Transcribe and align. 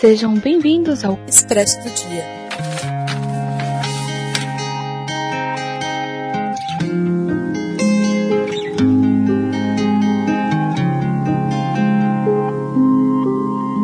Sejam 0.00 0.32
bem-vindos 0.38 1.02
ao 1.04 1.18
Expresso 1.26 1.76
do 1.80 1.90
Dia. 1.90 2.24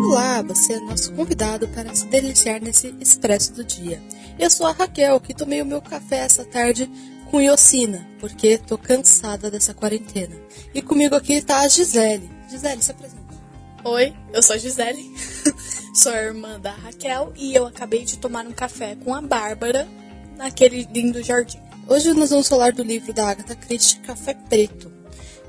Olá, 0.07 0.43
você 0.43 0.75
é 0.75 0.81
nosso 0.83 1.13
convidado 1.15 1.67
para 1.67 1.93
se 1.93 2.07
deliciar 2.07 2.63
nesse 2.63 2.95
Expresso 3.01 3.53
do 3.53 3.65
Dia. 3.65 4.01
Eu 4.39 4.49
sou 4.49 4.69
a 4.69 4.71
Raquel, 4.71 5.19
que 5.19 5.35
tomei 5.35 5.61
o 5.61 5.67
meu 5.67 5.83
café 5.83 6.19
essa 6.19 6.45
tarde 6.45 6.89
com 7.29 7.41
iocina, 7.41 8.07
porque 8.21 8.57
tô 8.57 8.79
cansada 8.79 9.51
dessa 9.51 9.75
quarentena. 9.75 10.37
E 10.73 10.81
comigo 10.81 11.17
aqui 11.17 11.33
está 11.33 11.63
a 11.63 11.67
Gisele. 11.67 12.31
Gisele, 12.49 12.81
se 12.81 12.93
apresenta. 12.93 13.24
Oi, 13.87 14.15
eu 14.33 14.43
sou 14.43 14.57
a 14.57 14.59
Gisele, 14.59 15.15
sou 15.95 16.11
a 16.11 16.17
irmã 16.17 16.59
da 16.59 16.71
Raquel 16.71 17.35
e 17.37 17.55
eu 17.55 17.67
acabei 17.67 18.03
de 18.03 18.17
tomar 18.17 18.47
um 18.47 18.51
café 18.51 18.97
com 18.97 19.15
a 19.15 19.21
Bárbara 19.21 19.87
naquele 20.39 20.89
lindo 20.91 21.23
jardim. 21.23 21.61
Hoje 21.87 22.15
nós 22.15 22.31
vamos 22.31 22.49
falar 22.49 22.73
do 22.73 22.83
livro 22.83 23.13
da 23.13 23.29
Agatha 23.29 23.55
Christie, 23.55 24.01
Café 24.01 24.33
Preto, 24.33 24.91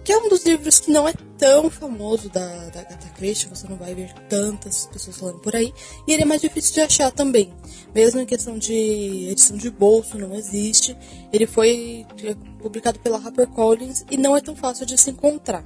que 0.04 0.12
é 0.12 0.18
um 0.18 0.28
dos 0.28 0.46
livros 0.46 0.82
que 0.82 0.92
não 0.92 1.08
é 1.08 1.14
tão 1.38 1.70
famoso 1.70 2.28
da, 2.28 2.46
da 2.72 2.82
Agatha 2.82 3.08
Christie, 3.16 3.48
você 3.48 3.70
não 3.70 3.78
vai 3.78 3.96
ver 3.96 4.14
tantas 4.28 4.86
pessoas 4.88 5.18
falando 5.18 5.40
por 5.40 5.56
aí, 5.56 5.74
e 6.06 6.12
ele 6.12 6.24
é 6.24 6.26
mais 6.26 6.42
difícil 6.42 6.74
de 6.74 6.82
achar 6.82 7.14
também. 7.14 7.54
Mesmo 7.94 8.20
em 8.20 8.26
questão 8.26 8.58
de 8.58 9.30
edição 9.32 9.56
de 9.56 9.70
bolso, 9.70 10.18
não 10.18 10.36
existe. 10.36 10.98
Ele 11.32 11.48
foi 11.48 12.06
publicado 12.60 13.00
pela 13.00 13.18
HarperCollins 13.18 14.04
e 14.12 14.18
não 14.18 14.36
é 14.36 14.42
tão 14.42 14.58
fácil 14.58 14.86
de 14.86 14.98
se 14.98 15.10
encontrar. 15.10 15.64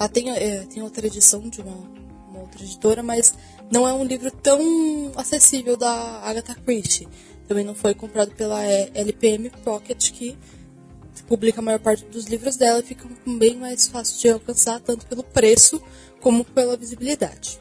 Ela 0.00 0.08
tem, 0.08 0.30
é, 0.30 0.64
tem 0.64 0.82
outra 0.82 1.06
edição 1.06 1.46
de 1.46 1.60
uma, 1.60 1.76
uma, 2.30 2.40
outra 2.40 2.62
editora, 2.62 3.02
mas 3.02 3.34
não 3.70 3.86
é 3.86 3.92
um 3.92 4.02
livro 4.02 4.30
tão 4.30 5.12
acessível 5.14 5.76
da 5.76 5.90
Agatha 6.22 6.54
Christie. 6.54 7.06
Também 7.46 7.66
não 7.66 7.74
foi 7.74 7.94
comprado 7.94 8.34
pela 8.34 8.64
é, 8.64 8.90
LPM 8.94 9.50
Pocket, 9.62 10.10
que 10.12 10.38
publica 11.28 11.60
a 11.60 11.62
maior 11.62 11.80
parte 11.80 12.02
dos 12.06 12.24
livros 12.24 12.56
dela 12.56 12.80
e 12.80 12.82
fica 12.82 13.06
bem 13.26 13.58
mais 13.58 13.88
fácil 13.88 14.18
de 14.18 14.30
alcançar, 14.30 14.80
tanto 14.80 15.04
pelo 15.04 15.22
preço 15.22 15.82
como 16.18 16.46
pela 16.46 16.78
visibilidade. 16.78 17.60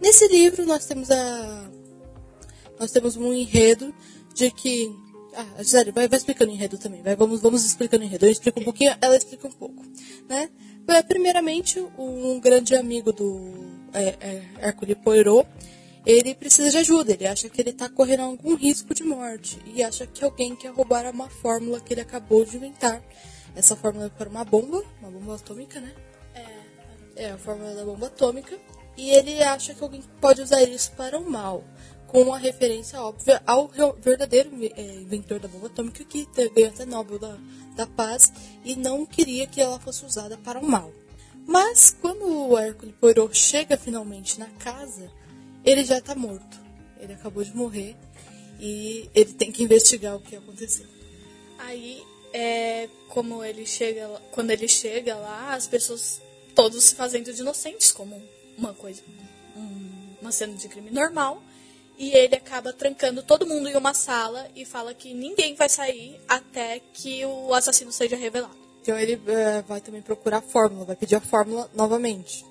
Nesse 0.00 0.26
livro 0.26 0.66
nós 0.66 0.86
temos 0.86 1.08
a 1.12 1.70
nós 2.80 2.90
temos 2.90 3.16
um 3.16 3.32
enredo 3.32 3.94
de 4.34 4.50
que 4.50 4.92
ah, 5.34 5.62
Gisele, 5.62 5.92
vai, 5.92 6.08
vai 6.08 6.18
explicando 6.18 6.50
o 6.50 6.54
enredo 6.54 6.76
também. 6.78 7.00
Vai, 7.00 7.14
vamos, 7.14 7.40
vamos 7.40 7.64
explicando 7.64 8.02
o 8.02 8.06
enredo. 8.06 8.26
Eu 8.26 8.32
explico 8.32 8.58
um 8.58 8.64
pouquinho, 8.64 8.94
ela 9.00 9.16
explica 9.16 9.46
um 9.46 9.52
pouco. 9.52 9.82
Né? 10.28 10.50
Primeiramente, 11.08 11.80
um 11.98 12.40
grande 12.40 12.74
amigo 12.74 13.12
do 13.12 13.72
é, 13.92 14.16
é, 14.20 14.42
Hercule 14.60 14.94
Poirot, 14.94 15.48
ele 16.04 16.34
precisa 16.34 16.70
de 16.70 16.78
ajuda. 16.78 17.12
Ele 17.12 17.26
acha 17.26 17.48
que 17.48 17.60
ele 17.60 17.70
está 17.70 17.88
correndo 17.88 18.22
algum 18.22 18.54
risco 18.54 18.94
de 18.94 19.04
morte 19.04 19.58
e 19.66 19.82
acha 19.82 20.06
que 20.06 20.24
alguém 20.24 20.56
quer 20.56 20.72
roubar 20.72 21.08
uma 21.10 21.28
fórmula 21.28 21.80
que 21.80 21.94
ele 21.94 22.00
acabou 22.00 22.44
de 22.44 22.56
inventar. 22.56 23.02
Essa 23.54 23.76
fórmula 23.76 24.06
é 24.06 24.08
para 24.08 24.28
uma 24.28 24.44
bomba, 24.44 24.82
uma 25.00 25.10
bomba 25.10 25.36
atômica, 25.36 25.80
né? 25.80 25.92
É, 26.34 27.24
é 27.24 27.30
a 27.30 27.38
fórmula 27.38 27.74
da 27.74 27.84
bomba 27.84 28.06
atômica. 28.06 28.58
E 28.96 29.10
ele 29.10 29.42
acha 29.42 29.74
que 29.74 29.82
alguém 29.82 30.02
pode 30.20 30.42
usar 30.42 30.62
isso 30.62 30.92
para 30.92 31.18
o 31.18 31.30
mal 31.30 31.64
com 32.12 32.22
uma 32.22 32.38
referência 32.38 33.00
óbvia 33.00 33.42
ao 33.46 33.70
verdadeiro 33.98 34.50
é, 34.76 34.96
inventor 34.96 35.40
da 35.40 35.48
bomba 35.48 35.68
atômica 35.68 36.04
que 36.04 36.28
ganhou 36.54 36.68
até 36.68 36.84
Nobel 36.84 37.18
da, 37.18 37.38
da 37.74 37.86
Paz 37.86 38.32
e 38.64 38.76
não 38.76 39.04
queria 39.04 39.46
que 39.46 39.60
ela 39.60 39.78
fosse 39.78 40.04
usada 40.04 40.36
para 40.38 40.60
o 40.60 40.66
mal. 40.66 40.92
Mas 41.46 41.96
quando 42.00 42.24
o 42.24 42.58
Hércules 42.58 42.94
Poirot 43.00 43.36
chega 43.36 43.76
finalmente 43.76 44.38
na 44.38 44.46
casa, 44.46 45.10
ele 45.64 45.84
já 45.84 45.98
está 45.98 46.14
morto. 46.14 46.60
Ele 47.00 47.14
acabou 47.14 47.42
de 47.42 47.54
morrer 47.54 47.96
e 48.60 49.10
ele 49.14 49.32
tem 49.32 49.50
que 49.50 49.64
investigar 49.64 50.14
o 50.16 50.20
que 50.20 50.36
aconteceu. 50.36 50.86
Aí, 51.58 52.02
é, 52.32 52.88
como 53.08 53.44
ele 53.44 53.66
chega, 53.66 54.08
quando 54.30 54.50
ele 54.50 54.68
chega 54.68 55.16
lá, 55.16 55.54
as 55.54 55.66
pessoas 55.66 56.20
todos 56.54 56.84
se 56.84 56.94
fazendo 56.94 57.32
de 57.32 57.40
inocentes, 57.40 57.90
como 57.90 58.22
uma 58.56 58.72
coisa, 58.72 59.02
uma 60.20 60.30
cena 60.30 60.54
de 60.54 60.68
crime 60.68 60.90
normal 60.90 61.42
e 62.02 62.10
ele 62.16 62.34
acaba 62.34 62.72
trancando 62.72 63.22
todo 63.22 63.46
mundo 63.46 63.68
em 63.68 63.76
uma 63.76 63.94
sala 63.94 64.48
e 64.56 64.64
fala 64.64 64.92
que 64.92 65.14
ninguém 65.14 65.54
vai 65.54 65.68
sair 65.68 66.20
até 66.26 66.80
que 66.92 67.24
o 67.24 67.54
assassino 67.54 67.92
seja 67.92 68.16
revelado. 68.16 68.56
Então 68.82 68.98
ele 68.98 69.14
uh, 69.14 69.62
vai 69.68 69.80
também 69.80 70.02
procurar 70.02 70.38
a 70.38 70.42
fórmula, 70.42 70.84
vai 70.84 70.96
pedir 70.96 71.14
a 71.14 71.20
fórmula 71.20 71.70
novamente. 71.72 72.44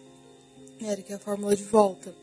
Ele 0.80 1.04
quer 1.04 1.16
a 1.16 1.20
fórmula 1.20 1.54
de 1.54 1.66
volta. 1.66 2.16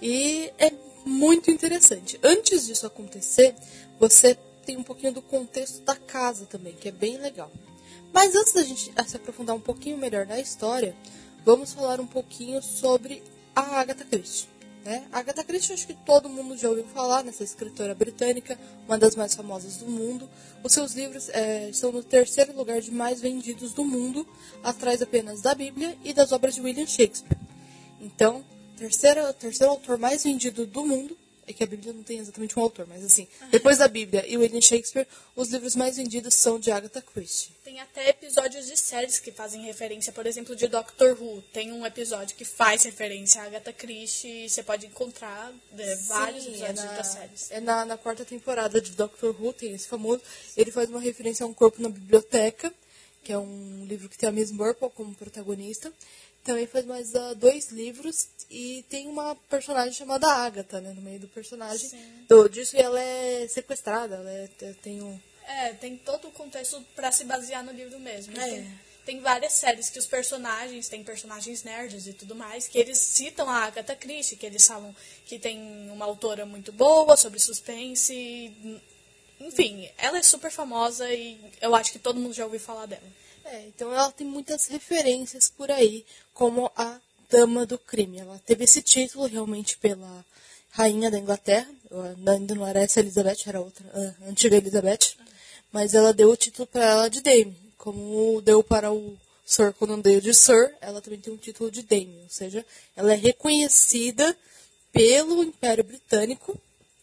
E 0.00 0.52
é 0.60 0.72
muito 1.04 1.50
interessante. 1.50 2.20
Antes 2.22 2.68
disso 2.68 2.86
acontecer, 2.86 3.52
você 3.98 4.38
tem 4.64 4.76
um 4.76 4.84
pouquinho 4.84 5.12
do 5.12 5.22
contexto 5.22 5.82
da 5.82 5.96
casa 5.96 6.46
também, 6.46 6.74
que 6.74 6.86
é 6.86 6.92
bem 6.92 7.18
legal. 7.18 7.50
Mas 8.12 8.36
antes 8.36 8.52
da 8.52 8.62
gente 8.62 8.92
se 9.08 9.16
aprofundar 9.16 9.56
um 9.56 9.60
pouquinho 9.60 9.98
melhor 9.98 10.24
na 10.24 10.38
história, 10.38 10.94
vamos 11.44 11.72
falar 11.72 11.98
um 11.98 12.06
pouquinho 12.06 12.62
sobre 12.62 13.24
a 13.56 13.80
Agatha 13.80 14.04
Christie. 14.04 14.59
Né? 14.84 15.06
A 15.12 15.18
Agatha 15.18 15.44
Christie, 15.44 15.74
acho 15.74 15.86
que 15.86 15.94
todo 15.94 16.28
mundo 16.28 16.56
já 16.56 16.68
ouviu 16.68 16.84
falar 16.86 17.22
nessa 17.22 17.44
escritora 17.44 17.94
britânica, 17.94 18.58
uma 18.86 18.96
das 18.96 19.14
mais 19.14 19.34
famosas 19.34 19.76
do 19.76 19.86
mundo. 19.86 20.28
Os 20.64 20.72
seus 20.72 20.94
livros 20.94 21.28
é, 21.30 21.68
estão 21.68 21.92
no 21.92 22.02
terceiro 22.02 22.56
lugar 22.56 22.80
de 22.80 22.90
mais 22.90 23.20
vendidos 23.20 23.72
do 23.72 23.84
mundo, 23.84 24.26
atrás 24.62 25.02
apenas 25.02 25.42
da 25.42 25.54
Bíblia 25.54 25.96
e 26.02 26.12
das 26.12 26.32
obras 26.32 26.54
de 26.54 26.62
William 26.62 26.86
Shakespeare. 26.86 27.38
Então, 28.00 28.42
terceiro, 28.76 29.32
terceiro 29.34 29.72
autor 29.72 29.98
mais 29.98 30.24
vendido 30.24 30.66
do 30.66 30.84
mundo 30.86 31.16
é 31.50 31.54
que 31.54 31.62
a 31.62 31.66
Bíblia 31.66 31.92
não 31.92 32.02
tem 32.02 32.18
exatamente 32.18 32.58
um 32.58 32.62
autor, 32.62 32.86
mas 32.86 33.04
assim, 33.04 33.26
depois 33.50 33.78
da 33.78 33.88
Bíblia 33.88 34.24
e 34.26 34.36
William 34.36 34.60
Shakespeare, 34.60 35.06
os 35.34 35.48
livros 35.48 35.76
mais 35.76 35.96
vendidos 35.96 36.34
são 36.34 36.58
de 36.58 36.70
Agatha 36.70 37.02
Christie. 37.02 37.52
Tem 37.64 37.80
até 37.80 38.08
episódios 38.08 38.66
de 38.66 38.76
séries 38.76 39.18
que 39.18 39.30
fazem 39.30 39.62
referência, 39.62 40.12
por 40.12 40.26
exemplo, 40.26 40.56
de 40.56 40.66
Doctor 40.68 41.16
Who. 41.20 41.42
Tem 41.52 41.72
um 41.72 41.84
episódio 41.86 42.36
que 42.36 42.44
faz 42.44 42.84
referência 42.84 43.42
a 43.42 43.46
Agatha 43.46 43.72
Christie 43.72 44.46
e 44.46 44.50
você 44.50 44.62
pode 44.62 44.86
encontrar 44.86 45.52
é, 45.78 45.96
Sim, 45.96 46.04
vários 46.08 46.46
episódios 46.46 46.80
é 46.80 46.86
na, 46.86 46.92
das 46.92 47.06
séries. 47.06 47.50
É 47.50 47.60
na, 47.60 47.84
na 47.84 47.96
quarta 47.96 48.24
temporada 48.24 48.80
de 48.80 48.92
Doctor 48.92 49.34
Who, 49.40 49.52
tem 49.52 49.72
esse 49.74 49.88
famoso. 49.88 50.22
Ele 50.56 50.70
faz 50.70 50.88
uma 50.88 51.00
referência 51.00 51.44
a 51.44 51.46
um 51.46 51.54
corpo 51.54 51.80
na 51.82 51.88
biblioteca, 51.88 52.72
que 53.22 53.32
é 53.32 53.38
um 53.38 53.84
livro 53.86 54.08
que 54.08 54.16
tem 54.16 54.28
a 54.28 54.32
Miss 54.32 54.50
Marple 54.50 54.90
como 54.90 55.14
protagonista 55.14 55.92
também 56.44 56.66
faz 56.66 56.84
mais 56.86 57.14
uh, 57.14 57.34
dois 57.34 57.70
livros 57.70 58.28
e 58.50 58.84
tem 58.88 59.06
uma 59.08 59.34
personagem 59.48 59.92
chamada 59.92 60.26
Agatha, 60.26 60.80
né, 60.80 60.92
no 60.92 61.02
meio 61.02 61.20
do 61.20 61.28
personagem 61.28 61.90
do, 62.28 62.48
disso 62.48 62.76
e 62.76 62.80
ela 62.80 63.00
é 63.00 63.46
sequestrada, 63.48 64.16
ela 64.16 64.30
é, 64.30 64.48
tem 64.82 65.02
um 65.02 65.18
é, 65.50 65.72
tem 65.74 65.96
todo 65.96 66.28
o 66.28 66.30
contexto 66.30 66.80
para 66.94 67.10
se 67.10 67.24
basear 67.24 67.64
no 67.64 67.72
livro 67.72 67.98
mesmo. 67.98 68.38
É. 68.38 68.48
Tem, 68.48 68.78
tem, 69.04 69.20
várias 69.20 69.54
séries 69.54 69.90
que 69.90 69.98
os 69.98 70.06
personagens, 70.06 70.88
tem 70.88 71.02
personagens 71.02 71.64
nerds 71.64 72.06
e 72.06 72.12
tudo 72.12 72.36
mais, 72.36 72.68
que 72.68 72.78
eles 72.78 72.98
citam 72.98 73.50
a 73.50 73.64
Agatha 73.64 73.96
Christie, 73.96 74.36
que 74.36 74.46
eles 74.46 74.64
falam 74.64 74.94
que 75.26 75.40
tem 75.40 75.90
uma 75.90 76.04
autora 76.04 76.46
muito 76.46 76.70
boa 76.70 77.16
sobre 77.16 77.40
suspense. 77.40 78.54
Enfim, 79.40 79.90
ela 79.98 80.18
é 80.18 80.22
super 80.22 80.52
famosa 80.52 81.12
e 81.12 81.40
eu 81.60 81.74
acho 81.74 81.90
que 81.90 81.98
todo 81.98 82.20
mundo 82.20 82.32
já 82.32 82.44
ouviu 82.44 82.60
falar 82.60 82.86
dela. 82.86 83.02
É, 83.52 83.66
então 83.66 83.92
ela 83.92 84.12
tem 84.12 84.24
muitas 84.24 84.68
referências 84.68 85.50
por 85.50 85.72
aí, 85.72 86.06
como 86.32 86.70
a 86.76 87.00
Dama 87.28 87.66
do 87.66 87.76
Crime. 87.76 88.18
Ela 88.18 88.40
teve 88.46 88.62
esse 88.62 88.80
título 88.80 89.26
realmente 89.26 89.76
pela 89.76 90.24
rainha 90.70 91.10
da 91.10 91.18
Inglaterra, 91.18 91.68
ainda 92.28 92.54
não 92.54 92.64
era 92.64 92.78
essa 92.80 93.00
Elizabeth, 93.00 93.38
era 93.46 93.60
outra, 93.60 93.84
a 93.92 94.30
antiga 94.30 94.56
Elizabeth, 94.56 95.16
mas 95.72 95.94
ela 95.94 96.12
deu 96.12 96.30
o 96.30 96.36
título 96.36 96.64
para 96.64 96.84
ela 96.84 97.08
de 97.08 97.20
Dame, 97.20 97.56
como 97.76 98.40
deu 98.40 98.62
para 98.62 98.92
o 98.92 99.18
Sir 99.44 99.72
Conan 99.72 99.98
Doyle 99.98 100.20
de 100.20 100.32
Sir, 100.32 100.72
ela 100.80 101.00
também 101.00 101.18
tem 101.18 101.32
um 101.32 101.36
título 101.36 101.72
de 101.72 101.82
Dame, 101.82 102.20
ou 102.22 102.28
seja, 102.28 102.64
ela 102.94 103.12
é 103.12 103.16
reconhecida 103.16 104.36
pelo 104.92 105.42
Império 105.42 105.82
Britânico 105.82 106.56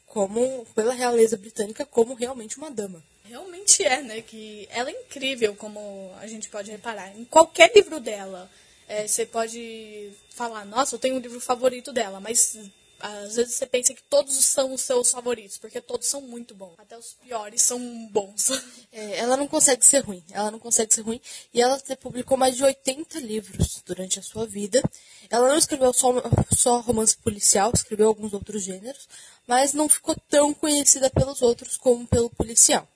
como 0.05 0.65
pela 0.73 0.93
realeza 0.93 1.35
britânica 1.35 1.85
como 1.85 2.13
realmente 2.13 2.57
uma 2.57 2.71
dama. 2.71 3.03
Realmente 3.27 3.83
é, 3.83 4.01
né? 4.01 4.21
Que 4.21 4.67
ela 4.71 4.89
é 4.89 4.93
incrível, 4.93 5.55
como 5.55 6.13
a 6.19 6.27
gente 6.27 6.49
pode 6.49 6.71
reparar. 6.71 7.17
Em 7.17 7.25
qualquer 7.25 7.71
livro 7.75 7.99
dela, 7.99 8.49
é, 8.87 9.07
você 9.07 9.25
pode 9.25 10.11
falar, 10.29 10.65
nossa, 10.65 10.95
eu 10.95 10.99
tenho 10.99 11.15
um 11.15 11.19
livro 11.19 11.39
favorito 11.39 11.91
dela, 11.91 12.19
mas 12.19 12.57
às 12.99 13.35
vezes 13.35 13.55
você 13.55 13.65
pensa 13.65 13.93
que 13.93 14.01
todos 14.03 14.33
são 14.43 14.73
os 14.73 14.81
seus 14.81 15.11
favoritos, 15.11 15.57
porque 15.57 15.79
todos 15.79 16.07
são 16.07 16.21
muito 16.21 16.55
bons. 16.55 16.73
Até 16.77 16.97
os 16.97 17.13
piores 17.13 17.61
são 17.61 17.79
bons. 18.07 18.49
É, 18.89 19.19
ela 19.19 19.37
não 19.37 19.47
consegue 19.47 19.85
ser 19.85 19.99
ruim. 19.99 20.23
Ela 20.31 20.49
não 20.49 20.57
consegue 20.57 20.91
ser 20.91 21.01
ruim. 21.01 21.21
E 21.53 21.61
ela 21.61 21.77
publicou 21.99 22.35
mais 22.35 22.55
de 22.55 22.63
80 22.63 23.19
livros 23.19 23.83
durante 23.85 24.17
a 24.17 24.23
sua 24.23 24.47
vida. 24.47 24.81
Ela 25.29 25.49
não 25.49 25.57
escreveu 25.57 25.93
só, 25.93 26.13
só 26.55 26.79
romance 26.79 27.15
policial, 27.15 27.71
escreveu 27.75 28.07
alguns 28.07 28.33
outros 28.33 28.63
gêneros, 28.63 29.07
mas 29.45 29.73
não 29.73 29.87
ficou 29.87 30.15
tão 30.27 30.51
conhecida 30.51 31.11
pelos 31.11 31.43
outros 31.43 31.77
como 31.77 32.07
pelo 32.07 32.29
policial. 32.29 32.87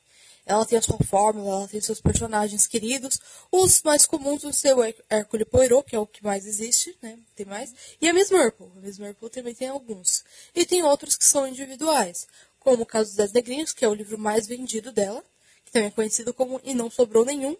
Ela 0.52 0.66
tem 0.66 0.78
a 0.78 0.82
sua 0.82 0.98
fórmula, 0.98 1.60
ela 1.60 1.68
tem 1.68 1.80
seus 1.80 2.02
personagens 2.02 2.68
queridos. 2.68 3.20
Os 3.50 3.82
mais 3.84 4.06
comuns 4.06 4.44
ser 4.54 4.76
o 4.76 4.84
Hércules 5.10 5.48
Poirot, 5.48 5.90
que 5.90 5.96
é 5.96 6.00
o 6.00 6.06
que 6.06 6.22
mais 6.22 6.46
existe, 6.46 6.94
né? 7.02 7.18
Tem 7.36 7.46
mais. 7.46 7.74
E 8.02 8.10
a 8.10 8.14
Miss 8.14 8.30
Marple. 8.30 8.68
A 8.76 8.80
Miss 8.82 8.98
Marple 9.00 9.30
também 9.30 9.56
tem 9.56 9.70
alguns. 9.70 10.26
E 10.54 10.66
tem 10.66 10.84
outros 10.84 11.16
que 11.16 11.24
são 11.24 11.48
individuais, 11.48 12.28
como 12.60 12.84
o 12.84 12.86
caso 12.86 13.12
dos 13.12 13.16
Dez 13.16 13.32
Negrinhos, 13.32 13.72
que 13.72 13.86
é 13.86 13.88
o 13.88 13.94
livro 13.94 14.18
mais 14.18 14.46
vendido 14.46 14.92
dela, 14.92 15.24
que 15.66 15.72
também 15.72 15.88
é 15.88 15.92
conhecido 15.92 16.34
como 16.34 16.60
E 16.66 16.74
Não 16.74 16.92
Sobrou 16.92 17.24
Nenhum. 17.24 17.56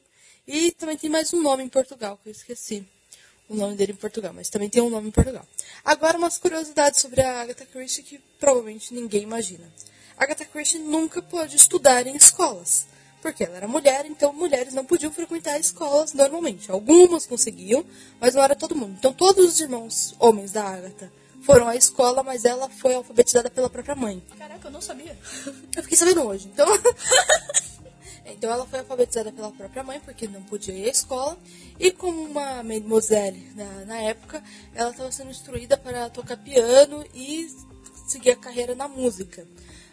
E 0.46 0.72
também 0.72 0.98
tem 0.98 1.10
mais 1.10 1.34
um 1.34 1.42
nome 1.42 1.64
em 1.64 1.70
Portugal, 1.70 2.20
que 2.22 2.28
eu 2.28 2.32
esqueci 2.34 2.86
o 3.48 3.56
nome 3.56 3.76
dele 3.78 3.94
em 3.94 3.96
Portugal, 3.96 4.34
mas 4.34 4.50
também 4.50 4.70
tem 4.70 4.82
um 4.82 4.90
nome 4.90 5.08
em 5.08 5.12
Portugal. 5.12 5.48
Agora, 5.86 6.18
umas 6.18 6.38
curiosidades 6.38 7.00
sobre 7.00 7.22
a 7.22 7.42
Agatha 7.42 7.66
Christie 7.66 8.04
que 8.04 8.18
provavelmente 8.38 8.94
ninguém 8.94 9.24
imagina. 9.24 9.72
Agatha 10.22 10.46
Christie 10.46 10.78
nunca 10.78 11.20
pôde 11.20 11.56
estudar 11.56 12.06
em 12.06 12.16
escolas, 12.16 12.86
porque 13.24 13.44
ela 13.44 13.58
era 13.58 13.68
mulher, 13.68 14.06
então 14.06 14.32
mulheres 14.32 14.72
não 14.72 14.86
podiam 14.86 15.12
frequentar 15.12 15.60
escolas 15.60 16.14
normalmente. 16.14 16.70
Algumas 16.70 17.26
conseguiam, 17.26 17.84
mas 18.20 18.36
não 18.36 18.44
era 18.44 18.56
todo 18.56 18.76
mundo. 18.76 18.96
Então 19.00 19.12
todos 19.12 19.44
os 19.44 19.60
irmãos 19.60 20.14
homens 20.20 20.52
da 20.52 20.64
Agatha 20.64 21.12
foram 21.42 21.68
à 21.68 21.76
escola, 21.76 22.22
mas 22.22 22.46
ela 22.46 22.70
foi 22.70 22.94
alfabetizada 22.94 23.50
pela 23.50 23.68
própria 23.68 23.96
mãe. 23.96 24.22
Caraca, 24.38 24.68
eu 24.68 24.72
não 24.72 24.80
sabia. 24.80 25.18
Eu 25.76 25.82
fiquei 25.82 25.98
sabendo 25.98 26.22
hoje. 26.22 26.48
Então, 26.54 26.68
então 28.24 28.52
ela 28.52 28.68
foi 28.68 28.78
alfabetizada 28.78 29.32
pela 29.32 29.52
própria 29.52 29.84
mãe, 29.84 30.00
porque 30.02 30.28
não 30.28 30.44
podia 30.44 30.76
ir 30.76 30.86
à 30.86 30.92
escola. 30.92 31.36
E 31.80 31.92
como 31.92 32.22
uma 32.22 32.62
mademoiselle 32.62 33.52
na, 33.56 33.86
na 33.86 33.98
época, 34.02 34.44
ela 34.76 34.92
estava 34.92 35.12
sendo 35.12 35.32
instruída 35.32 35.78
para 35.78 36.12
tocar 36.12 36.38
piano 36.38 37.04
e 37.12 37.50
seguir 38.08 38.30
a 38.30 38.36
carreira 38.36 38.76
na 38.76 38.88
música. 38.88 39.48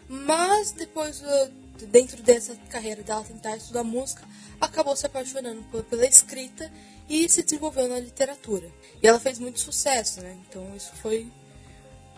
Mas 0.09 0.71
depois, 0.71 1.21
uh, 1.21 1.51
dentro 1.85 2.23
dessa 2.23 2.55
carreira 2.69 3.03
dela 3.03 3.23
tentar 3.23 3.55
estudar 3.55 3.83
música, 3.83 4.27
acabou 4.59 4.95
se 4.95 5.05
apaixonando 5.05 5.63
pela 5.83 6.05
escrita 6.05 6.71
e 7.07 7.29
se 7.29 7.43
desenvolveu 7.43 7.87
na 7.87 7.99
literatura. 7.99 8.69
E 9.01 9.07
ela 9.07 9.19
fez 9.19 9.37
muito 9.37 9.59
sucesso, 9.59 10.21
né? 10.21 10.35
Então 10.47 10.75
isso 10.75 10.91
foi 10.95 11.31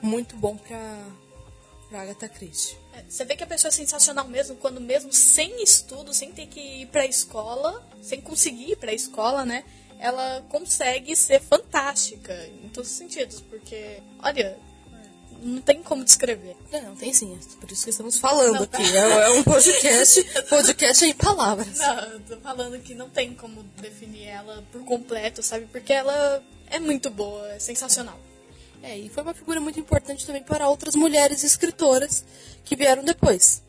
muito 0.01 0.37
bom 0.37 0.55
para 0.55 1.05
para 1.89 2.03
Agatha 2.03 2.29
Christie. 2.29 2.77
É, 2.93 3.03
você 3.07 3.25
vê 3.25 3.35
que 3.35 3.43
a 3.43 3.47
pessoa 3.47 3.67
é 3.67 3.71
sensacional 3.71 4.25
mesmo 4.25 4.55
quando 4.55 4.79
mesmo 4.79 5.11
sem 5.11 5.61
estudo, 5.61 6.13
sem 6.13 6.31
ter 6.31 6.47
que 6.47 6.59
ir 6.59 6.85
para 6.87 7.01
a 7.01 7.05
escola, 7.05 7.85
sem 8.01 8.21
conseguir 8.21 8.71
ir 8.71 8.75
para 8.77 8.91
a 8.91 8.93
escola, 8.93 9.45
né? 9.45 9.65
Ela 9.99 10.41
consegue 10.47 11.13
ser 11.17 11.41
fantástica 11.41 12.33
em 12.63 12.69
todos 12.69 12.89
os 12.89 12.95
sentidos, 12.95 13.41
porque 13.41 14.01
olha, 14.23 14.57
não 15.41 15.61
tem 15.61 15.81
como 15.81 16.03
descrever. 16.03 16.55
É, 16.71 16.81
não, 16.81 16.95
tem 16.95 17.11
sim. 17.11 17.35
É 17.35 17.59
por 17.59 17.71
isso 17.71 17.83
que 17.83 17.89
estamos 17.89 18.19
falando 18.19 18.53
não, 18.53 18.63
aqui. 18.63 18.83
É, 18.83 18.97
é, 18.97 19.29
um 19.31 19.43
podcast, 19.43 20.23
podcast 20.47 21.05
em 21.05 21.13
palavras. 21.13 21.79
Não, 21.79 22.19
tô 22.21 22.37
falando 22.37 22.79
que 22.79 22.93
não 22.93 23.09
tem 23.09 23.33
como 23.33 23.63
definir 23.81 24.27
ela 24.27 24.63
por 24.71 24.83
completo, 24.85 25.41
sabe? 25.41 25.65
Porque 25.65 25.91
ela 25.91 26.43
é 26.67 26.79
muito 26.79 27.09
boa, 27.09 27.51
é 27.53 27.59
sensacional. 27.59 28.19
É, 28.83 28.97
e 28.97 29.09
foi 29.09 29.23
uma 29.23 29.33
figura 29.33 29.59
muito 29.59 29.79
importante 29.79 30.25
também 30.25 30.43
para 30.43 30.69
outras 30.69 30.95
mulheres 30.95 31.43
escritoras 31.43 32.23
que 32.63 32.75
vieram 32.75 33.03
depois. 33.03 33.63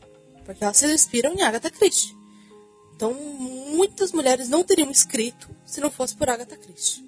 Porque 0.45 0.63
elas 0.63 0.77
se 0.77 0.91
inspiram 0.91 1.33
em 1.33 1.41
Agatha 1.41 1.69
Christie. 1.69 2.15
Então, 2.95 3.13
muitas 3.13 4.11
mulheres 4.11 4.47
não 4.47 4.63
teriam 4.63 4.91
escrito 4.91 5.49
se 5.65 5.81
não 5.81 5.89
fosse 5.89 6.15
por 6.15 6.29
Agatha 6.29 6.57
Christie. 6.57 7.03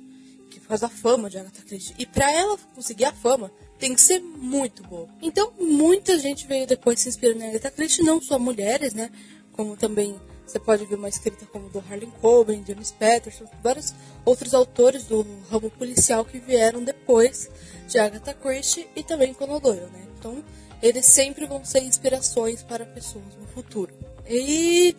Que 0.50 0.59
faz 0.59 0.83
a 0.83 0.89
fama 0.89 1.29
de 1.29 1.38
Agatha 1.38 1.61
Christie. 1.63 1.95
E 1.97 2.06
para 2.06 2.31
ela 2.31 2.57
conseguir 2.75 3.06
a 3.06 3.13
fama, 3.13 3.51
tem 3.80 3.94
que 3.94 4.01
ser 4.01 4.19
muito 4.19 4.83
boa. 4.83 5.07
Então, 5.22 5.51
muita 5.60 6.18
gente 6.18 6.48
veio 6.48 6.66
depois 6.68 7.00
se 7.00 7.10
inspirar 7.10 7.36
na 7.36 7.48
Agatha 7.48 7.72
Christie, 7.72 8.04
não 8.04 8.22
só 8.22 8.39
mulheres, 8.39 8.94
né? 8.94 9.12
Como 9.51 9.75
também 9.75 10.16
você 10.45 10.60
pode 10.60 10.86
ver 10.86 10.95
uma 10.95 11.10
escrita 11.10 11.45
como 11.48 11.69
do 11.69 11.80
Harlan 11.80 12.12
Coben, 12.22 12.63
James 12.68 12.92
Patterson, 12.92 13.45
vários 13.63 13.94
outros 14.24 14.54
autores 14.54 15.06
do 15.06 15.25
ramo 15.50 15.69
policial 15.72 16.24
que 16.24 16.39
vieram 16.39 16.83
depois 16.83 17.50
de 17.88 17.98
Agatha 17.98 18.33
Christie 18.33 18.88
e 18.95 19.04
também 19.04 19.33
Conan 19.33 19.60
Doyle, 19.60 19.81
né? 19.92 20.07
Então, 20.18 20.44
eles 20.81 21.06
sempre 21.06 21.45
vão 21.45 21.66
ser 21.66 21.81
inspirações 21.83 22.62
para 22.62 22.86
pessoas 22.86 23.36
no 23.39 23.48
futuro. 23.48 23.94
E 24.30 24.95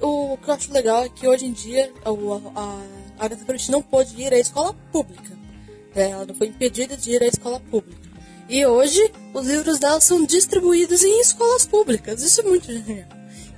o 0.00 0.36
que 0.36 0.48
eu 0.48 0.54
acho 0.54 0.72
legal 0.72 1.04
é 1.04 1.08
que 1.08 1.26
hoje 1.26 1.46
em 1.46 1.52
dia 1.52 1.92
a, 2.04 2.60
a 2.60 3.24
Agatha 3.24 3.44
Christie 3.44 3.72
não 3.72 3.82
pode 3.82 4.20
ir 4.20 4.32
à 4.32 4.38
escola 4.38 4.74
pública. 4.92 5.30
Né? 5.94 6.10
Ela 6.10 6.26
não 6.26 6.34
foi 6.34 6.48
impedida 6.48 6.96
de 6.96 7.12
ir 7.12 7.22
à 7.22 7.26
escola 7.26 7.58
pública. 7.58 7.99
E 8.50 8.66
hoje, 8.66 9.00
os 9.32 9.46
livros 9.46 9.78
dela 9.78 10.00
são 10.00 10.24
distribuídos 10.24 11.04
em 11.04 11.20
escolas 11.20 11.64
públicas. 11.64 12.20
Isso 12.20 12.40
é 12.40 12.42
muito 12.42 12.66
genial. 12.66 13.08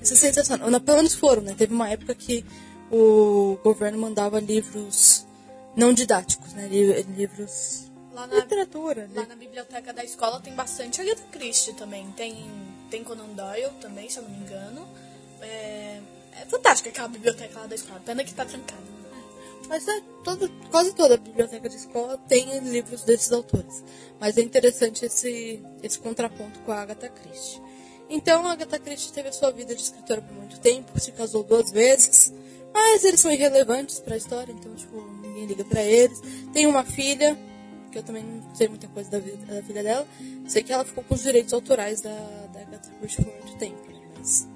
Isso 0.03 0.13
é 0.13 0.17
sensacional. 0.17 0.71
Ou, 0.71 0.81
pelo 0.83 0.99
menos 0.99 1.15
foram, 1.15 1.41
né? 1.41 1.55
Teve 1.57 1.73
uma 1.73 1.89
época 1.89 2.15
que 2.15 2.45
o 2.91 3.59
governo 3.65 3.97
mandava 3.97 4.39
livros 4.39 5.27
não 5.75 5.95
didáticos, 5.95 6.53
né? 6.53 6.69
Livros 6.69 7.91
lá 8.13 8.27
na 8.27 8.35
literatura. 8.37 9.09
Lá 9.15 9.23
né? 9.23 9.29
na 9.31 9.35
biblioteca 9.35 9.95
da 9.95 10.05
escola 10.05 10.41
tem 10.41 10.55
bastante 10.55 11.01
Agatha 11.01 11.25
Christie 11.33 11.73
também. 11.73 12.13
Tem, 12.13 12.51
tem 12.91 13.03
Conan 13.03 13.29
Doyle 13.29 13.73
também, 13.81 14.11
se 14.11 14.19
eu 14.19 14.25
não 14.25 14.31
me 14.31 14.45
engano. 14.45 14.87
É, 15.41 16.01
é 16.39 16.45
fantástica 16.51 16.91
aquela 16.91 17.09
biblioteca 17.09 17.61
lá 17.61 17.67
da 17.67 17.75
escola. 17.75 17.99
Pena 18.05 18.23
que 18.23 18.35
tá 18.35 18.45
trancada. 18.45 19.02
Mas 19.73 19.89
é, 19.89 20.03
quase 20.71 20.95
toda 20.95 21.15
a 21.15 21.17
biblioteca 21.17 21.67
de 21.67 21.77
escola 21.77 22.19
tem 22.29 22.59
livros 22.59 23.05
desses 23.05 23.33
autores. 23.33 23.83
Mas 24.21 24.37
é 24.37 24.43
interessante 24.43 25.07
esse, 25.07 25.63
esse 25.83 25.99
contraponto 25.99 26.61
com 26.61 26.73
a 26.73 26.83
Agatha 26.83 27.09
Christie. 27.09 27.59
Então, 28.11 28.47
a 28.47 28.53
Agatha 28.53 28.79
Christie 28.79 29.15
teve 29.15 29.31
a 29.31 29.33
sua 29.33 29.51
vida 29.51 29.75
de 29.75 29.81
escritora 29.81 30.21
por 30.21 30.35
muito 30.35 30.61
tempo, 30.61 31.01
se 31.01 31.11
casou 31.13 31.43
duas 31.43 31.71
vezes, 31.71 32.35
mas 32.71 33.03
eles 33.03 33.19
são 33.19 33.33
irrelevantes 33.33 33.99
para 33.99 34.13
a 34.13 34.19
história, 34.19 34.53
então, 34.53 34.75
tipo, 34.75 35.01
ninguém 35.23 35.47
liga 35.47 35.65
para 35.65 35.83
eles. 35.83 36.21
Tem 36.53 36.67
uma 36.67 36.85
filha, 36.85 37.35
que 37.91 37.97
eu 37.97 38.03
também 38.03 38.25
não 38.25 38.55
sei 38.55 38.69
muita 38.69 38.89
coisa 38.89 39.11
da, 39.11 39.21
vida, 39.21 39.55
da 39.55 39.63
filha 39.63 39.83
dela. 39.83 40.07
Sei 40.49 40.63
que 40.63 40.71
ela 40.71 40.85
ficou 40.85 41.03
com 41.03 41.15
os 41.15 41.23
direitos 41.23 41.55
autorais 41.55 42.03
da, 42.03 42.15
da 42.53 42.61
Agatha 42.61 42.91
Christie 43.01 43.25
por 43.25 43.33
muito 43.33 43.57
tempo, 43.57 43.91
né? 43.91 44.03
mas 44.19 44.47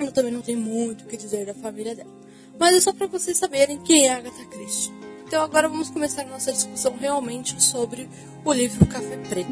o, 0.00 0.02
eu 0.02 0.10
também 0.10 0.32
não 0.32 0.42
tenho 0.42 0.58
muito 0.58 1.04
o 1.04 1.06
que 1.06 1.16
dizer 1.16 1.46
da 1.46 1.54
família 1.54 1.94
dela 1.94 2.13
mas 2.58 2.76
é 2.76 2.80
só 2.80 2.92
para 2.92 3.06
vocês 3.06 3.38
saberem 3.38 3.78
quem 3.78 4.08
é 4.08 4.14
Agatha 4.14 4.44
Christie. 4.46 4.92
Então 5.26 5.42
agora 5.42 5.68
vamos 5.68 5.90
começar 5.90 6.22
a 6.22 6.26
nossa 6.26 6.52
discussão 6.52 6.96
realmente 6.96 7.60
sobre 7.62 8.08
o 8.44 8.52
livro 8.52 8.86
Café 8.86 9.16
Preto. 9.28 9.50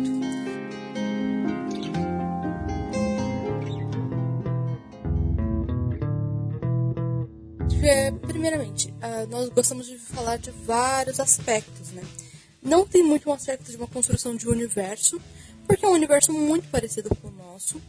É, 7.82 8.12
primeiramente, 8.12 8.90
uh, 8.90 9.28
nós 9.28 9.48
gostamos 9.48 9.86
de 9.86 9.98
falar 9.98 10.36
de 10.38 10.52
vários 10.52 11.18
aspectos, 11.18 11.90
né? 11.90 12.02
Não 12.62 12.86
tem 12.86 13.02
muito 13.02 13.28
um 13.28 13.32
aspecto 13.32 13.68
de 13.68 13.76
uma 13.76 13.88
construção 13.88 14.36
de 14.36 14.48
universo, 14.48 15.20
porque 15.66 15.84
é 15.84 15.88
um 15.88 15.92
universo 15.92 16.32
muito 16.32 16.68
parecido 16.68 17.08
com 17.16 17.26
o 17.26 17.32
nosso. 17.32 17.82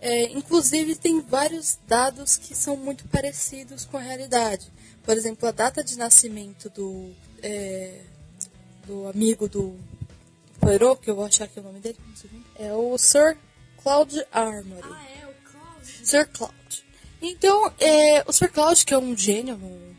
É, 0.00 0.32
inclusive, 0.32 0.94
tem 0.94 1.20
vários 1.20 1.78
dados 1.86 2.38
que 2.38 2.54
são 2.54 2.74
muito 2.74 3.06
parecidos 3.08 3.84
com 3.84 3.98
a 3.98 4.00
realidade. 4.00 4.72
Por 5.02 5.14
exemplo, 5.14 5.46
a 5.46 5.52
data 5.52 5.84
de 5.84 5.98
nascimento 5.98 6.70
do, 6.70 7.10
é, 7.42 8.00
do 8.86 9.06
amigo 9.08 9.46
do 9.46 9.78
Poirot, 10.58 11.02
que 11.02 11.10
eu 11.10 11.16
vou 11.16 11.26
achar 11.26 11.44
aqui 11.44 11.60
o 11.60 11.62
nome 11.62 11.80
dele, 11.80 11.98
é 12.58 12.72
o 12.72 12.96
Sir 12.96 13.36
Claude 13.82 14.24
Armory. 14.32 14.88
Ah, 14.90 15.06
é 15.20 15.26
o 15.26 15.50
Claude. 15.50 16.06
Sir 16.06 16.28
Claude. 16.28 16.84
Então, 17.20 17.70
é, 17.78 18.24
o 18.26 18.32
Sir 18.32 18.50
Claude, 18.50 18.86
que 18.86 18.94
é 18.94 18.98
um 18.98 19.14
gênio, 19.14 19.56
um, 19.56 19.94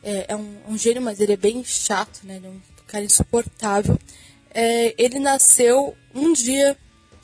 é, 0.00 0.26
é 0.28 0.36
um, 0.36 0.60
um, 0.68 0.78
gênio, 0.78 1.02
mas 1.02 1.18
ele 1.18 1.32
é 1.32 1.36
bem 1.36 1.64
chato, 1.64 2.20
né? 2.22 2.36
Ele 2.36 2.46
é 2.46 2.50
um 2.50 2.60
cara 2.86 3.04
insuportável. 3.04 3.98
É, 4.52 4.94
ele 4.96 5.18
nasceu 5.18 5.96
um 6.14 6.32
dia 6.32 6.76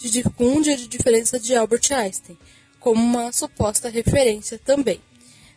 de, 0.09 0.25
um 0.38 0.61
de 0.61 0.88
diferença 0.88 1.38
de 1.38 1.54
Albert 1.54 1.92
Einstein, 1.92 2.38
como 2.78 3.02
uma 3.02 3.33
suposta 3.33 3.88
referência 3.88 4.59
também. 4.59 5.00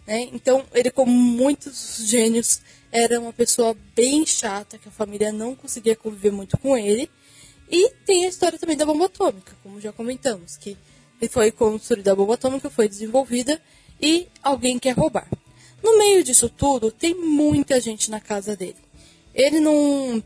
Né? 0.05 0.29
Então, 0.33 0.65
ele, 0.73 0.91
como 0.91 1.12
muitos 1.12 2.01
gênios, 2.05 2.62
era 2.91 3.19
uma 3.19 3.31
pessoa 3.31 3.75
bem 3.95 4.25
chata, 4.25 4.77
que 4.77 4.89
a 4.89 4.91
família 4.91 5.31
não 5.31 5.55
conseguia 5.55 5.95
conviver 5.95 6.31
muito 6.31 6.57
com 6.57 6.77
ele. 6.77 7.09
E 7.71 7.89
tem 8.05 8.25
a 8.25 8.29
história 8.29 8.59
também 8.59 8.77
da 8.77 8.85
bomba 8.85 9.05
atômica, 9.05 9.53
como 9.63 9.79
já 9.79 9.91
comentamos, 9.91 10.57
que 10.57 10.77
foi 11.29 11.51
construída 11.51 12.12
a 12.12 12.15
bomba 12.15 12.33
atômica, 12.33 12.69
foi 12.69 12.89
desenvolvida 12.89 13.62
e 14.01 14.27
alguém 14.43 14.77
quer 14.77 14.91
roubar. 14.91 15.27
No 15.81 15.97
meio 15.97 16.23
disso 16.23 16.50
tudo, 16.50 16.91
tem 16.91 17.15
muita 17.15 17.79
gente 17.79 18.12
na 18.12 18.19
casa 18.19 18.55
dele. 18.55 18.75
Ele 19.33 19.59
não, 19.59 20.21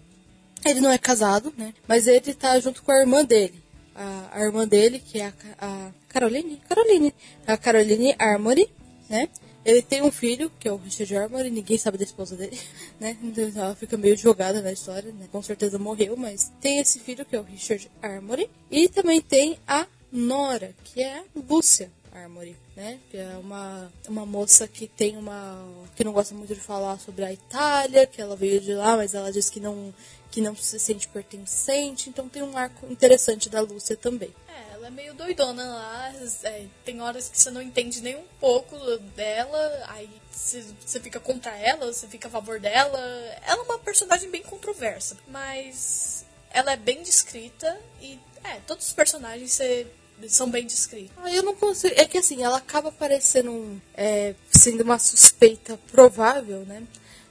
ele 0.65 0.81
não 0.81 0.91
é 0.91 0.97
casado, 0.97 1.53
né? 1.57 1.73
Mas 1.87 2.07
ele 2.07 2.31
está 2.31 2.59
junto 2.59 2.83
com 2.83 2.91
a 2.91 2.99
irmã 2.99 3.23
dele, 3.23 3.63
a, 3.97 4.29
a 4.31 4.41
irmã 4.41 4.67
dele, 4.67 4.99
que 4.99 5.19
é 5.19 5.25
a, 5.25 5.33
a 5.59 5.91
Caroline, 6.07 6.61
Caroline, 6.69 7.13
a 7.45 7.57
Caroline 7.57 8.15
Armory, 8.17 8.69
né? 9.09 9.27
Ele 9.65 9.81
tem 9.81 10.01
um 10.01 10.11
filho, 10.11 10.49
que 10.57 10.65
é 10.65 10.71
o 10.71 10.77
Richard 10.77 11.13
Armory, 11.13 11.49
ninguém 11.49 11.77
sabe 11.77 11.97
da 11.97 12.05
esposa 12.05 12.37
dele, 12.37 12.57
né? 12.99 13.17
Então 13.21 13.51
ela 13.53 13.75
fica 13.75 13.97
meio 13.97 14.15
jogada 14.15 14.61
na 14.61 14.71
história, 14.71 15.11
né? 15.11 15.27
Com 15.29 15.41
certeza 15.41 15.77
morreu, 15.77 16.15
mas 16.15 16.51
tem 16.61 16.79
esse 16.79 16.99
filho, 16.99 17.25
que 17.25 17.35
é 17.35 17.39
o 17.39 17.43
Richard 17.43 17.91
Armory. 18.01 18.49
E 18.71 18.87
também 18.87 19.19
tem 19.19 19.59
a 19.67 19.85
Nora, 20.09 20.73
que 20.85 21.01
é 21.03 21.17
a 21.17 21.23
Lúcia 21.35 21.91
Armory, 22.13 22.55
né? 22.75 22.97
Que 23.11 23.17
é 23.17 23.37
uma, 23.37 23.91
uma 24.07 24.25
moça 24.25 24.67
que 24.67 24.87
tem 24.87 25.17
uma. 25.17 25.67
que 25.95 26.03
não 26.03 26.13
gosta 26.13 26.33
muito 26.33 26.55
de 26.55 26.61
falar 26.61 26.97
sobre 26.99 27.25
a 27.25 27.33
Itália, 27.33 28.07
que 28.07 28.21
ela 28.21 28.35
veio 28.35 28.61
de 28.61 28.73
lá, 28.73 28.95
mas 28.95 29.13
ela 29.13 29.31
diz 29.31 29.49
que 29.49 29.59
não, 29.59 29.93
que 30.37 30.41
não 30.41 30.55
se 30.55 30.79
sente 30.79 31.07
pertencente. 31.07 32.09
Então 32.09 32.29
tem 32.29 32.43
um 32.43 32.55
arco 32.55 32.85
interessante 32.91 33.49
da 33.49 33.59
Lúcia 33.59 33.97
também. 33.97 34.29
É, 34.47 34.75
ela 34.75 34.85
é 34.85 34.89
meio 34.91 35.15
doidona 35.15 35.65
lá. 35.65 36.13
É, 36.43 36.67
tem 36.85 37.01
horas 37.01 37.27
que 37.27 37.41
você 37.41 37.49
não 37.49 37.59
entende 37.59 38.01
nem 38.01 38.15
um 38.15 38.25
pouco 38.39 38.77
dela, 39.15 39.83
aí 39.87 40.07
você 40.31 40.99
fica 40.99 41.19
contra 41.19 41.57
ela, 41.57 41.91
você 41.91 42.07
fica 42.07 42.27
a 42.27 42.31
favor 42.31 42.59
dela. 42.59 42.99
Ela 43.47 43.61
é 43.61 43.63
uma 43.63 43.79
personagem 43.79 44.29
bem 44.29 44.43
controversa, 44.43 45.17
mas 45.27 46.23
ela 46.51 46.73
é 46.73 46.77
bem 46.77 47.01
descrita 47.01 47.75
e 47.99 48.19
é, 48.43 48.59
todos 48.67 48.85
os 48.85 48.93
personagens 48.93 49.53
você 49.53 49.87
são 50.27 50.51
bem 50.51 50.67
descritos. 50.67 51.17
Ah, 51.17 51.33
eu 51.33 51.41
não 51.41 51.55
consigo. 51.55 51.95
É 51.97 52.05
que 52.05 52.19
assim, 52.19 52.43
ela 52.43 52.57
acaba 52.57 52.91
parecendo 52.91 53.81
é, 53.95 54.35
sendo 54.51 54.83
uma 54.83 54.99
suspeita 54.99 55.79
provável, 55.91 56.59
né? 56.59 56.83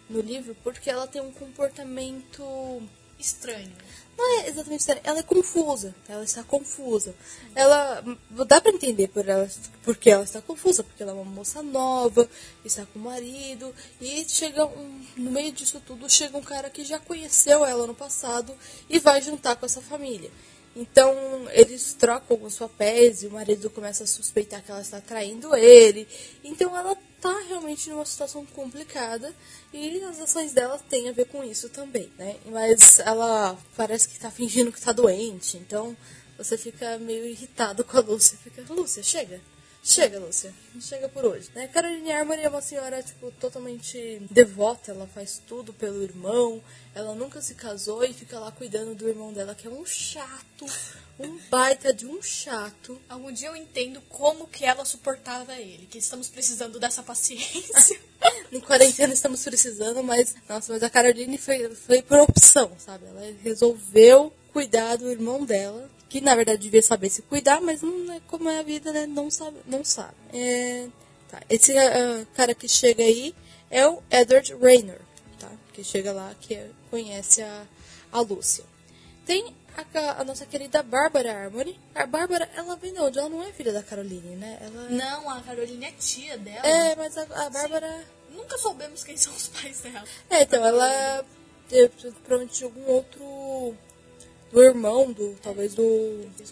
No 0.09 0.21
livro, 0.21 0.57
porque 0.63 0.89
ela 0.89 1.07
tem 1.07 1.21
um 1.21 1.33
comportamento 1.33 2.83
estranho. 3.19 3.73
Não 4.17 4.41
é 4.41 4.49
exatamente 4.49 4.81
estranho, 4.81 5.01
ela 5.05 5.19
é 5.19 5.23
confusa. 5.23 5.95
Ela 6.09 6.25
está 6.25 6.43
confusa. 6.43 7.15
Ela. 7.55 8.03
Dá 8.47 8.61
pra 8.61 8.73
entender 8.73 9.09
por 9.09 9.29
ela, 9.29 9.49
porque 9.83 10.11
ela 10.11 10.25
está 10.25 10.41
confusa, 10.41 10.83
porque 10.83 11.03
ela 11.03 11.13
é 11.13 11.15
uma 11.15 11.25
moça 11.25 11.63
nova, 11.63 12.29
está 12.65 12.87
com 12.87 12.99
o 12.99 13.03
marido, 13.03 13.75
e 14.01 14.25
chega 14.27 14.65
um, 14.65 15.05
no 15.17 15.31
meio 15.31 15.53
disso 15.53 15.83
tudo 15.85 16.09
chega 16.09 16.37
um 16.37 16.43
cara 16.43 16.71
que 16.71 16.85
já 16.85 16.99
conheceu 16.99 17.65
ela 17.65 17.87
no 17.87 17.95
passado 17.95 18.55
e 18.89 18.99
vai 18.99 19.21
juntar 19.21 19.57
com 19.57 19.67
essa 19.67 19.83
família. 19.83 20.31
Então 20.77 21.17
eles 21.53 21.95
trocam 21.95 22.37
alguns 22.37 22.59
papéis 22.59 23.23
e 23.23 23.27
o 23.27 23.31
marido 23.31 23.71
começa 23.71 24.05
a 24.05 24.07
suspeitar 24.07 24.63
que 24.63 24.71
ela 24.71 24.83
está 24.83 25.01
traindo 25.01 25.57
ele. 25.57 26.07
Então 26.45 26.77
ela 26.77 26.93
está 27.17 27.41
realmente 27.49 27.89
numa 27.89 28.05
situação 28.05 28.45
complicada 28.45 29.35
e 29.73 30.03
as 30.03 30.21
ações 30.21 30.53
dela 30.53 30.79
têm 30.91 31.09
a 31.09 31.13
ver 31.13 31.25
com 31.29 31.43
isso 31.43 31.71
também, 31.71 32.13
né? 32.19 32.37
Mas 32.45 32.99
ela 32.99 33.59
parece 33.75 34.07
que 34.07 34.17
está 34.17 34.31
fingindo 34.31 34.71
que 34.71 34.79
está 34.79 34.93
doente. 34.93 35.57
Então 35.57 35.97
você 36.37 36.59
fica 36.59 36.99
meio 36.99 37.25
irritado 37.25 37.83
com 37.83 37.97
a 37.97 38.01
Lúcia. 38.01 38.37
Fica, 38.37 38.63
Lúcia, 38.69 39.03
chega. 39.03 39.41
Chega, 39.87 40.19
Lúcia. 40.19 40.53
Chega 40.81 41.09
por 41.09 41.25
hoje. 41.25 41.49
Né? 41.55 41.69
Caroline 41.69 42.11
Armory 42.11 42.43
é 42.43 42.49
uma 42.49 42.61
senhora, 42.61 43.01
tipo, 43.05 43.31
totalmente 43.31 44.21
devota. 44.29 44.91
Ela 44.91 45.07
faz 45.07 45.41
tudo 45.47 45.73
pelo 45.73 46.03
irmão. 46.03 46.61
Ela 46.93 47.15
nunca 47.15 47.41
se 47.41 47.55
casou 47.55 48.03
e 48.03 48.13
fica 48.13 48.37
lá 48.41 48.51
cuidando 48.51 48.97
do 48.97 49.09
irmão 49.09 49.33
dela, 49.33 49.55
que 49.55 49.69
é 49.69 49.71
um 49.71 49.87
chato. 49.87 50.67
Um 51.21 51.39
baita 51.49 51.95
de 51.95 52.05
um 52.05 52.21
chato. 52.21 53.01
Algum 53.09 53.31
dia 53.31 53.47
eu 53.47 53.55
entendo 53.55 54.01
como 54.09 54.49
que 54.49 54.65
ela 54.65 54.85
suportava 54.85 55.55
ele. 55.55 55.87
Que 55.87 55.99
estamos 55.99 56.29
precisando 56.29 56.81
dessa 56.81 57.05
paciência. 57.05 58.01
no 58.51 58.61
quarentena 58.61 59.15
estamos 59.15 59.45
precisando, 59.45 60.03
mas... 60.03 60.35
Nossa, 60.49 60.73
mas 60.73 60.83
a 60.83 60.91
Caroline 60.91 61.39
foi, 61.39 61.73
foi 61.77 62.03
por 62.03 62.19
opção, 62.19 62.73
sabe? 62.77 63.07
Ela 63.07 63.37
resolveu 63.41 64.33
cuidar 64.53 64.97
do 64.97 65.13
irmão 65.13 65.45
dela 65.45 65.89
que 66.09 66.21
na 66.21 66.35
verdade 66.35 66.63
devia 66.63 66.83
saber 66.83 67.11
se 67.11 67.23
cuidar, 67.23 67.61
mas 67.61 67.83
não 67.83 68.13
é 68.13 68.21
como 68.27 68.49
é 68.49 68.61
a 68.61 68.63
vida, 68.63 68.93
né? 68.93 69.07
Não 69.07 69.31
sabe. 69.31 69.59
Não 69.67 69.85
sabe. 69.85 70.15
É, 70.33 70.89
tá. 71.29 71.41
Esse 71.49 71.73
uh, 71.73 72.27
cara 72.35 72.55
que 72.55 72.69
chega 72.69 73.03
aí 73.03 73.35
é 73.71 73.87
o 73.87 74.03
Edward 74.11 74.55
Raynor, 74.55 74.99
tá? 75.39 75.51
Que 75.73 75.83
chega 75.83 76.13
lá, 76.13 76.35
que 76.41 76.55
é, 76.55 76.71
conhece 76.91 77.43
a, 77.43 77.67
a 78.13 78.21
Lúcia. 78.21 78.65
Tem 79.25 79.55
a, 79.77 80.21
a, 80.21 80.25
nossa 80.25 80.47
querida 80.47 80.83
Bárbara 80.83 81.33
Armory. 81.33 81.79
A 81.95 82.07
Bárbara, 82.07 82.49
ela 82.55 82.77
vem 82.77 82.93
de 82.93 83.01
onde? 83.01 83.19
Ela 83.19 83.29
não 83.29 83.43
é 83.43 83.53
filha 83.53 83.73
da 83.73 83.83
Caroline, 83.83 84.37
né? 84.37 84.59
Ela... 84.61 84.89
Não, 84.89 85.29
a 85.31 85.41
Caroline 85.41 85.85
é 85.85 85.93
tia 85.93 86.39
dela. 86.39 86.67
É, 86.67 86.95
mas 86.95 87.19
a, 87.19 87.23
a 87.23 87.51
Bárbara... 87.51 87.89
Sim. 87.89 88.37
Nunca 88.37 88.59
soubemos 88.59 89.03
quem 89.03 89.17
são 89.17 89.35
os 89.35 89.49
pais 89.49 89.81
dela. 89.81 90.05
É, 90.31 90.43
então, 90.43 90.65
ela 90.65 91.25
é 91.73 91.89
provavelmente 91.89 92.59
de 92.59 92.65
algum 92.65 92.87
outro 92.87 93.75
do 94.53 94.63
irmão 94.63 95.13
do, 95.13 95.37
talvez 95.43 95.75
do, 95.75 95.83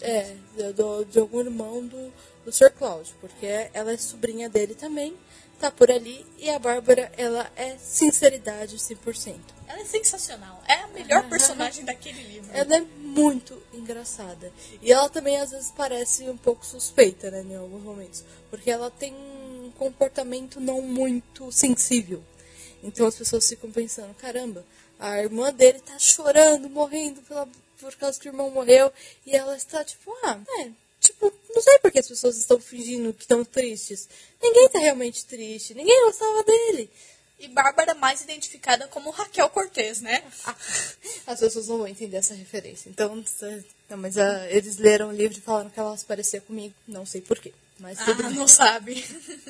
é, 0.01 0.35
do, 0.75 1.05
de 1.05 1.19
algum 1.19 1.39
irmão 1.39 1.85
do, 1.85 2.13
do 2.43 2.51
Sr. 2.51 2.71
Cláudio, 2.71 3.15
porque 3.21 3.45
ela 3.73 3.91
é 3.91 3.97
sobrinha 3.97 4.49
dele 4.49 4.75
também, 4.75 5.15
tá 5.59 5.71
por 5.71 5.89
ali, 5.89 6.25
e 6.37 6.49
a 6.49 6.59
Bárbara, 6.59 7.11
ela 7.17 7.49
é 7.55 7.77
sinceridade 7.77 8.77
100%. 8.77 9.37
Ela 9.67 9.79
é 9.79 9.85
sensacional, 9.85 10.61
é 10.67 10.73
a 10.73 10.87
melhor 10.87 11.27
personagem 11.29 11.85
daquele 11.85 12.21
livro. 12.23 12.49
Ela 12.53 12.77
é 12.77 12.81
muito 12.81 13.61
engraçada, 13.73 14.51
e 14.81 14.91
ela 14.91 15.09
também 15.09 15.37
às 15.37 15.51
vezes 15.51 15.71
parece 15.75 16.29
um 16.29 16.37
pouco 16.37 16.65
suspeita, 16.65 17.31
né, 17.31 17.45
em 17.49 17.55
alguns 17.55 17.83
momentos, 17.83 18.23
porque 18.49 18.69
ela 18.69 18.91
tem 18.91 19.13
um 19.13 19.71
comportamento 19.77 20.59
não 20.59 20.81
muito 20.81 21.51
sensível. 21.51 22.21
Então 22.83 23.07
as 23.07 23.15
pessoas 23.15 23.47
ficam 23.47 23.71
pensando, 23.71 24.13
caramba, 24.15 24.63
a 24.99 25.19
irmã 25.19 25.51
dele 25.51 25.79
tá 25.79 25.97
chorando, 25.97 26.69
morrendo 26.69 27.21
pela 27.21 27.47
por 27.79 27.93
causa 27.95 28.19
que 28.19 28.27
o 28.27 28.31
irmão 28.31 28.49
morreu. 28.49 28.91
E 29.25 29.35
ela 29.35 29.55
está 29.55 29.83
tipo, 29.83 30.11
ah, 30.23 30.39
é, 30.59 30.69
tipo, 30.99 31.31
não 31.53 31.61
sei 31.61 31.79
por 31.79 31.91
que 31.91 31.99
as 31.99 32.07
pessoas 32.07 32.37
estão 32.37 32.59
fingindo 32.59 33.13
que 33.13 33.23
estão 33.23 33.43
tristes. 33.45 34.07
Ninguém 34.41 34.65
está 34.65 34.79
realmente 34.79 35.25
triste, 35.25 35.73
ninguém 35.73 36.05
gostava 36.05 36.43
dele. 36.43 36.89
E 37.37 37.49
Bárbara 37.49 37.93
mais 37.93 38.21
identificada 38.21 38.87
como 38.87 39.09
Raquel 39.09 39.49
Cortez, 39.49 40.01
né? 40.01 40.23
Ah, 40.45 40.55
as 41.27 41.39
pessoas 41.39 41.67
não 41.67 41.79
vão 41.79 41.87
entender 41.87 42.17
essa 42.17 42.33
referência. 42.33 42.89
Então, 42.89 43.23
não, 43.89 43.97
mas 43.97 44.15
uh, 44.15 44.45
eles 44.49 44.77
leram 44.77 45.09
o 45.09 45.13
livro 45.13 45.37
e 45.37 45.41
falaram 45.41 45.69
que 45.69 45.79
ela 45.79 45.95
se 45.97 46.05
parecia 46.05 46.39
comigo. 46.39 46.73
Não 46.87 47.05
sei 47.05 47.21
porquê. 47.21 47.53
Mas 47.77 47.99
ah, 47.99 48.29
não 48.29 48.47
sabe. 48.47 49.03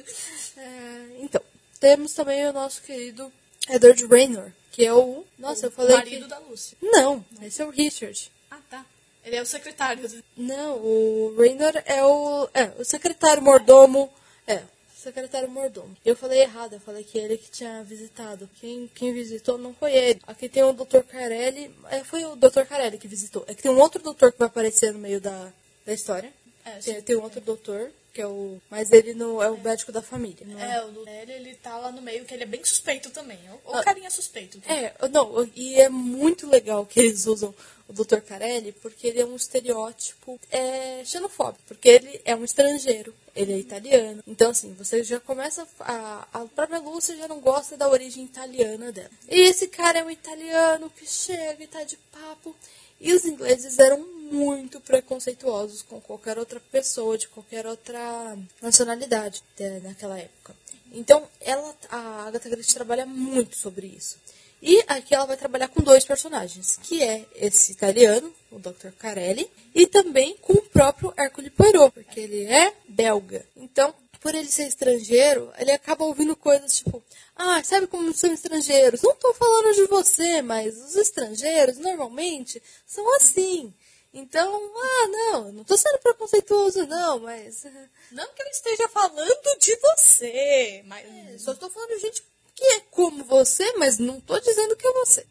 é, 0.57 1.05
então, 1.19 1.41
temos 1.79 2.13
também 2.13 2.47
o 2.47 2.53
nosso 2.53 2.81
querido 2.81 3.31
Edward 3.69 4.05
Raynor, 4.07 4.51
que 4.75 4.85
é 4.85 4.93
o. 4.93 5.23
Nossa, 5.39 5.67
o 5.67 5.67
eu 5.67 5.71
falei. 5.71 5.95
marido 5.95 6.23
que... 6.23 6.29
da 6.29 6.39
Lúcia. 6.39 6.77
Não, 6.81 7.23
esse 7.41 7.61
é 7.61 7.65
o 7.65 7.69
Richard. 7.69 8.29
Ah, 8.51 8.59
tá. 8.69 8.85
Ele 9.23 9.37
é 9.37 9.41
o 9.41 9.45
secretário. 9.45 10.23
Não, 10.35 10.75
o 10.75 11.33
Raynor 11.37 11.81
é 11.85 12.03
o. 12.03 12.49
É, 12.53 12.65
o 12.77 12.83
secretário 12.83 13.41
mordomo. 13.41 14.11
É, 14.45 14.61
secretário 14.93 15.49
mordomo. 15.49 15.95
Eu 16.03 16.13
falei 16.13 16.41
errado, 16.41 16.73
eu 16.73 16.79
falei 16.81 17.05
que 17.05 17.17
ele 17.17 17.37
que 17.37 17.49
tinha 17.49 17.81
visitado. 17.83 18.49
Quem, 18.59 18.91
quem 18.93 19.13
visitou 19.13 19.57
não 19.57 19.73
foi 19.73 19.93
ele. 19.95 20.19
Aqui 20.27 20.49
tem 20.49 20.63
o 20.63 20.73
Dr. 20.73 21.03
Carelli. 21.07 21.73
É, 21.89 22.03
foi 22.03 22.25
o 22.25 22.35
Dr. 22.35 22.65
Carelli 22.67 22.97
que 22.97 23.07
visitou. 23.07 23.45
É 23.47 23.53
que 23.55 23.63
tem 23.63 23.71
um 23.71 23.79
outro 23.79 24.03
doutor 24.03 24.33
que 24.33 24.39
vai 24.39 24.49
aparecer 24.49 24.91
no 24.91 24.99
meio 24.99 25.21
da, 25.21 25.53
da 25.85 25.93
história. 25.93 26.33
É, 26.65 26.79
tem, 26.79 27.01
tem 27.01 27.15
um 27.15 27.23
outro 27.23 27.39
doutor 27.39 27.91
que 28.15 28.21
é 28.21 28.27
o. 28.27 28.59
Mas 28.71 28.91
ele 28.93 29.13
não 29.13 29.43
é 29.43 29.51
o 29.51 29.57
médico 29.57 29.91
da 29.91 30.01
família. 30.01 30.47
é, 30.57 30.81
o 30.85 30.87
do 30.89 31.07
ele, 31.07 31.33
ele 31.33 31.55
tá 31.55 31.77
lá 31.77 31.91
no 31.91 32.01
meio, 32.01 32.23
que 32.23 32.33
ele 32.33 32.43
é 32.43 32.47
bem 32.47 32.63
suspeito 32.63 33.09
também. 33.09 33.37
O, 33.65 33.75
ah, 33.75 33.83
carinha 33.83 34.09
suspeito. 34.09 34.61
É, 34.67 34.93
não, 35.09 35.47
e 35.53 35.75
é 35.75 35.89
muito 35.89 36.47
legal 36.47 36.85
que 36.85 37.01
eles 37.01 37.27
usam 37.27 37.53
o 37.89 37.93
Dr. 37.93 38.21
Carelli, 38.21 38.71
porque 38.71 39.07
ele 39.07 39.19
é 39.19 39.25
um 39.25 39.35
estereótipo 39.35 40.39
é, 40.49 41.03
xenofóbico, 41.03 41.61
porque 41.67 41.89
ele 41.89 42.21
é 42.23 42.33
um 42.35 42.45
estrangeiro, 42.45 43.13
ele 43.35 43.51
é 43.51 43.57
italiano. 43.59 44.23
Então, 44.25 44.51
assim, 44.51 44.73
você 44.73 45.03
já 45.03 45.19
começa. 45.19 45.67
A, 45.81 46.25
a 46.33 46.45
própria 46.45 46.79
Lúcia 46.79 47.17
já 47.17 47.27
não 47.27 47.41
gosta 47.41 47.75
da 47.75 47.89
origem 47.89 48.23
italiana 48.23 48.93
dela. 48.93 49.11
E 49.29 49.41
esse 49.41 49.67
cara 49.67 49.99
é 49.99 50.03
um 50.05 50.09
italiano 50.09 50.89
que 50.89 51.05
chega 51.05 51.61
e 51.61 51.67
tá 51.67 51.83
de 51.83 51.97
papo. 52.13 52.55
E 52.97 53.13
os 53.13 53.25
ingleses 53.25 53.77
eram 53.77 54.14
muito 54.31 54.79
preconceituosos 54.79 55.81
com 55.81 56.01
qualquer 56.01 56.37
outra 56.37 56.59
pessoa 56.71 57.17
de 57.17 57.27
qualquer 57.27 57.65
outra 57.65 58.37
nacionalidade 58.61 59.43
naquela 59.83 60.19
época. 60.19 60.55
Então, 60.91 61.27
ela, 61.41 61.75
a 61.89 62.27
Agatha 62.27 62.49
Christie 62.49 62.75
trabalha 62.75 63.05
muito 63.05 63.55
sobre 63.57 63.87
isso. 63.87 64.17
E 64.61 64.83
aqui 64.87 65.13
ela 65.13 65.25
vai 65.25 65.37
trabalhar 65.37 65.67
com 65.67 65.83
dois 65.83 66.05
personagens, 66.05 66.79
que 66.81 67.03
é 67.03 67.25
esse 67.35 67.73
italiano, 67.73 68.33
o 68.49 68.57
Dr. 68.57 68.91
Carelli, 68.97 69.49
e 69.73 69.85
também 69.85 70.35
com 70.37 70.53
o 70.53 70.61
próprio 70.61 71.13
Hercule 71.17 71.49
Poirot, 71.49 71.91
porque 71.91 72.19
ele 72.19 72.45
é 72.45 72.73
belga. 72.87 73.45
Então, 73.55 73.93
por 74.25 74.33
ele 74.33 74.47
ser 74.47 74.67
estrangeiro, 74.67 75.51
ele 75.59 75.71
acaba 75.71 76.05
ouvindo 76.05 76.35
coisas 76.35 76.77
tipo: 76.77 77.03
Ah, 77.35 77.61
sabe 77.63 77.85
como 77.85 78.11
são 78.11 78.33
estrangeiros? 78.33 79.03
Não 79.03 79.11
estou 79.11 79.35
falando 79.35 79.75
de 79.75 79.85
você, 79.85 80.41
mas 80.41 80.75
os 80.75 80.95
estrangeiros 80.95 81.77
normalmente 81.77 82.59
são 82.87 83.15
assim. 83.17 83.71
Então, 84.17 84.71
ah, 84.77 85.07
não, 85.07 85.51
não 85.51 85.61
estou 85.61 85.77
sendo 85.77 85.99
preconceituoso, 85.99 86.87
não, 86.87 87.19
mas. 87.19 87.65
Não 88.11 88.33
que 88.33 88.41
eu 88.41 88.47
esteja 88.47 88.87
falando 88.87 89.59
de 89.59 89.75
você, 89.75 90.81
mas. 90.85 91.05
É, 91.05 91.37
só 91.37 91.51
estou 91.51 91.69
falando 91.69 91.89
de 91.89 91.99
gente 91.99 92.23
que 92.53 92.63
é 92.63 92.79
como 92.91 93.25
você, 93.25 93.73
mas 93.73 93.99
não 93.99 94.19
estou 94.19 94.39
dizendo 94.39 94.77
que 94.77 94.87
é 94.87 94.93
você. 94.93 95.27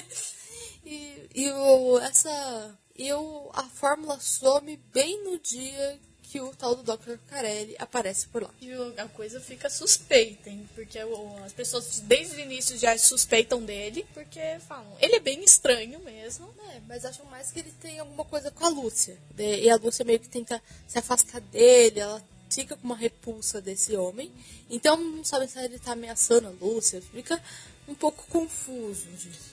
e 0.82 1.26
e 1.36 1.50
o, 1.50 1.98
essa. 1.98 2.78
E 2.94 3.12
o, 3.12 3.50
a 3.52 3.64
fórmula 3.64 4.18
some 4.18 4.74
bem 4.90 5.22
no 5.22 5.38
dia 5.38 6.00
que 6.30 6.40
o 6.40 6.52
tal 6.54 6.74
do 6.74 6.82
Dr. 6.82 7.16
Carelli 7.28 7.76
aparece 7.78 8.26
por 8.28 8.42
lá. 8.42 8.50
E 8.60 8.72
a 8.98 9.08
coisa 9.08 9.40
fica 9.40 9.70
suspeita, 9.70 10.50
hein? 10.50 10.68
Porque 10.74 10.98
as 11.44 11.52
pessoas 11.52 12.00
desde 12.00 12.36
o 12.36 12.40
início 12.40 12.76
já 12.76 12.96
suspeitam 12.98 13.62
dele, 13.62 14.04
porque 14.12 14.40
falam, 14.66 14.96
ele 15.00 15.16
é 15.16 15.20
bem 15.20 15.42
estranho 15.44 16.00
mesmo. 16.00 16.52
É, 16.72 16.80
mas 16.88 17.04
acham 17.04 17.24
mais 17.26 17.52
que 17.52 17.60
ele 17.60 17.72
tem 17.80 18.00
alguma 18.00 18.24
coisa 18.24 18.50
com 18.50 18.66
a 18.66 18.68
Lúcia. 18.68 19.16
E 19.38 19.70
a 19.70 19.76
Lúcia 19.76 20.04
meio 20.04 20.18
que 20.18 20.28
tenta 20.28 20.60
se 20.86 20.98
afastar 20.98 21.40
dele, 21.40 22.00
ela 22.00 22.22
fica 22.50 22.76
com 22.76 22.84
uma 22.84 22.96
repulsa 22.96 23.60
desse 23.60 23.96
homem. 23.96 24.32
Então 24.68 24.96
não 24.96 25.24
sabe 25.24 25.46
se 25.46 25.58
ele 25.58 25.78
tá 25.78 25.92
ameaçando 25.92 26.48
a 26.48 26.64
Lúcia. 26.64 27.00
Fica 27.00 27.40
um 27.86 27.94
pouco 27.94 28.26
confuso. 28.28 29.06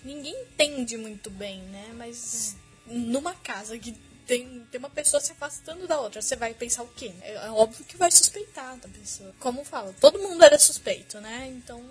Ninguém 0.03 0.35
entende 0.41 0.97
muito 0.97 1.29
bem, 1.29 1.59
né? 1.59 1.93
Mas 1.95 2.55
numa 2.87 3.35
casa 3.35 3.77
que 3.77 3.95
tem, 4.25 4.65
tem 4.71 4.79
uma 4.79 4.89
pessoa 4.89 5.21
se 5.21 5.31
afastando 5.31 5.87
da 5.87 5.99
outra, 5.99 6.21
você 6.21 6.35
vai 6.35 6.53
pensar 6.53 6.83
o 6.83 6.87
quê? 6.87 7.13
É, 7.21 7.33
é 7.33 7.51
óbvio 7.51 7.85
que 7.85 7.97
vai 7.97 8.11
suspeitar 8.11 8.77
da 8.77 8.87
pessoa. 8.87 9.33
Como 9.39 9.63
fala, 9.63 9.93
todo 9.99 10.19
mundo 10.19 10.43
era 10.43 10.57
suspeito, 10.57 11.19
né? 11.19 11.47
Então. 11.47 11.83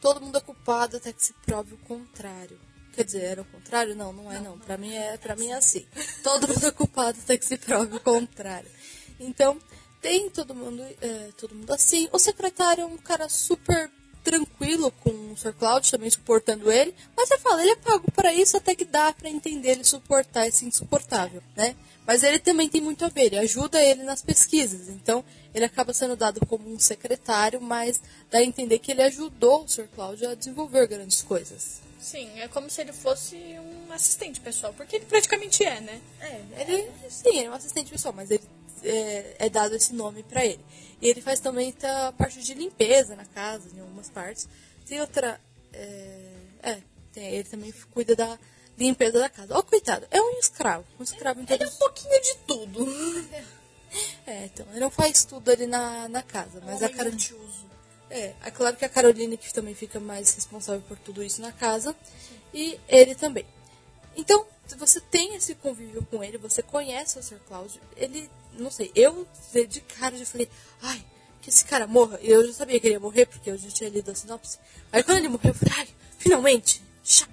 Todo 0.00 0.20
mundo 0.20 0.36
é 0.36 0.40
culpado 0.40 0.96
até 0.96 1.12
que 1.12 1.24
se 1.24 1.32
prove 1.46 1.74
o 1.74 1.78
contrário. 1.78 2.58
Quer 2.92 3.04
dizer, 3.04 3.22
era 3.22 3.42
o 3.42 3.44
contrário? 3.44 3.94
Não, 3.94 4.12
não 4.12 4.32
é 4.32 4.40
não. 4.40 4.58
Pra 4.58 4.76
mim 4.76 4.92
é, 4.92 5.16
pra 5.16 5.36
mim 5.36 5.50
é 5.50 5.54
assim. 5.54 5.86
Todo 6.24 6.48
mundo 6.48 6.66
é 6.66 6.70
culpado 6.72 7.18
até 7.22 7.38
que 7.38 7.46
se 7.46 7.56
prove 7.56 7.96
o 7.96 8.00
contrário. 8.00 8.68
Então, 9.20 9.58
tem 10.00 10.28
todo 10.28 10.54
mundo, 10.54 10.82
é, 11.00 11.30
todo 11.38 11.54
mundo 11.54 11.72
assim. 11.72 12.08
O 12.12 12.18
secretário 12.18 12.82
é 12.82 12.84
um 12.84 12.98
cara 12.98 13.28
super 13.28 13.88
tranquilo 14.22 14.90
com 15.02 15.10
o 15.10 15.36
Sr. 15.36 15.52
Cloud, 15.52 15.90
também 15.90 16.10
suportando 16.10 16.70
ele, 16.70 16.94
mas 17.16 17.28
você 17.28 17.38
fala, 17.38 17.62
ele 17.62 17.72
é 17.72 17.76
pago 17.76 18.10
para 18.12 18.32
isso 18.32 18.56
até 18.56 18.74
que 18.74 18.84
dá 18.84 19.12
para 19.12 19.28
entender 19.28 19.72
ele 19.72 19.84
suportar 19.84 20.46
esse 20.46 20.64
insuportável, 20.64 21.42
né? 21.56 21.74
Mas 22.06 22.22
ele 22.22 22.38
também 22.38 22.68
tem 22.68 22.80
muito 22.80 23.04
a 23.04 23.08
ver, 23.08 23.26
ele 23.26 23.38
ajuda 23.38 23.82
ele 23.82 24.02
nas 24.02 24.22
pesquisas, 24.22 24.88
então 24.88 25.24
ele 25.54 25.64
acaba 25.64 25.92
sendo 25.92 26.16
dado 26.16 26.44
como 26.46 26.68
um 26.68 26.78
secretário, 26.78 27.60
mas 27.60 28.00
dá 28.30 28.38
a 28.38 28.44
entender 28.44 28.78
que 28.78 28.90
ele 28.90 29.02
ajudou 29.02 29.64
o 29.64 29.68
Sr. 29.68 29.88
Cloud 29.94 30.26
a 30.26 30.34
desenvolver 30.34 30.86
grandes 30.86 31.22
coisas. 31.22 31.80
Sim, 32.00 32.28
é 32.40 32.48
como 32.48 32.68
se 32.68 32.80
ele 32.80 32.92
fosse 32.92 33.36
um 33.36 33.92
assistente 33.92 34.40
pessoal, 34.40 34.74
porque 34.74 34.96
ele 34.96 35.04
praticamente 35.04 35.64
é, 35.64 35.80
né? 35.80 36.00
É, 36.20 36.40
ele, 36.62 36.90
sim, 37.08 37.28
ele 37.28 37.46
é 37.46 37.50
um 37.50 37.54
assistente 37.54 37.92
pessoal, 37.92 38.12
mas 38.12 38.28
ele 38.30 38.42
é, 38.82 39.36
é 39.38 39.48
dado 39.48 39.76
esse 39.76 39.94
nome 39.94 40.24
para 40.24 40.44
ele. 40.44 40.60
E 41.02 41.08
ele 41.08 41.20
faz 41.20 41.40
também 41.40 41.74
a 41.82 42.12
parte 42.12 42.40
de 42.40 42.54
limpeza 42.54 43.16
na 43.16 43.24
casa, 43.24 43.68
em 43.74 43.80
algumas 43.80 44.08
partes. 44.08 44.48
Tem 44.86 45.00
outra. 45.00 45.40
É, 45.72 46.34
é 46.62 46.78
tem, 47.12 47.34
ele 47.34 47.44
também 47.44 47.74
cuida 47.92 48.14
da 48.14 48.38
limpeza 48.78 49.18
da 49.18 49.28
casa. 49.28 49.52
Ó, 49.54 49.58
oh, 49.58 49.62
coitado, 49.64 50.06
é 50.12 50.22
um 50.22 50.38
escravo. 50.38 50.86
Um 51.00 51.02
escravo 51.02 51.40
em 51.40 51.46
Ele 51.50 51.64
é 51.64 51.66
um 51.66 51.76
pouquinho 51.76 52.22
de 52.22 52.34
tudo. 52.46 52.86
É, 54.26 54.46
então, 54.46 54.64
ele 54.70 54.80
não 54.80 54.90
faz 54.90 55.22
tudo 55.22 55.50
ali 55.50 55.66
na, 55.66 56.08
na 56.08 56.22
casa, 56.22 56.62
mas 56.64 56.82
a 56.82 56.88
Carolina. 56.88 57.20
É, 58.08 58.32
é 58.42 58.50
claro 58.50 58.74
que 58.74 58.86
a 58.86 58.88
Carolina 58.88 59.36
que 59.36 59.52
também 59.52 59.74
fica 59.74 60.00
mais 60.00 60.34
responsável 60.34 60.80
por 60.88 60.96
tudo 60.96 61.22
isso 61.22 61.42
na 61.42 61.52
casa. 61.52 61.94
Sim. 62.02 62.38
E 62.54 62.80
ele 62.88 63.14
também. 63.14 63.44
Então, 64.16 64.46
você 64.78 64.98
tem 64.98 65.34
esse 65.34 65.54
convívio 65.56 66.02
com 66.10 66.24
ele, 66.24 66.38
você 66.38 66.62
conhece 66.62 67.18
o 67.18 67.22
Sr. 67.22 67.40
Cláudio, 67.46 67.82
ele 67.94 68.30
não 68.58 68.70
sei, 68.70 68.90
eu 68.94 69.26
de 69.68 69.80
cara 69.80 70.16
já 70.16 70.26
falei, 70.26 70.48
ai, 70.82 71.04
que 71.40 71.50
esse 71.50 71.64
cara 71.64 71.86
morra. 71.86 72.18
E 72.22 72.30
eu 72.30 72.46
já 72.46 72.52
sabia 72.52 72.78
que 72.78 72.86
ele 72.86 72.94
ia 72.94 73.00
morrer, 73.00 73.26
porque 73.26 73.50
eu 73.50 73.58
já 73.58 73.68
tinha 73.68 73.90
lido 73.90 74.10
a 74.10 74.14
sinopse. 74.14 74.58
Aí 74.92 75.02
quando 75.02 75.18
ele 75.18 75.28
morreu, 75.28 75.50
eu 75.50 75.54
falei, 75.54 75.74
ai, 75.78 75.88
finalmente! 76.18 76.82
Chato. 77.04 77.30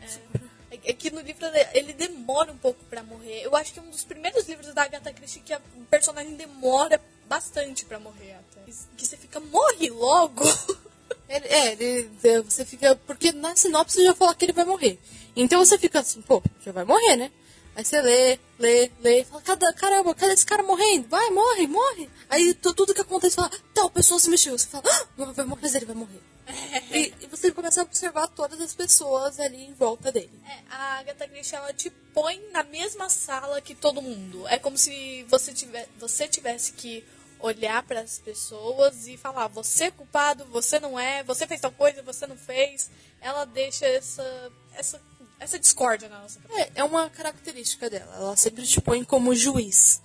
É, 0.71 0.91
é 0.91 0.93
que 0.93 1.11
no 1.11 1.21
livro 1.21 1.45
ele 1.73 1.93
demora 1.93 2.51
um 2.51 2.57
pouco 2.57 2.83
para 2.85 3.03
morrer. 3.03 3.43
Eu 3.43 3.55
acho 3.55 3.71
que 3.71 3.79
é 3.79 3.81
um 3.81 3.89
dos 3.89 4.03
primeiros 4.03 4.47
livros 4.47 4.73
da 4.73 4.83
Agatha 4.83 5.13
Christie 5.13 5.41
que 5.41 5.53
o 5.53 5.85
personagem 5.89 6.35
demora 6.35 6.99
bastante 7.27 7.85
para 7.85 7.99
morrer 7.99 8.33
até. 8.33 8.71
Que 8.97 9.05
você 9.05 9.15
fica, 9.15 9.39
morre 9.39 9.89
logo! 9.89 10.43
Ele, 11.29 11.47
é, 11.47 11.73
ele, 11.73 12.09
você 12.41 12.65
fica. 12.65 12.95
Porque 13.05 13.31
na 13.31 13.55
sinopse 13.55 14.03
já 14.03 14.15
fala 14.15 14.33
que 14.33 14.45
ele 14.45 14.51
vai 14.51 14.65
morrer. 14.65 14.97
Então 15.35 15.63
você 15.63 15.77
fica 15.77 15.99
assim, 15.99 16.23
pô, 16.23 16.41
já 16.65 16.71
vai 16.71 16.83
morrer, 16.83 17.15
né? 17.15 17.31
Aí 17.79 17.86
você 17.86 18.01
lê, 18.01 18.38
lê, 18.59 18.91
lê, 19.00 19.24
fala, 19.24 19.41
caramba, 19.74 20.13
cadê 20.13 20.33
esse 20.33 20.45
cara 20.45 20.62
morrendo? 20.62 21.07
Vai, 21.07 21.29
morre, 21.29 21.65
morre. 21.65 22.09
Aí 22.29 22.53
tudo 22.53 22.93
que 22.93 23.00
acontece, 23.00 23.38
fala, 23.38 23.50
tal 23.74 23.89
pessoa 23.89 24.19
se 24.19 24.29
mexeu. 24.29 24.57
Você 24.57 24.67
fala, 24.67 24.83
ah, 24.86 25.07
vai 25.31 25.45
morrer, 25.45 25.62
mas 25.62 25.75
ele 25.75 25.86
vai 25.86 25.95
morrer. 25.95 26.21
e, 26.91 27.13
e, 27.21 27.27
você 27.27 27.53
começa 27.53 27.79
a 27.79 27.86
observar 27.86 28.27
todas 28.27 28.59
as 28.59 28.74
pessoas 28.75 29.39
ali 29.39 29.63
em 29.63 29.74
volta 29.74 30.12
dele. 30.12 30.29
É, 30.45 30.59
a 30.69 31.00
Agatha 31.00 31.25
Christie, 31.29 31.55
ela 31.55 31.71
te 31.71 31.89
põe 31.89 32.41
na 32.51 32.63
mesma 32.63 33.07
sala 33.07 33.62
que 33.62 33.74
todo 33.74 34.01
mundo. 34.01 34.45
É 34.50 34.59
como 34.59 34.77
se 34.77 35.24
você, 35.29 35.53
tiver, 35.53 35.88
você 35.98 36.27
tivesse 36.27 36.73
que 36.73 37.06
olhar 37.39 37.82
para 37.84 38.01
as 38.01 38.19
pessoas 38.19 39.08
e 39.08 39.15
falar, 39.15 39.47
você 39.47 39.86
é 39.86 39.91
culpado, 39.91 40.43
você 40.47 40.82
não 40.82 40.99
é, 40.99 41.23
você 41.23 41.47
fez 41.47 41.62
tal 41.62 41.71
coisa, 41.71 42.01
você 42.01 42.27
não 42.27 42.36
fez. 42.36 42.91
Ela 43.21 43.45
deixa 43.45 43.86
essa, 43.86 44.51
essa 44.73 45.01
essa 45.39 45.58
discórdia 45.58 46.10
na 46.10 46.19
nossa. 46.19 46.39
É, 46.52 46.71
é 46.75 46.84
uma 46.84 47.10
característica 47.10 47.89
dela. 47.89 48.13
Ela 48.15 48.36
sempre 48.36 48.65
te 48.65 48.82
põe 48.82 49.04
como 49.04 49.36
juiz, 49.36 50.02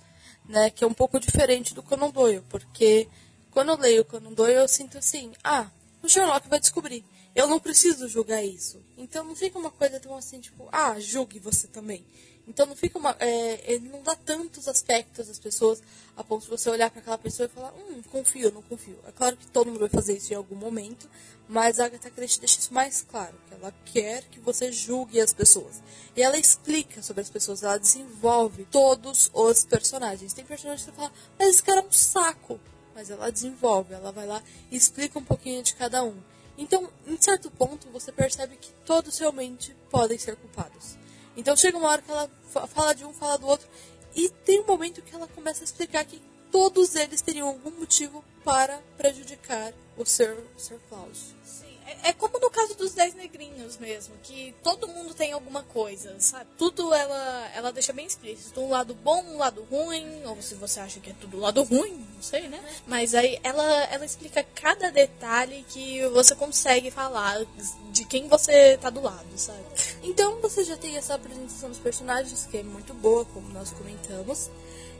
né? 0.47 0.69
Que 0.69 0.83
é 0.83 0.87
um 0.87 0.93
pouco 0.93 1.19
diferente 1.19 1.73
do 1.73 1.83
Conan 1.83 2.09
Doyle, 2.09 2.43
porque 2.49 3.07
quando 3.51 3.69
eu 3.69 3.77
leio 3.77 4.01
o 4.01 4.05
Conan 4.05 4.33
Doyle 4.33 4.55
eu 4.55 4.67
sinto 4.67 4.97
assim, 4.97 5.33
ah, 5.43 5.69
o 6.01 6.09
Sherlock 6.09 6.47
vai 6.47 6.59
descobrir. 6.59 7.05
Eu 7.35 7.47
não 7.47 7.59
preciso 7.59 8.07
julgar 8.07 8.43
isso. 8.43 8.81
Então 8.97 9.23
não 9.23 9.35
fica 9.35 9.59
uma 9.59 9.69
coisa 9.69 9.99
tão 9.99 10.15
assim, 10.15 10.39
tipo, 10.39 10.69
ah, 10.71 10.99
julgue 10.99 11.37
você 11.39 11.67
também. 11.67 12.05
Então 12.47 12.65
não 12.65 12.75
fica 12.75 12.97
uma. 12.97 13.15
É, 13.19 13.79
não 13.79 14.03
dá 14.03 14.15
tantos 14.15 14.67
aspectos 14.67 15.29
às 15.29 15.39
pessoas 15.39 15.81
a 16.15 16.23
ponto 16.23 16.43
de 16.43 16.49
você 16.49 16.69
olhar 16.69 16.89
para 16.89 17.01
aquela 17.01 17.17
pessoa 17.17 17.47
e 17.47 17.49
falar, 17.49 17.73
hum, 17.73 18.01
confio, 18.11 18.51
não 18.51 18.61
confio. 18.61 18.97
É 19.07 19.11
claro 19.11 19.35
que 19.35 19.47
todo 19.47 19.67
mundo 19.67 19.79
vai 19.79 19.89
fazer 19.89 20.15
isso 20.15 20.31
em 20.31 20.35
algum 20.35 20.55
momento, 20.55 21.09
mas 21.49 21.79
a 21.79 21.85
Agatha 21.85 22.09
Christie 22.09 22.39
deixa 22.39 22.59
isso 22.59 22.73
mais 22.73 23.01
claro, 23.01 23.35
que 23.47 23.53
ela 23.53 23.73
quer 23.85 24.23
que 24.29 24.39
você 24.39 24.71
julgue 24.71 25.19
as 25.19 25.33
pessoas. 25.33 25.81
E 26.15 26.21
ela 26.21 26.37
explica 26.37 27.01
sobre 27.01 27.21
as 27.21 27.29
pessoas, 27.29 27.63
ela 27.63 27.77
desenvolve 27.77 28.65
todos 28.71 29.29
os 29.33 29.65
personagens. 29.65 30.33
Tem 30.33 30.45
personagens 30.45 30.85
que 30.85 30.91
você 30.91 30.95
fala, 30.95 31.11
mas 31.37 31.49
esse 31.49 31.63
cara 31.63 31.81
é 31.81 31.83
um 31.83 31.91
saco. 31.91 32.59
Mas 32.93 33.09
ela 33.09 33.29
desenvolve, 33.29 33.93
ela 33.93 34.09
vai 34.09 34.25
lá 34.25 34.41
e 34.71 34.77
explica 34.77 35.19
um 35.19 35.23
pouquinho 35.23 35.61
de 35.61 35.75
cada 35.75 36.01
um. 36.01 36.15
Então, 36.57 36.89
em 37.05 37.21
certo 37.21 37.51
ponto, 37.51 37.89
você 37.89 38.09
percebe 38.09 38.55
que 38.55 38.71
todos 38.85 39.17
realmente 39.19 39.75
podem 39.89 40.17
ser 40.17 40.37
culpados. 40.37 40.95
Então 41.35 41.55
chega 41.55 41.77
uma 41.77 41.89
hora 41.89 42.01
que 42.01 42.11
ela 42.11 42.29
fala 42.67 42.93
de 42.93 43.05
um, 43.05 43.13
fala 43.13 43.37
do 43.37 43.47
outro, 43.47 43.67
e 44.15 44.29
tem 44.29 44.61
um 44.61 44.65
momento 44.65 45.01
que 45.01 45.13
ela 45.13 45.27
começa 45.27 45.61
a 45.61 45.65
explicar 45.65 46.05
que 46.05 46.21
todos 46.51 46.95
eles 46.95 47.21
teriam 47.21 47.47
algum 47.49 47.71
motivo 47.71 48.23
para 48.43 48.81
prejudicar 48.97 49.73
o 49.97 50.05
Sir, 50.05 50.37
Sir 50.57 50.79
Klaus. 50.87 51.33
Sim, 51.43 51.74
é, 51.85 52.09
é, 52.09 52.13
como 52.13 52.39
no 52.39 52.49
caso 52.49 52.75
dos 52.75 52.93
Dez 52.93 53.13
Negrinhos 53.13 53.77
mesmo, 53.77 54.15
que 54.23 54.55
todo 54.63 54.87
mundo 54.87 55.13
tem 55.13 55.31
alguma 55.33 55.63
coisa, 55.63 56.15
sabe? 56.19 56.49
Tudo 56.57 56.93
ela, 56.93 57.51
ela 57.55 57.71
deixa 57.71 57.93
bem 57.93 58.05
explícito. 58.05 58.59
Um 58.59 58.69
lado 58.69 58.93
bom, 58.93 59.23
um 59.23 59.37
lado 59.37 59.63
ruim, 59.69 60.23
ou 60.25 60.41
se 60.41 60.55
você 60.55 60.79
acha 60.79 60.99
que 60.99 61.11
é 61.11 61.15
tudo 61.19 61.39
lado 61.39 61.63
ruim, 61.63 62.05
não 62.15 62.21
sei, 62.21 62.47
né? 62.47 62.63
Mas 62.87 63.13
aí 63.13 63.39
ela, 63.43 63.83
ela 63.85 64.05
explica 64.05 64.43
cada 64.55 64.91
detalhe 64.91 65.65
que 65.69 66.05
você 66.09 66.35
consegue 66.35 66.91
falar 66.91 67.45
de 67.91 68.05
quem 68.05 68.27
você 68.27 68.77
tá 68.77 68.89
do 68.89 69.01
lado, 69.01 69.27
sabe? 69.37 69.63
Então 70.03 70.39
você 70.41 70.63
já 70.63 70.77
tem 70.77 70.97
essa 70.97 71.15
apresentação 71.15 71.69
dos 71.69 71.79
personagens, 71.79 72.45
que 72.45 72.57
é 72.57 72.63
muito 72.63 72.93
boa, 72.93 73.25
como 73.25 73.49
nós 73.49 73.71
comentamos 73.71 74.49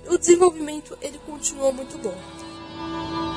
o 0.08 0.18
desenvolvimento 0.18 0.98
ele 1.02 1.18
continuou 1.20 1.74
muito 1.74 1.98
bom. 1.98 3.35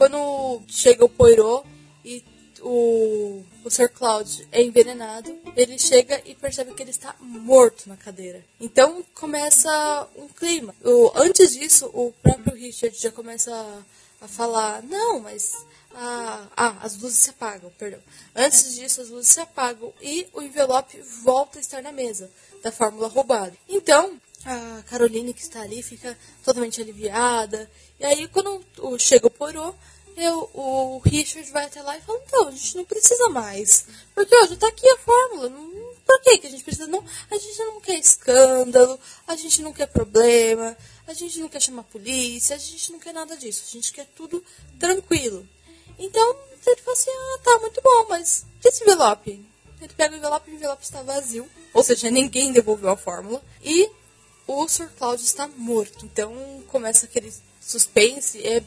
Quando 0.00 0.62
chega 0.66 1.04
o 1.04 1.10
Poirot 1.10 1.62
e 2.02 2.24
o, 2.62 3.44
o 3.62 3.70
Sr. 3.70 3.90
Cloud 3.90 4.48
é 4.50 4.62
envenenado, 4.62 5.38
ele 5.54 5.78
chega 5.78 6.22
e 6.24 6.34
percebe 6.34 6.72
que 6.72 6.82
ele 6.82 6.90
está 6.90 7.14
morto 7.20 7.86
na 7.86 7.98
cadeira. 7.98 8.42
Então 8.58 9.04
começa 9.14 10.08
um 10.16 10.26
clima. 10.26 10.74
O, 10.82 11.12
antes 11.16 11.52
disso, 11.52 11.90
o 11.92 12.14
próprio 12.22 12.56
Richard 12.56 12.96
já 12.98 13.12
começa 13.12 13.54
a, 13.54 14.24
a 14.24 14.26
falar: 14.26 14.82
não, 14.84 15.20
mas 15.20 15.66
ah, 15.94 16.46
ah, 16.56 16.78
as 16.80 16.96
luzes 16.96 17.18
se 17.18 17.28
apagam, 17.28 17.70
perdão. 17.78 18.00
Antes 18.34 18.76
disso, 18.76 19.02
as 19.02 19.10
luzes 19.10 19.30
se 19.30 19.40
apagam 19.40 19.92
e 20.00 20.26
o 20.32 20.40
envelope 20.40 20.98
volta 21.22 21.58
a 21.58 21.60
estar 21.60 21.82
na 21.82 21.92
mesa 21.92 22.30
da 22.62 22.72
fórmula 22.72 23.06
roubada. 23.06 23.52
Então, 23.68 24.18
a 24.46 24.82
Caroline 24.88 25.34
que 25.34 25.42
está 25.42 25.60
ali 25.60 25.82
fica 25.82 26.16
totalmente 26.42 26.80
aliviada. 26.80 27.70
E 28.00 28.04
aí, 28.06 28.26
quando 28.28 28.64
chega 28.98 29.26
o 29.26 29.30
Poirot, 29.30 29.76
eu, 30.16 30.50
o 30.54 31.02
Richard 31.04 31.50
vai 31.50 31.66
até 31.66 31.82
lá 31.82 31.98
e 31.98 32.00
fala, 32.00 32.20
então, 32.26 32.48
a 32.48 32.50
gente 32.50 32.76
não 32.78 32.84
precisa 32.84 33.28
mais. 33.28 33.84
Porque, 34.14 34.34
já 34.46 34.56
tá 34.56 34.68
aqui 34.68 34.88
a 34.88 34.96
fórmula. 34.98 35.50
Por 36.06 36.20
que, 36.22 36.38
que 36.38 36.46
a 36.46 36.50
gente 36.50 36.64
precisa? 36.64 36.86
Não, 36.86 37.04
a 37.30 37.36
gente 37.36 37.58
não 37.58 37.80
quer 37.80 37.98
escândalo, 37.98 38.98
a 39.26 39.36
gente 39.36 39.60
não 39.60 39.72
quer 39.72 39.86
problema, 39.86 40.76
a 41.06 41.12
gente 41.12 41.40
não 41.40 41.48
quer 41.48 41.60
chamar 41.60 41.82
a 41.82 41.84
polícia, 41.84 42.56
a 42.56 42.58
gente 42.58 42.90
não 42.90 42.98
quer 42.98 43.12
nada 43.12 43.36
disso. 43.36 43.64
A 43.68 43.70
gente 43.70 43.92
quer 43.92 44.06
tudo 44.16 44.42
tranquilo. 44.78 45.46
Então, 45.98 46.36
ele 46.66 46.80
falou 46.80 46.98
assim, 46.98 47.10
ah, 47.10 47.38
tá, 47.44 47.58
muito 47.58 47.80
bom, 47.82 48.06
mas 48.08 48.46
esse 48.64 48.82
envelope? 48.82 49.44
Ele 49.80 49.94
pega 49.94 50.14
o 50.14 50.18
envelope 50.18 50.50
e 50.50 50.54
o 50.54 50.56
envelope 50.56 50.82
está 50.82 51.02
vazio. 51.02 51.48
Ou 51.74 51.82
seja, 51.82 52.10
ninguém 52.10 52.50
devolveu 52.50 52.88
a 52.88 52.96
fórmula. 52.96 53.42
E 53.62 53.90
o 54.46 54.66
Sr. 54.66 54.90
Cláudio 54.98 55.24
está 55.24 55.46
morto. 55.46 56.04
Então, 56.04 56.62
começa 56.66 57.06
aquele 57.06 57.32
suspense. 57.60 58.40
É, 58.46 58.62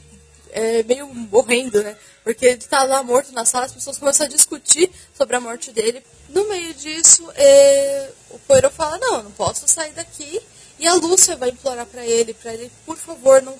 é, 0.54 0.82
meio 0.84 1.12
morrendo, 1.12 1.82
né? 1.82 1.96
Porque 2.22 2.46
ele 2.46 2.58
tá 2.58 2.84
lá 2.84 3.02
morto 3.02 3.32
na 3.32 3.44
sala, 3.44 3.66
as 3.66 3.72
pessoas 3.72 3.98
começam 3.98 4.24
a 4.24 4.30
discutir 4.30 4.90
sobre 5.12 5.34
a 5.34 5.40
morte 5.40 5.72
dele. 5.72 6.02
No 6.28 6.48
meio 6.48 6.72
disso, 6.74 7.28
é, 7.34 8.10
o 8.30 8.38
Poirot 8.38 8.74
fala, 8.74 8.96
não, 8.98 9.16
eu 9.16 9.22
não 9.24 9.32
posso 9.32 9.66
sair 9.66 9.92
daqui. 9.92 10.40
E 10.78 10.86
a 10.86 10.94
Lúcia 10.94 11.36
vai 11.36 11.50
implorar 11.50 11.86
para 11.86 12.06
ele, 12.06 12.34
para 12.34 12.54
ele, 12.54 12.70
por 12.86 12.96
favor, 12.96 13.42
não, 13.42 13.56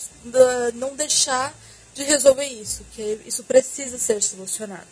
não 0.75 0.97
deixar 0.97 1.55
de 1.95 2.03
resolver 2.03 2.47
isso, 2.47 2.85
que 2.93 3.21
isso 3.25 3.45
precisa 3.45 3.99
ser 3.99 4.21
solucionado. 4.23 4.87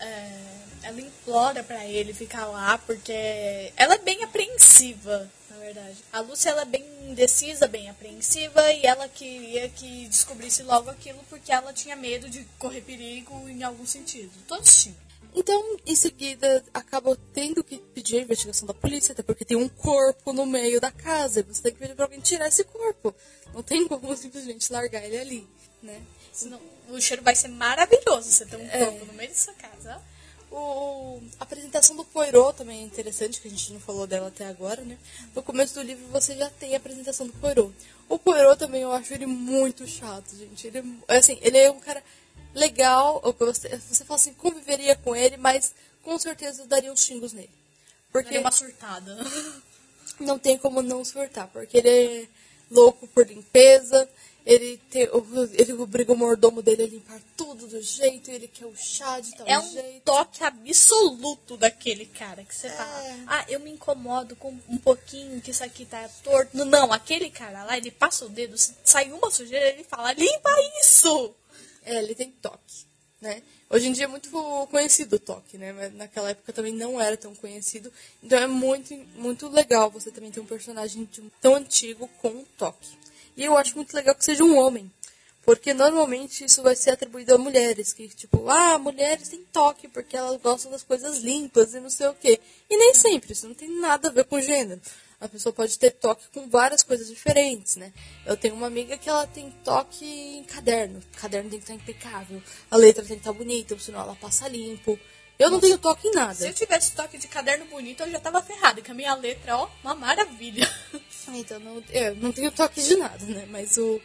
É, 0.00 0.49
ela 0.82 1.00
implora 1.00 1.62
para 1.62 1.84
ele 1.86 2.12
ficar 2.12 2.46
lá, 2.46 2.78
porque 2.78 3.72
ela 3.76 3.94
é 3.94 3.98
bem 3.98 4.22
apreensiva 4.22 5.30
verdade. 5.60 5.96
A 6.12 6.20
Lúcia 6.20 6.50
ela 6.50 6.62
é 6.62 6.64
bem 6.64 6.84
indecisa, 7.08 7.66
bem 7.66 7.88
apreensiva 7.88 8.72
e 8.72 8.84
ela 8.84 9.08
queria 9.08 9.68
que 9.68 10.06
descobrisse 10.08 10.62
logo 10.62 10.90
aquilo 10.90 11.20
porque 11.28 11.52
ela 11.52 11.72
tinha 11.72 11.94
medo 11.94 12.28
de 12.28 12.44
correr 12.58 12.80
perigo 12.80 13.48
em 13.48 13.62
algum 13.62 13.86
sentido. 13.86 14.32
Todos 14.48 14.82
tinham. 14.82 14.96
Então, 15.32 15.76
em 15.86 15.94
seguida, 15.94 16.64
acaba 16.74 17.16
tendo 17.32 17.62
que 17.62 17.78
pedir 17.78 18.18
a 18.18 18.22
investigação 18.22 18.66
da 18.66 18.74
polícia, 18.74 19.12
até 19.12 19.22
porque 19.22 19.44
tem 19.44 19.56
um 19.56 19.68
corpo 19.68 20.32
no 20.32 20.44
meio 20.44 20.80
da 20.80 20.90
casa. 20.90 21.38
E 21.38 21.42
você 21.44 21.62
tem 21.62 21.72
que 21.72 21.78
pedir 21.78 21.94
pra 21.94 22.06
alguém 22.06 22.18
tirar 22.18 22.48
esse 22.48 22.64
corpo. 22.64 23.14
Não 23.54 23.62
tem 23.62 23.86
como 23.86 24.16
simplesmente 24.16 24.72
largar 24.72 25.04
ele 25.04 25.18
ali, 25.18 25.48
né? 25.80 26.02
Senão, 26.32 26.60
o 26.88 27.00
cheiro 27.00 27.22
vai 27.22 27.36
ser 27.36 27.46
maravilhoso 27.46 28.28
você 28.28 28.44
ter 28.44 28.56
um 28.56 28.68
é. 28.70 28.86
corpo 28.86 29.04
no 29.04 29.12
meio 29.12 29.28
da 29.28 29.36
sua 29.36 29.54
casa. 29.54 30.02
O, 30.50 31.20
a 31.38 31.44
apresentação 31.44 31.94
do 31.94 32.04
Poirot 32.04 32.56
também 32.56 32.80
é 32.80 32.82
interessante, 32.82 33.40
que 33.40 33.46
a 33.46 33.50
gente 33.50 33.72
não 33.72 33.80
falou 33.80 34.06
dela 34.06 34.28
até 34.28 34.46
agora, 34.46 34.82
né? 34.82 34.98
No 35.34 35.42
começo 35.42 35.74
do 35.74 35.82
livro 35.82 36.04
você 36.08 36.36
já 36.36 36.50
tem 36.50 36.74
a 36.74 36.78
apresentação 36.78 37.26
do 37.26 37.32
Poirot. 37.34 37.72
O 38.08 38.18
Poirot 38.18 38.58
também 38.58 38.82
eu 38.82 38.92
acho 38.92 39.14
ele 39.14 39.26
muito 39.26 39.86
chato, 39.86 40.36
gente. 40.36 40.66
Ele, 40.66 40.82
é, 41.06 41.18
assim, 41.18 41.38
ele 41.40 41.56
é 41.56 41.70
um 41.70 41.78
cara 41.78 42.02
legal, 42.52 43.22
você, 43.38 43.76
você 43.76 44.04
fala 44.04 44.18
assim, 44.18 44.34
conviveria 44.34 44.96
com 44.96 45.14
ele, 45.14 45.36
mas 45.36 45.72
com 46.02 46.18
certeza 46.18 46.66
daria 46.66 46.92
uns 46.92 47.04
xingos 47.04 47.32
nele. 47.32 47.50
Porque 48.10 48.30
daria 48.30 48.40
uma 48.40 48.50
surtada. 48.50 49.16
Não 50.18 50.38
tem 50.38 50.58
como 50.58 50.82
não 50.82 51.02
surtar, 51.02 51.48
porque 51.48 51.78
ele 51.78 51.88
é 51.88 52.28
louco 52.70 53.06
por 53.06 53.26
limpeza, 53.26 54.06
ele, 54.44 54.80
te, 54.90 55.08
ele 55.54 55.72
obriga 55.74 56.12
o 56.12 56.16
mordomo 56.16 56.62
dele 56.62 56.82
a 56.84 56.86
limpar 56.86 57.20
tudo 57.36 57.66
do 57.66 57.80
jeito, 57.80 58.30
ele 58.30 58.48
quer 58.48 58.66
o 58.66 58.74
chá 58.76 59.20
de 59.20 59.34
tal 59.36 59.46
é 59.46 59.60
jeito. 59.62 59.78
É 59.78 59.82
um 59.82 60.00
toque 60.00 60.44
absoluto 60.44 61.56
daquele 61.56 62.06
cara 62.06 62.42
que 62.44 62.54
você 62.54 62.66
é. 62.66 62.70
fala, 62.70 63.02
ah, 63.26 63.44
eu 63.48 63.60
me 63.60 63.70
incomodo 63.70 64.34
com 64.36 64.58
um 64.68 64.78
pouquinho 64.78 65.40
que 65.40 65.50
isso 65.50 65.64
aqui 65.64 65.84
tá 65.84 66.08
torto. 66.22 66.56
Não, 66.56 66.92
aquele 66.92 67.30
cara 67.30 67.64
lá, 67.64 67.76
ele 67.76 67.90
passa 67.90 68.24
o 68.24 68.28
dedo, 68.28 68.56
sai 68.84 69.12
uma 69.12 69.30
sujeira, 69.30 69.68
ele 69.68 69.84
fala, 69.84 70.12
limpa 70.12 70.50
isso! 70.80 71.34
É, 71.84 71.98
ele 71.98 72.14
tem 72.14 72.30
toque, 72.30 72.86
né? 73.20 73.42
Hoje 73.72 73.86
em 73.86 73.92
dia 73.92 74.04
é 74.04 74.08
muito 74.08 74.28
conhecido 74.68 75.14
o 75.14 75.18
toque, 75.18 75.56
né? 75.56 75.72
Mas 75.72 75.94
naquela 75.94 76.30
época 76.30 76.52
também 76.52 76.72
não 76.72 77.00
era 77.00 77.16
tão 77.16 77.32
conhecido. 77.36 77.92
Então 78.20 78.36
é 78.36 78.46
muito, 78.48 78.92
muito 79.14 79.48
legal 79.48 79.88
você 79.88 80.10
também 80.10 80.32
ter 80.32 80.40
um 80.40 80.46
personagem 80.46 81.08
tão 81.40 81.54
antigo 81.54 82.08
com 82.20 82.44
toque. 82.58 82.98
E 83.36 83.44
eu 83.44 83.56
acho 83.56 83.76
muito 83.76 83.94
legal 83.94 84.14
que 84.14 84.24
seja 84.24 84.44
um 84.44 84.58
homem. 84.58 84.90
Porque 85.42 85.72
normalmente 85.72 86.44
isso 86.44 86.62
vai 86.62 86.76
ser 86.76 86.90
atribuído 86.90 87.34
a 87.34 87.38
mulheres, 87.38 87.92
que 87.92 88.08
tipo, 88.08 88.48
ah, 88.48 88.78
mulheres 88.78 89.28
têm 89.28 89.42
toque 89.52 89.88
porque 89.88 90.16
elas 90.16 90.40
gostam 90.40 90.70
das 90.70 90.82
coisas 90.82 91.18
limpas 91.18 91.74
e 91.74 91.80
não 91.80 91.88
sei 91.88 92.08
o 92.08 92.14
quê. 92.14 92.38
E 92.68 92.76
nem 92.76 92.94
sempre, 92.94 93.32
isso 93.32 93.48
não 93.48 93.54
tem 93.54 93.68
nada 93.80 94.08
a 94.08 94.12
ver 94.12 94.24
com 94.24 94.40
gênero. 94.40 94.80
A 95.20 95.28
pessoa 95.28 95.52
pode 95.52 95.78
ter 95.78 95.90
toque 95.90 96.24
com 96.32 96.48
várias 96.48 96.82
coisas 96.82 97.08
diferentes, 97.08 97.76
né? 97.76 97.92
Eu 98.24 98.36
tenho 98.36 98.54
uma 98.54 98.66
amiga 98.66 98.96
que 98.96 99.08
ela 99.08 99.26
tem 99.26 99.50
toque 99.64 100.04
em 100.04 100.44
caderno. 100.44 100.98
O 100.98 101.18
caderno 101.18 101.50
tem 101.50 101.58
que 101.58 101.64
estar 101.64 101.74
impecável, 101.74 102.42
a 102.70 102.76
letra 102.76 103.04
tem 103.04 103.16
que 103.16 103.20
estar 103.20 103.32
bonita, 103.32 103.78
senão 103.78 104.00
ela 104.00 104.16
passa 104.16 104.48
limpo. 104.48 104.98
Eu 105.40 105.50
não 105.50 105.58
tenho 105.58 105.78
toque 105.78 106.06
em 106.06 106.12
nada. 106.12 106.34
Se 106.34 106.46
eu 106.46 106.52
tivesse 106.52 106.92
toque 106.92 107.16
de 107.16 107.26
caderno 107.26 107.64
bonito, 107.64 108.02
eu 108.02 108.10
já 108.10 108.20
tava 108.20 108.42
ferrada, 108.42 108.82
que 108.82 108.90
a 108.90 108.94
minha 108.94 109.14
letra, 109.14 109.56
ó, 109.56 109.68
uma 109.82 109.94
maravilha. 109.94 110.68
Então, 111.32 111.60
não, 111.60 111.80
eu 111.90 112.16
não 112.16 112.32
tenho 112.32 112.50
toque 112.50 112.82
de 112.82 112.96
nada, 112.96 113.24
né? 113.24 113.46
Mas 113.48 113.76
o, 113.76 114.00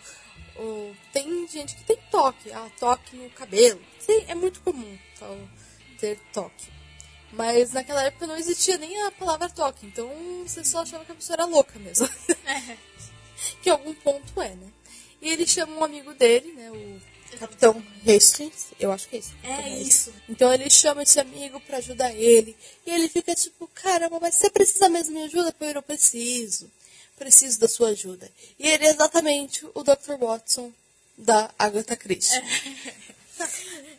o, 0.58 0.96
tem 1.12 1.48
gente 1.48 1.76
que 1.76 1.84
tem 1.84 1.98
toque, 2.12 2.52
ah, 2.52 2.70
toque 2.80 3.16
no 3.16 3.28
cabelo. 3.32 3.82
Sim, 4.00 4.26
é 4.28 4.36
muito 4.36 4.60
comum 4.60 4.96
ter 6.00 6.20
toque. 6.32 6.68
Mas 7.32 7.72
naquela 7.72 8.04
época 8.04 8.28
não 8.28 8.38
existia 8.38 8.78
nem 8.78 9.02
a 9.04 9.12
palavra 9.12 9.50
toque, 9.50 9.88
então 9.88 10.08
você 10.46 10.64
só 10.64 10.84
achava 10.84 11.04
que 11.04 11.14
a 11.14 11.16
pessoa 11.16 11.36
era 11.36 11.46
louca 11.46 11.80
mesmo. 11.80 12.08
É. 12.46 12.78
que 13.62 13.70
algum 13.70 13.94
ponto 13.96 14.40
é, 14.40 14.50
né? 14.50 14.68
E 15.22 15.30
ele 15.30 15.48
chama 15.48 15.76
um 15.78 15.84
amigo 15.84 16.14
dele, 16.14 16.52
né? 16.54 16.70
O 16.70 17.02
Capitão 17.40 17.84
Hastings, 18.08 18.68
eu 18.80 18.92
acho 18.92 19.10
que 19.10 19.18
é 19.18 19.20
isso. 19.20 19.34
É 19.44 19.70
isso. 19.70 20.14
Então 20.30 20.54
ele 20.54 20.70
chama 20.70 21.04
esse 21.04 21.20
amigo 21.20 21.60
para 21.60 21.78
ajudar 21.78 22.14
ele. 22.14 22.56
E 22.86 22.92
ele 22.92 23.10
fica 23.10 23.36
tipo, 23.36 23.68
caramba, 23.68 24.20
mas 24.22 24.36
você 24.36 24.50
precisa 24.50 24.88
mesmo 24.90 25.16
de 25.16 25.38
ajuda? 25.38 25.54
Eu 25.60 25.84
preciso. 25.84 26.72
Preciso 27.18 27.60
da 27.60 27.68
sua 27.68 27.90
ajuda. 27.90 28.32
E 28.60 28.68
ele 28.68 28.86
é 28.86 28.90
exatamente 28.90 29.66
o 29.74 29.84
Dr. 29.84 30.18
Watson 30.20 30.72
da 31.18 31.54
Agatha 31.58 31.96
Christie. 31.96 32.38
É. 32.38 33.16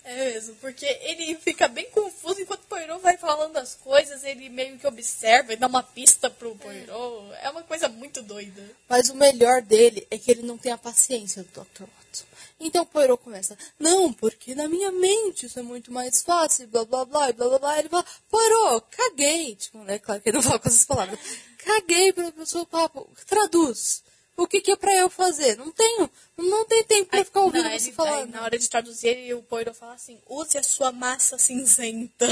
É 0.08 0.14
mesmo, 0.14 0.54
porque 0.60 0.86
ele 1.02 1.34
fica 1.34 1.66
bem 1.66 1.90
confuso 1.90 2.40
enquanto 2.40 2.60
o 2.60 2.66
Poirot 2.68 3.02
vai 3.02 3.16
falando 3.16 3.56
as 3.56 3.74
coisas, 3.74 4.22
ele 4.22 4.48
meio 4.48 4.78
que 4.78 4.86
observa 4.86 5.52
e 5.52 5.56
dá 5.56 5.66
uma 5.66 5.82
pista 5.82 6.30
pro 6.30 6.54
Poirot. 6.54 7.34
É 7.42 7.50
uma 7.50 7.64
coisa 7.64 7.88
muito 7.88 8.22
doida. 8.22 8.62
Mas 8.88 9.10
o 9.10 9.16
melhor 9.16 9.62
dele 9.62 10.06
é 10.08 10.16
que 10.16 10.30
ele 10.30 10.42
não 10.42 10.56
tem 10.56 10.70
a 10.70 10.78
paciência 10.78 11.42
do 11.42 11.48
Dr. 11.48 11.82
Watson. 11.82 12.24
Então 12.58 12.84
o 12.84 12.86
Poirot 12.86 13.22
começa, 13.22 13.56
não, 13.78 14.12
porque 14.12 14.54
na 14.54 14.66
minha 14.66 14.90
mente 14.90 15.46
isso 15.46 15.58
é 15.58 15.62
muito 15.62 15.92
mais 15.92 16.22
fácil, 16.22 16.66
blá 16.68 16.84
blá 16.84 17.04
blá, 17.04 17.32
blá 17.32 17.48
blá 17.48 17.58
blá. 17.58 17.78
Ele 17.78 17.88
fala, 17.88 18.04
Poirot, 18.30 18.86
caguei. 18.90 19.54
Tipo, 19.56 19.78
né? 19.78 19.98
Claro 19.98 20.20
que 20.20 20.28
ele 20.28 20.36
não 20.36 20.42
fala 20.42 20.58
com 20.58 20.68
essas 20.68 20.84
palavras. 20.84 21.18
Caguei 21.58 22.12
pelo 22.12 22.46
seu 22.46 22.64
papo. 22.64 23.08
Traduz 23.26 24.02
o 24.36 24.46
que, 24.46 24.60
que 24.60 24.70
é 24.70 24.76
para 24.76 24.94
eu 24.94 25.08
fazer? 25.08 25.56
Não 25.56 25.72
tenho, 25.72 26.10
não 26.36 26.64
tem 26.66 26.84
tempo 26.84 27.10
para 27.10 27.24
ficar 27.24 27.40
ouvindo 27.40 27.64
não, 27.64 27.78
você 27.78 27.90
falar. 27.90 28.18
Aí, 28.18 28.26
na 28.26 28.42
hora 28.42 28.58
de 28.58 28.68
traduzir, 28.68 29.34
o 29.34 29.42
Poirot 29.42 29.76
fala 29.76 29.94
assim: 29.94 30.20
use 30.28 30.58
a 30.58 30.62
sua 30.62 30.92
massa 30.92 31.38
cinzenta. 31.38 32.26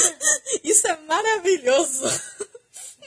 Isso 0.62 0.86
é 0.86 0.96
maravilhoso. 1.02 2.04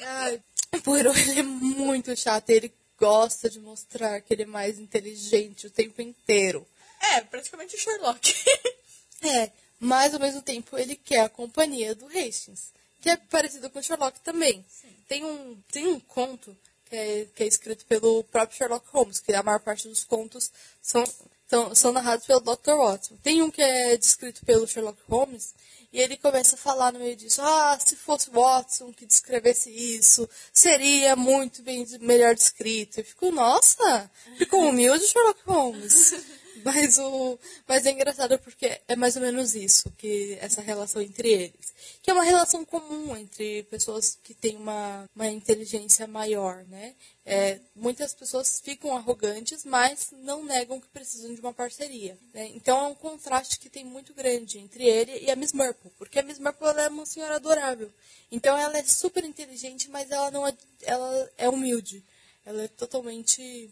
Ai, 0.02 0.42
o 0.74 0.82
Poirot 0.82 1.18
ele 1.20 1.40
é 1.42 1.44
muito 1.44 2.16
chato. 2.16 2.50
Ele 2.50 2.74
gosta 3.00 3.50
de 3.50 3.60
mostrar 3.60 4.22
que 4.22 4.34
ele 4.34 4.44
é 4.44 4.46
mais 4.46 4.78
inteligente 4.78 5.68
o 5.68 5.72
tempo 5.72 6.02
inteiro. 6.02 6.68
É, 7.02 7.22
praticamente 7.22 7.76
o 7.76 7.80
Sherlock. 7.80 8.34
é, 9.24 9.52
mas 9.80 10.14
ao 10.14 10.20
mesmo 10.20 10.42
tempo 10.42 10.78
ele 10.78 10.96
quer 10.96 11.22
a 11.22 11.30
companhia 11.30 11.96
do 11.96 12.06
Hastings, 12.08 12.72
que 13.02 13.10
é 13.10 13.16
parecido 13.16 13.70
com 13.70 13.80
o 13.80 13.84
Sherlock 13.84 14.20
também. 14.20 14.66
Sim. 14.70 14.96
Tem 15.08 15.24
um, 15.24 15.58
tem 15.72 15.88
um 15.88 16.00
conto 16.00 16.56
que 16.90 16.96
é, 16.96 17.28
que 17.36 17.44
é 17.44 17.48
escrito 17.48 17.86
pelo 17.86 18.24
próprio 18.26 18.58
Sherlock 18.58 18.86
Holmes, 18.92 19.20
que 19.20 19.34
a 19.34 19.44
maior 19.44 19.60
parte 19.60 19.88
dos 19.88 20.04
contos 20.04 20.52
são, 20.82 21.04
são, 21.48 21.76
são 21.76 21.92
narrados 21.92 22.26
pelo 22.26 22.40
Dr. 22.40 22.76
Watson. 22.78 23.16
Tem 23.22 23.42
um 23.42 23.52
que 23.52 23.62
é 23.62 23.96
descrito 23.96 24.46
pelo 24.46 24.68
Sherlock 24.68 25.00
Holmes, 25.08 25.54
e 25.92 26.00
ele 26.00 26.18
começa 26.18 26.56
a 26.56 26.60
falar 26.60 26.94
no 26.94 27.00
meio 27.00 27.16
disso, 27.16 27.42
ah, 27.42 27.78
se 27.84 27.96
fosse 27.96 28.30
Watson 28.30 28.94
que 28.94 29.06
descrevesse 29.06 29.72
isso, 29.72 30.30
seria 30.54 31.16
muito 31.16 31.64
bem 31.64 31.86
melhor 32.02 32.36
descrito. 32.36 33.00
Eu 33.00 33.06
fico, 33.06 33.32
nossa, 33.32 34.10
ficou 34.38 34.68
humilde 34.68 35.08
Sherlock 35.08 35.42
Holmes. 35.46 36.14
Mas, 36.64 36.98
o, 36.98 37.40
mas 37.68 37.86
é 37.86 37.92
engraçado 37.92 38.38
porque 38.40 38.80
é 38.88 38.96
mais 38.96 39.16
ou 39.16 39.22
menos 39.22 39.56
isso, 39.56 39.92
que 39.98 40.38
essa 40.42 40.62
relação 40.62 41.02
entre 41.02 41.30
eles. 41.30 41.74
Que 42.02 42.12
é 42.12 42.14
uma 42.14 42.24
relação 42.24 42.64
comum 42.66 43.16
entre 43.16 43.64
pessoas 43.64 44.18
que 44.24 44.34
têm 44.34 44.58
uma, 44.58 45.10
uma 45.16 45.28
inteligência 45.28 46.08
maior, 46.08 46.66
né? 46.68 46.96
É, 47.26 47.60
muitas 47.76 48.14
pessoas 48.14 48.60
ficam 48.60 48.98
arrogantes, 48.98 49.64
mas 49.64 50.10
não 50.24 50.44
negam 50.44 50.82
que 50.82 50.88
precisam 50.88 51.34
de 51.34 51.40
uma 51.40 51.54
parceria. 51.54 52.18
Né? 52.34 52.50
Então 52.56 52.86
é 52.86 52.88
um 52.88 52.96
contraste 52.96 53.60
que 53.60 53.70
tem 53.70 53.86
muito 53.86 54.16
grande 54.16 54.58
entre 54.58 54.84
ele 54.84 55.20
e 55.20 55.30
a 55.30 55.36
Miss 55.36 55.54
Marple, 55.54 55.92
porque 55.98 56.18
a 56.18 56.24
Miss 56.24 56.40
Marple 56.40 56.68
é 56.68 56.88
uma 56.88 57.06
senhora 57.06 57.36
adorável. 57.36 57.92
Então 58.32 58.58
ela 58.58 58.80
é 58.80 58.84
super 58.84 59.24
inteligente, 59.24 59.90
mas 59.92 60.10
ela 60.10 60.32
não 60.32 60.48
é, 60.48 60.54
ela 60.82 61.30
é 61.38 61.48
humilde. 61.48 62.04
Ela 62.46 62.64
é 62.64 62.68
totalmente 62.68 63.70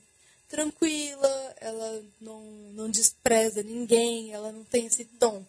tranquila, 0.49 1.55
ela 1.60 2.03
não, 2.19 2.41
não 2.73 2.89
despreza 2.89 3.63
ninguém, 3.63 4.33
ela 4.33 4.51
não 4.51 4.63
tem 4.63 4.86
esse 4.86 5.05
tom. 5.05 5.45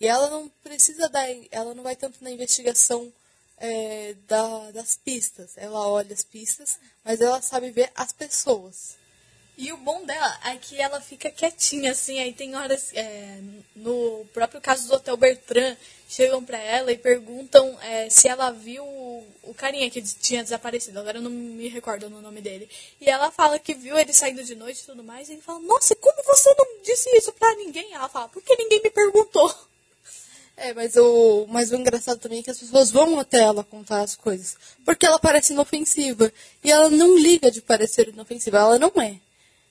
E 0.00 0.06
ela 0.06 0.30
não 0.30 0.48
precisa 0.62 1.08
dar, 1.08 1.26
ela 1.50 1.74
não 1.74 1.82
vai 1.82 1.94
tanto 1.94 2.22
na 2.22 2.30
investigação 2.30 3.12
é, 3.58 4.14
da, 4.26 4.70
das 4.70 4.96
pistas. 4.96 5.52
Ela 5.56 5.86
olha 5.86 6.14
as 6.14 6.22
pistas, 6.22 6.78
mas 7.04 7.20
ela 7.20 7.42
sabe 7.42 7.70
ver 7.70 7.90
as 7.94 8.12
pessoas. 8.12 8.96
E 9.56 9.72
o 9.72 9.76
bom 9.76 10.04
dela 10.06 10.40
é 10.46 10.56
que 10.56 10.80
ela 10.80 11.00
fica 11.00 11.30
quietinha, 11.30 11.92
assim, 11.92 12.18
aí 12.18 12.32
tem 12.32 12.56
horas, 12.56 12.90
é, 12.94 13.38
no 13.76 14.24
próprio 14.32 14.60
caso 14.60 14.88
do 14.88 14.94
Hotel 14.94 15.16
Bertrand, 15.16 15.76
chegam 16.08 16.42
pra 16.42 16.58
ela 16.58 16.90
e 16.90 16.96
perguntam 16.96 17.78
é, 17.82 18.08
se 18.08 18.26
ela 18.26 18.50
viu 18.50 18.84
o, 18.84 19.54
carinha 19.60 19.90
que 19.90 20.00
tinha 20.00 20.42
desaparecido, 20.42 20.98
agora 20.98 21.18
eu 21.18 21.22
não 21.22 21.30
me 21.30 21.68
recordo 21.68 22.08
no 22.08 22.22
nome 22.22 22.40
dele. 22.40 22.68
E 22.98 23.08
ela 23.10 23.30
fala 23.30 23.58
que 23.58 23.74
viu 23.74 23.98
ele 23.98 24.12
saindo 24.14 24.42
de 24.42 24.54
noite 24.54 24.80
e 24.80 24.86
tudo 24.86 25.04
mais, 25.04 25.28
e 25.28 25.32
ele 25.32 25.42
fala, 25.42 25.60
nossa, 25.60 25.94
como 25.96 26.22
você 26.24 26.54
não 26.56 26.82
disse 26.82 27.10
isso 27.16 27.30
pra 27.32 27.54
ninguém? 27.56 27.92
Ela 27.92 28.08
fala, 28.08 28.28
porque 28.28 28.56
ninguém 28.56 28.80
me 28.82 28.90
perguntou. 28.90 29.54
É, 30.56 30.74
mas 30.74 30.96
o, 30.96 31.46
mas 31.48 31.70
o 31.70 31.76
engraçado 31.76 32.18
também 32.18 32.40
é 32.40 32.42
que 32.42 32.50
as 32.50 32.58
pessoas 32.58 32.90
vão 32.90 33.18
até 33.18 33.40
ela 33.40 33.64
contar 33.64 34.02
as 34.02 34.14
coisas. 34.14 34.56
Porque 34.84 35.06
ela 35.06 35.18
parece 35.18 35.52
inofensiva. 35.52 36.30
E 36.62 36.70
ela 36.70 36.90
não 36.90 37.18
liga 37.18 37.50
de 37.50 37.62
parecer 37.62 38.08
inofensiva, 38.08 38.58
ela 38.58 38.78
não 38.78 38.92
é. 39.00 39.18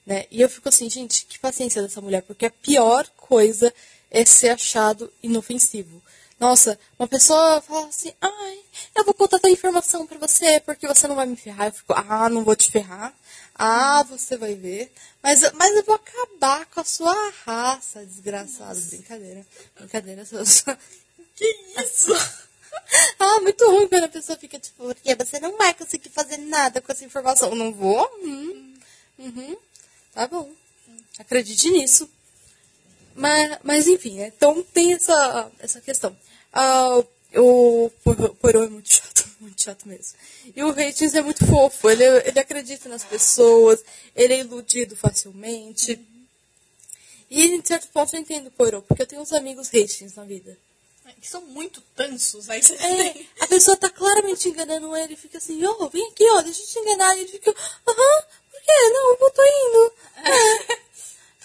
Né? 0.10 0.26
E 0.32 0.42
eu 0.42 0.50
fico 0.50 0.68
assim, 0.68 0.90
gente, 0.90 1.24
que 1.28 1.38
paciência 1.38 1.84
dessa 1.84 2.02
mulher, 2.02 2.24
porque 2.24 2.48
a 2.48 2.50
pior 2.50 3.08
coisa 3.16 3.72
é 4.10 4.26
ser 4.26 4.50
achado 4.50 5.14
inofensivo. 5.22 6.02
Nossa, 6.40 6.80
uma 6.98 7.08
pessoa 7.08 7.62
fala 7.62 7.90
assim, 7.90 8.12
ai, 8.20 8.60
eu 8.96 9.06
vou 9.06 9.14
contar 9.14 9.38
tua 9.38 9.52
informação 9.52 10.08
para 10.08 10.18
você, 10.18 10.60
porque 10.62 10.88
você 10.88 11.08
não 11.08 11.16
vai 11.16 11.28
me 11.28 11.36
ferrar. 11.36 11.68
Eu 11.68 11.74
fico, 11.74 11.94
ah, 11.94 12.28
não 12.28 12.44
vou 12.44 12.56
te 12.56 12.72
ferrar. 12.72 13.14
Ah, 13.54 14.02
você 14.02 14.36
vai 14.36 14.56
ver. 14.56 14.92
Mas, 15.22 15.42
mas 15.54 15.76
eu 15.76 15.84
vou 15.84 15.94
acabar 15.94 16.66
com 16.66 16.80
a 16.80 16.84
sua 16.84 17.14
raça, 17.46 18.04
desgraçado. 18.04 18.82
Brincadeira. 18.82 19.46
Brincadeira. 19.78 20.24
Que 21.36 21.46
isso? 21.78 22.12
ah, 23.20 23.40
muito 23.40 23.66
ruim 23.70 23.88
quando 23.88 24.04
a 24.06 24.10
pessoa 24.10 24.38
fica 24.38 24.60
tipo, 24.60 24.84
porque 24.84 25.16
você 25.16 25.40
não 25.40 25.56
vai 25.56 25.74
conseguir 25.74 26.10
fazer 26.10 26.38
nada 26.38 26.82
com 26.82 26.92
essa 26.92 27.06
informação. 27.06 27.56
Não 27.56 27.72
vou? 27.72 28.10
Hum. 28.22 28.74
Uhum. 29.20 29.58
Tá 30.14 30.28
bom. 30.28 30.52
Acredite 31.18 31.70
nisso. 31.70 32.10
Mas, 33.16 33.58
mas 33.64 33.88
enfim, 33.88 34.16
né? 34.18 34.32
então 34.36 34.64
tem 34.64 34.94
essa, 34.94 35.52
essa 35.60 35.82
questão. 35.82 36.16
Ah, 36.54 37.04
o 37.36 37.92
Poirot 38.40 38.66
é 38.66 38.70
muito 38.70 38.92
chato, 38.92 39.30
muito 39.40 39.62
chato 39.62 39.88
mesmo. 39.88 40.18
E 40.56 40.64
o 40.64 40.72
Ratings 40.72 41.14
é 41.14 41.22
muito 41.22 41.46
fofo, 41.46 41.90
ele, 41.90 42.04
ele 42.04 42.40
acredita 42.40 42.88
nas 42.88 43.04
pessoas, 43.04 43.84
ele 44.16 44.34
é 44.34 44.40
iludido 44.40 44.96
facilmente. 44.96 46.00
E 47.30 47.46
em 47.46 47.64
certo 47.64 47.90
ponto 47.90 48.16
eu 48.16 48.22
entendo 48.22 48.48
o 48.48 48.52
Poirot, 48.52 48.86
porque 48.88 49.04
eu 49.04 49.08
tenho 49.08 49.22
uns 49.22 49.34
amigos 49.34 49.68
Ratings 49.68 50.16
na 50.16 50.24
vida. 50.24 50.58
Que 51.20 51.28
são 51.28 51.42
muito 51.42 51.82
tansos, 51.96 52.50
aí 52.52 52.62
você 52.62 52.74
é, 52.76 53.26
A 53.42 53.48
pessoa 53.48 53.76
tá 53.76 53.90
claramente 53.90 54.48
enganando 54.48 54.96
ele, 54.96 55.16
fica 55.16 55.40
assim, 55.40 55.66
ó, 55.66 55.76
oh, 55.80 55.90
vem 55.90 56.08
aqui, 56.08 56.24
ó, 56.32 56.42
deixa 56.42 56.62
eu 56.62 56.68
te 56.68 56.80
enganar. 56.80 57.18
E 57.18 57.22
ele 57.22 57.30
fica, 57.30 57.52
aham, 57.88 58.24
quê? 58.70 58.90
Não, 58.94 59.12
eu 59.12 59.32
tô 59.32 59.44
indo. 59.44 59.94
É, 60.18 60.74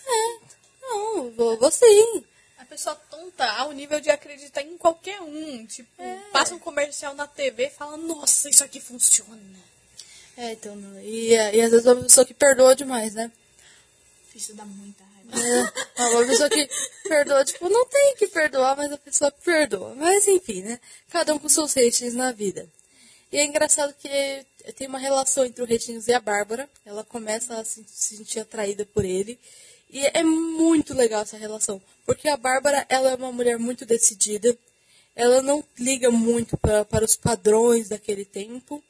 é 0.07 0.39
não, 0.83 1.31
vou, 1.31 1.59
vou 1.59 1.71
sim. 1.71 2.25
A 2.59 2.65
pessoa 2.65 2.95
tonta 3.11 3.45
ao 3.53 3.73
nível 3.73 4.01
de 4.01 4.11
acreditar 4.11 4.63
em 4.63 4.77
qualquer 4.77 5.21
um. 5.21 5.67
Tipo, 5.67 5.91
é. 6.03 6.17
passa 6.33 6.55
um 6.55 6.59
comercial 6.59 7.15
na 7.15 7.27
TV 7.27 7.67
e 7.67 7.71
fala, 7.71 7.97
nossa, 7.97 8.49
isso 8.49 8.65
aqui 8.65 8.81
funciona. 8.81 9.39
É, 10.37 10.53
então, 10.53 10.77
e, 11.01 11.31
e 11.31 11.61
às 11.61 11.71
vezes 11.71 11.87
é 11.87 11.93
uma 11.93 12.03
pessoa 12.03 12.27
que 12.27 12.35
perdoa 12.35 12.75
demais, 12.75 13.15
né? 13.15 13.31
Isso 14.35 14.53
dá 14.55 14.65
muita 14.65 15.05
raiva. 15.05 15.73
É, 15.97 16.03
é, 16.03 16.09
uma 16.09 16.27
pessoa 16.27 16.51
que 16.51 16.69
perdoa, 17.05 17.45
tipo, 17.45 17.69
não 17.69 17.87
tem 17.87 18.17
que 18.17 18.27
perdoar, 18.27 18.77
mas 18.77 18.91
a 18.91 18.99
pessoa 18.99 19.31
perdoa. 19.31 19.95
Mas 19.95 20.27
enfim, 20.27 20.63
né? 20.63 20.81
Cada 21.09 21.33
um 21.35 21.39
com 21.39 21.49
seus 21.49 21.73
ratings 21.73 22.15
na 22.15 22.33
vida. 22.33 22.69
E 23.31 23.39
é 23.39 23.45
engraçado 23.45 23.95
que 23.95 24.45
tem 24.73 24.87
uma 24.87 24.99
relação 24.99 25.45
entre 25.45 25.63
o 25.63 25.67
Ratings 25.67 26.09
e 26.09 26.13
a 26.13 26.21
Bárbara. 26.21 26.69
Ela 26.85 27.05
começa 27.05 27.59
a 27.59 27.65
se 27.65 27.85
sentir 27.87 28.41
atraída 28.41 28.87
por 28.87 29.05
ele. 29.05 29.39
E 29.91 30.01
é 30.07 30.23
muito 30.23 30.95
legal 30.95 31.23
essa 31.23 31.37
relação. 31.37 31.81
Porque 32.07 32.29
a 32.29 32.37
Bárbara, 32.37 32.87
ela 32.89 33.11
é 33.11 33.15
uma 33.15 33.31
mulher 33.31 33.59
muito 33.59 33.85
decidida. 33.85 34.57
Ela 35.15 35.43
não 35.43 35.63
liga 35.79 36.11
muito 36.11 36.57
pra, 36.57 36.85
para 36.85 37.05
os 37.05 37.15
padrões 37.15 37.89
daquele 37.89 38.25
tempo. 38.25 38.83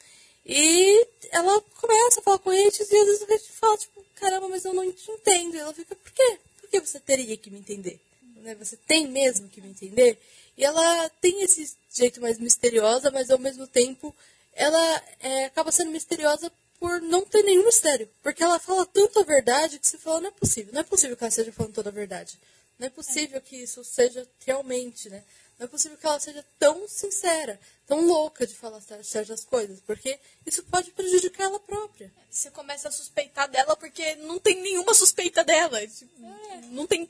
E 0.46 1.06
ela 1.30 1.60
começa 1.80 2.20
a 2.20 2.22
falar 2.22 2.38
com 2.38 2.52
eles 2.52 2.78
e 2.78 2.82
às 2.82 2.88
vezes 2.88 3.22
a 3.22 3.32
gente 3.32 3.52
fala, 3.52 3.76
tipo, 3.76 4.04
caramba, 4.14 4.48
mas 4.48 4.64
eu 4.64 4.72
não 4.72 4.90
te 4.92 5.10
entendo. 5.10 5.56
E 5.56 5.58
ela 5.58 5.74
fica, 5.74 5.94
por 5.94 6.12
quê? 6.12 6.38
Por 6.60 6.70
que 6.70 6.80
você 6.80 7.00
teria 7.00 7.36
que 7.36 7.50
me 7.50 7.58
entender? 7.58 8.00
Né? 8.36 8.54
Você 8.54 8.76
tem 8.76 9.06
mesmo 9.08 9.48
que 9.48 9.60
me 9.60 9.68
entender? 9.68 10.18
E 10.56 10.64
ela 10.64 11.08
tem 11.20 11.42
esse 11.42 11.74
jeito 11.92 12.20
mais 12.20 12.38
misteriosa, 12.38 13.10
mas 13.10 13.30
ao 13.30 13.38
mesmo 13.38 13.66
tempo 13.66 14.14
ela 14.54 15.04
é, 15.20 15.44
acaba 15.46 15.72
sendo 15.72 15.90
misteriosa 15.90 16.50
por 16.78 17.00
não 17.00 17.24
ter 17.24 17.42
nenhum 17.42 17.64
mistério. 17.64 18.08
Porque 18.22 18.42
ela 18.42 18.58
fala 18.58 18.84
tanta 18.86 19.22
verdade 19.24 19.78
que 19.78 19.86
você 19.86 19.98
fala, 19.98 20.20
não 20.20 20.28
é 20.28 20.32
possível. 20.32 20.72
Não 20.72 20.80
é 20.80 20.84
possível 20.84 21.16
que 21.16 21.24
ela 21.24 21.28
esteja 21.28 21.52
falando 21.52 21.74
toda 21.74 21.90
a 21.90 21.92
verdade. 21.92 22.38
Não 22.78 22.86
é 22.86 22.90
possível 22.90 23.40
que 23.40 23.56
isso 23.56 23.84
seja 23.84 24.26
realmente, 24.44 25.08
né? 25.08 25.22
Não 25.58 25.66
é 25.66 25.68
possível 25.68 25.96
que 25.96 26.06
ela 26.06 26.18
seja 26.18 26.44
tão 26.58 26.88
sincera, 26.88 27.60
tão 27.86 28.04
louca 28.04 28.44
de 28.46 28.54
falar 28.54 28.82
certas 29.02 29.44
coisas, 29.44 29.80
porque 29.86 30.18
isso 30.44 30.64
pode 30.64 30.90
prejudicar 30.90 31.44
ela 31.44 31.60
própria. 31.60 32.12
Você 32.28 32.50
começa 32.50 32.88
a 32.88 32.92
suspeitar 32.92 33.48
dela 33.48 33.76
porque 33.76 34.16
não 34.16 34.40
tem 34.40 34.60
nenhuma 34.60 34.92
suspeita 34.94 35.44
dela. 35.44 35.86
Tipo, 35.86 36.26
é. 36.26 36.60
Não 36.72 36.86
tem, 36.86 37.08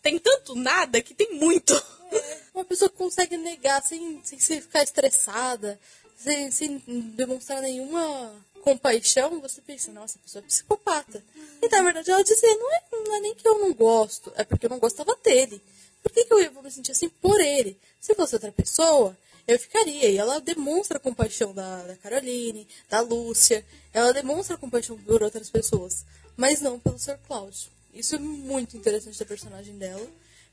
tem 0.00 0.18
tanto 0.18 0.54
nada 0.54 1.02
que 1.02 1.14
tem 1.14 1.34
muito. 1.34 1.74
É. 2.10 2.40
Uma 2.54 2.64
pessoa 2.64 2.88
que 2.88 2.96
consegue 2.96 3.36
negar 3.36 3.82
sem, 3.82 4.22
sem 4.24 4.38
ficar 4.38 4.82
estressada, 4.82 5.78
sem, 6.16 6.50
sem 6.50 6.78
demonstrar 7.14 7.62
nenhuma 7.62 8.32
compaixão, 8.62 9.40
você 9.40 9.60
pensa, 9.60 9.92
nossa, 9.92 10.18
a 10.18 10.22
pessoa 10.22 10.42
é 10.42 10.46
psicopata. 10.46 11.22
E 11.62 11.68
na 11.68 11.82
verdade 11.82 12.10
ela 12.10 12.24
dizia, 12.24 12.54
não 12.56 12.74
é, 12.74 12.82
não 12.92 13.16
é 13.16 13.20
nem 13.20 13.34
que 13.34 13.46
eu 13.46 13.58
não 13.58 13.72
gosto, 13.72 14.32
é 14.34 14.42
porque 14.42 14.66
eu 14.66 14.70
não 14.70 14.78
gostava 14.78 15.16
dele. 15.22 15.62
Por 16.02 16.12
que, 16.12 16.24
que 16.24 16.32
eu 16.32 16.40
ia 16.40 16.50
me 16.50 16.70
sentir 16.70 16.92
assim 16.92 17.08
por 17.08 17.40
ele? 17.40 17.78
Se 18.00 18.14
fosse 18.14 18.34
outra 18.34 18.50
pessoa, 18.52 19.16
eu 19.46 19.58
ficaria. 19.58 20.08
E 20.08 20.16
ela 20.16 20.40
demonstra 20.40 20.98
compaixão 20.98 21.54
da, 21.54 21.82
da 21.82 21.96
Caroline, 21.96 22.66
da 22.88 23.00
Lúcia. 23.00 23.64
Ela 23.92 24.12
demonstra 24.12 24.56
compaixão 24.56 24.98
por 24.98 25.22
outras 25.22 25.50
pessoas. 25.50 26.04
Mas 26.36 26.60
não 26.60 26.78
pelo 26.78 26.98
Sr. 26.98 27.18
Cláudio. 27.26 27.70
Isso 27.94 28.16
é 28.16 28.18
muito 28.18 28.76
interessante 28.76 29.18
da 29.18 29.24
personagem 29.24 29.76
dela. 29.78 30.06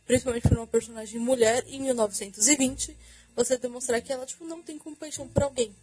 Principalmente 0.06 0.48
por 0.48 0.58
uma 0.58 0.68
personagem 0.68 1.20
mulher 1.20 1.64
em 1.68 1.82
1920. 1.82 2.96
Você 3.36 3.58
demonstrar 3.58 4.02
que 4.02 4.12
ela 4.14 4.26
tipo, 4.26 4.46
não 4.46 4.62
tem 4.62 4.78
compaixão 4.78 5.28
por 5.28 5.44
alguém. 5.44 5.76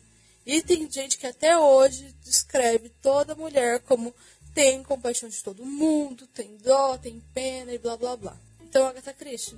E 0.47 0.63
tem 0.63 0.91
gente 0.91 1.19
que 1.19 1.27
até 1.27 1.57
hoje 1.59 2.15
descreve 2.23 2.89
toda 3.03 3.35
mulher 3.35 3.81
como 3.81 4.15
tem 4.55 4.83
compaixão 4.83 5.29
de 5.29 5.43
todo 5.43 5.65
mundo, 5.65 6.27
tem 6.29 6.57
dó, 6.57 6.97
tem 6.99 7.23
pena 7.33 7.73
e 7.73 7.79
blá 7.79 7.97
blá 7.97 8.17
blá. 8.17 8.37
Então, 8.63 8.87
Agatha 8.87 9.13
Christie, 9.13 9.57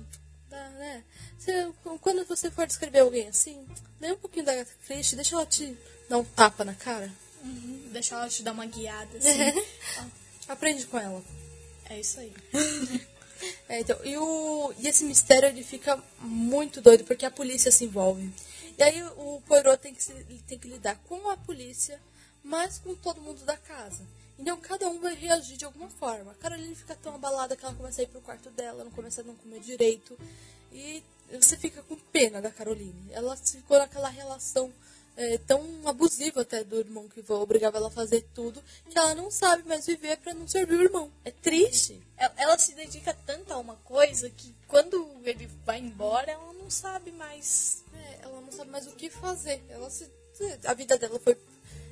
tá, 0.49 0.69
né? 0.71 1.03
Você, 1.37 1.71
quando 2.01 2.25
você 2.25 2.49
for 2.51 2.65
descrever 2.65 2.99
alguém 2.99 3.27
assim, 3.27 3.65
dê 3.99 4.11
um 4.11 4.17
pouquinho 4.17 4.45
da 4.45 4.53
Agatha 4.53 4.73
Christie, 4.85 5.15
deixa 5.15 5.35
ela 5.35 5.45
te 5.45 5.77
dar 6.09 6.17
um 6.17 6.23
tapa 6.23 6.63
na 6.63 6.73
cara. 6.73 7.11
Uhum, 7.43 7.89
deixa 7.91 8.15
ela 8.15 8.29
te 8.29 8.43
dar 8.43 8.53
uma 8.53 8.65
guiada, 8.65 9.17
assim. 9.17 9.41
É. 9.41 9.53
Aprende 10.47 10.85
com 10.85 10.99
ela. 10.99 11.23
É 11.89 11.99
isso 11.99 12.19
aí. 12.19 12.33
é, 13.69 13.79
então, 13.79 13.97
e, 14.03 14.17
o, 14.17 14.73
e 14.79 14.87
esse 14.87 15.03
mistério 15.03 15.49
ele 15.49 15.63
fica 15.63 16.01
muito 16.19 16.81
doido, 16.81 17.03
porque 17.03 17.25
a 17.25 17.31
polícia 17.31 17.71
se 17.71 17.85
envolve. 17.85 18.31
E 18.77 18.83
aí 18.83 19.03
o 19.03 19.41
Poirot 19.45 19.77
tem 19.77 19.93
que, 19.93 20.03
se, 20.03 20.13
tem 20.47 20.57
que 20.57 20.67
lidar 20.67 20.95
com 21.07 21.29
a 21.29 21.37
polícia, 21.37 21.99
mas 22.43 22.79
com 22.79 22.95
todo 22.95 23.21
mundo 23.21 23.43
da 23.45 23.57
casa. 23.57 24.03
Então 24.37 24.57
cada 24.57 24.89
um 24.89 24.99
vai 24.99 25.15
reagir 25.15 25.57
de 25.57 25.65
alguma 25.65 25.89
forma. 25.89 26.31
A 26.31 26.35
Caroline 26.35 26.75
fica 26.75 26.95
tão 26.95 27.15
abalada 27.15 27.55
que 27.55 27.63
ela 27.63 27.75
começa 27.75 28.01
a 28.01 28.03
ir 28.03 28.07
pro 28.07 28.21
quarto 28.21 28.49
dela, 28.49 28.83
não 28.83 28.91
começa 28.91 29.21
a 29.21 29.23
não 29.23 29.35
comer 29.35 29.59
direito. 29.59 30.17
E 30.71 31.03
você 31.31 31.55
fica 31.55 31.81
com 31.83 31.95
pena 31.95 32.41
da 32.41 32.49
Caroline. 32.49 33.09
Ela 33.11 33.37
ficou 33.37 33.77
naquela 33.77 34.09
relação 34.09 34.73
é, 35.15 35.37
tão 35.39 35.63
abusiva 35.85 36.41
até 36.41 36.63
do 36.63 36.79
irmão 36.79 37.07
que 37.07 37.23
obrigava 37.31 37.77
ela 37.77 37.87
a 37.87 37.91
fazer 37.91 38.25
tudo, 38.33 38.63
que 38.89 38.97
ela 38.97 39.13
não 39.15 39.29
sabe 39.29 39.67
mais 39.67 39.85
viver 39.85 40.17
para 40.17 40.33
não 40.33 40.47
servir 40.47 40.75
o 40.75 40.83
irmão. 40.83 41.11
É 41.23 41.31
triste. 41.31 42.01
Ela, 42.17 42.33
ela, 42.37 42.57
se 42.57 42.73
dedica 42.73 43.15
tanto 43.25 43.53
a 43.53 43.57
uma 43.57 43.75
coisa 43.77 44.29
que 44.29 44.53
quando 44.67 45.07
ele 45.23 45.47
vai 45.65 45.79
embora, 45.79 46.31
ela 46.31 46.53
não 46.53 46.69
sabe 46.69 47.11
mais 47.11 47.83
ela 48.21 48.41
não 48.41 48.51
sabe 48.51 48.71
mais 48.71 48.87
o 48.87 48.91
que 48.91 49.09
fazer. 49.09 49.61
Ela 49.69 49.89
se, 49.89 50.09
a 50.65 50.73
vida 50.73 50.97
dela 50.97 51.19
foi, 51.19 51.37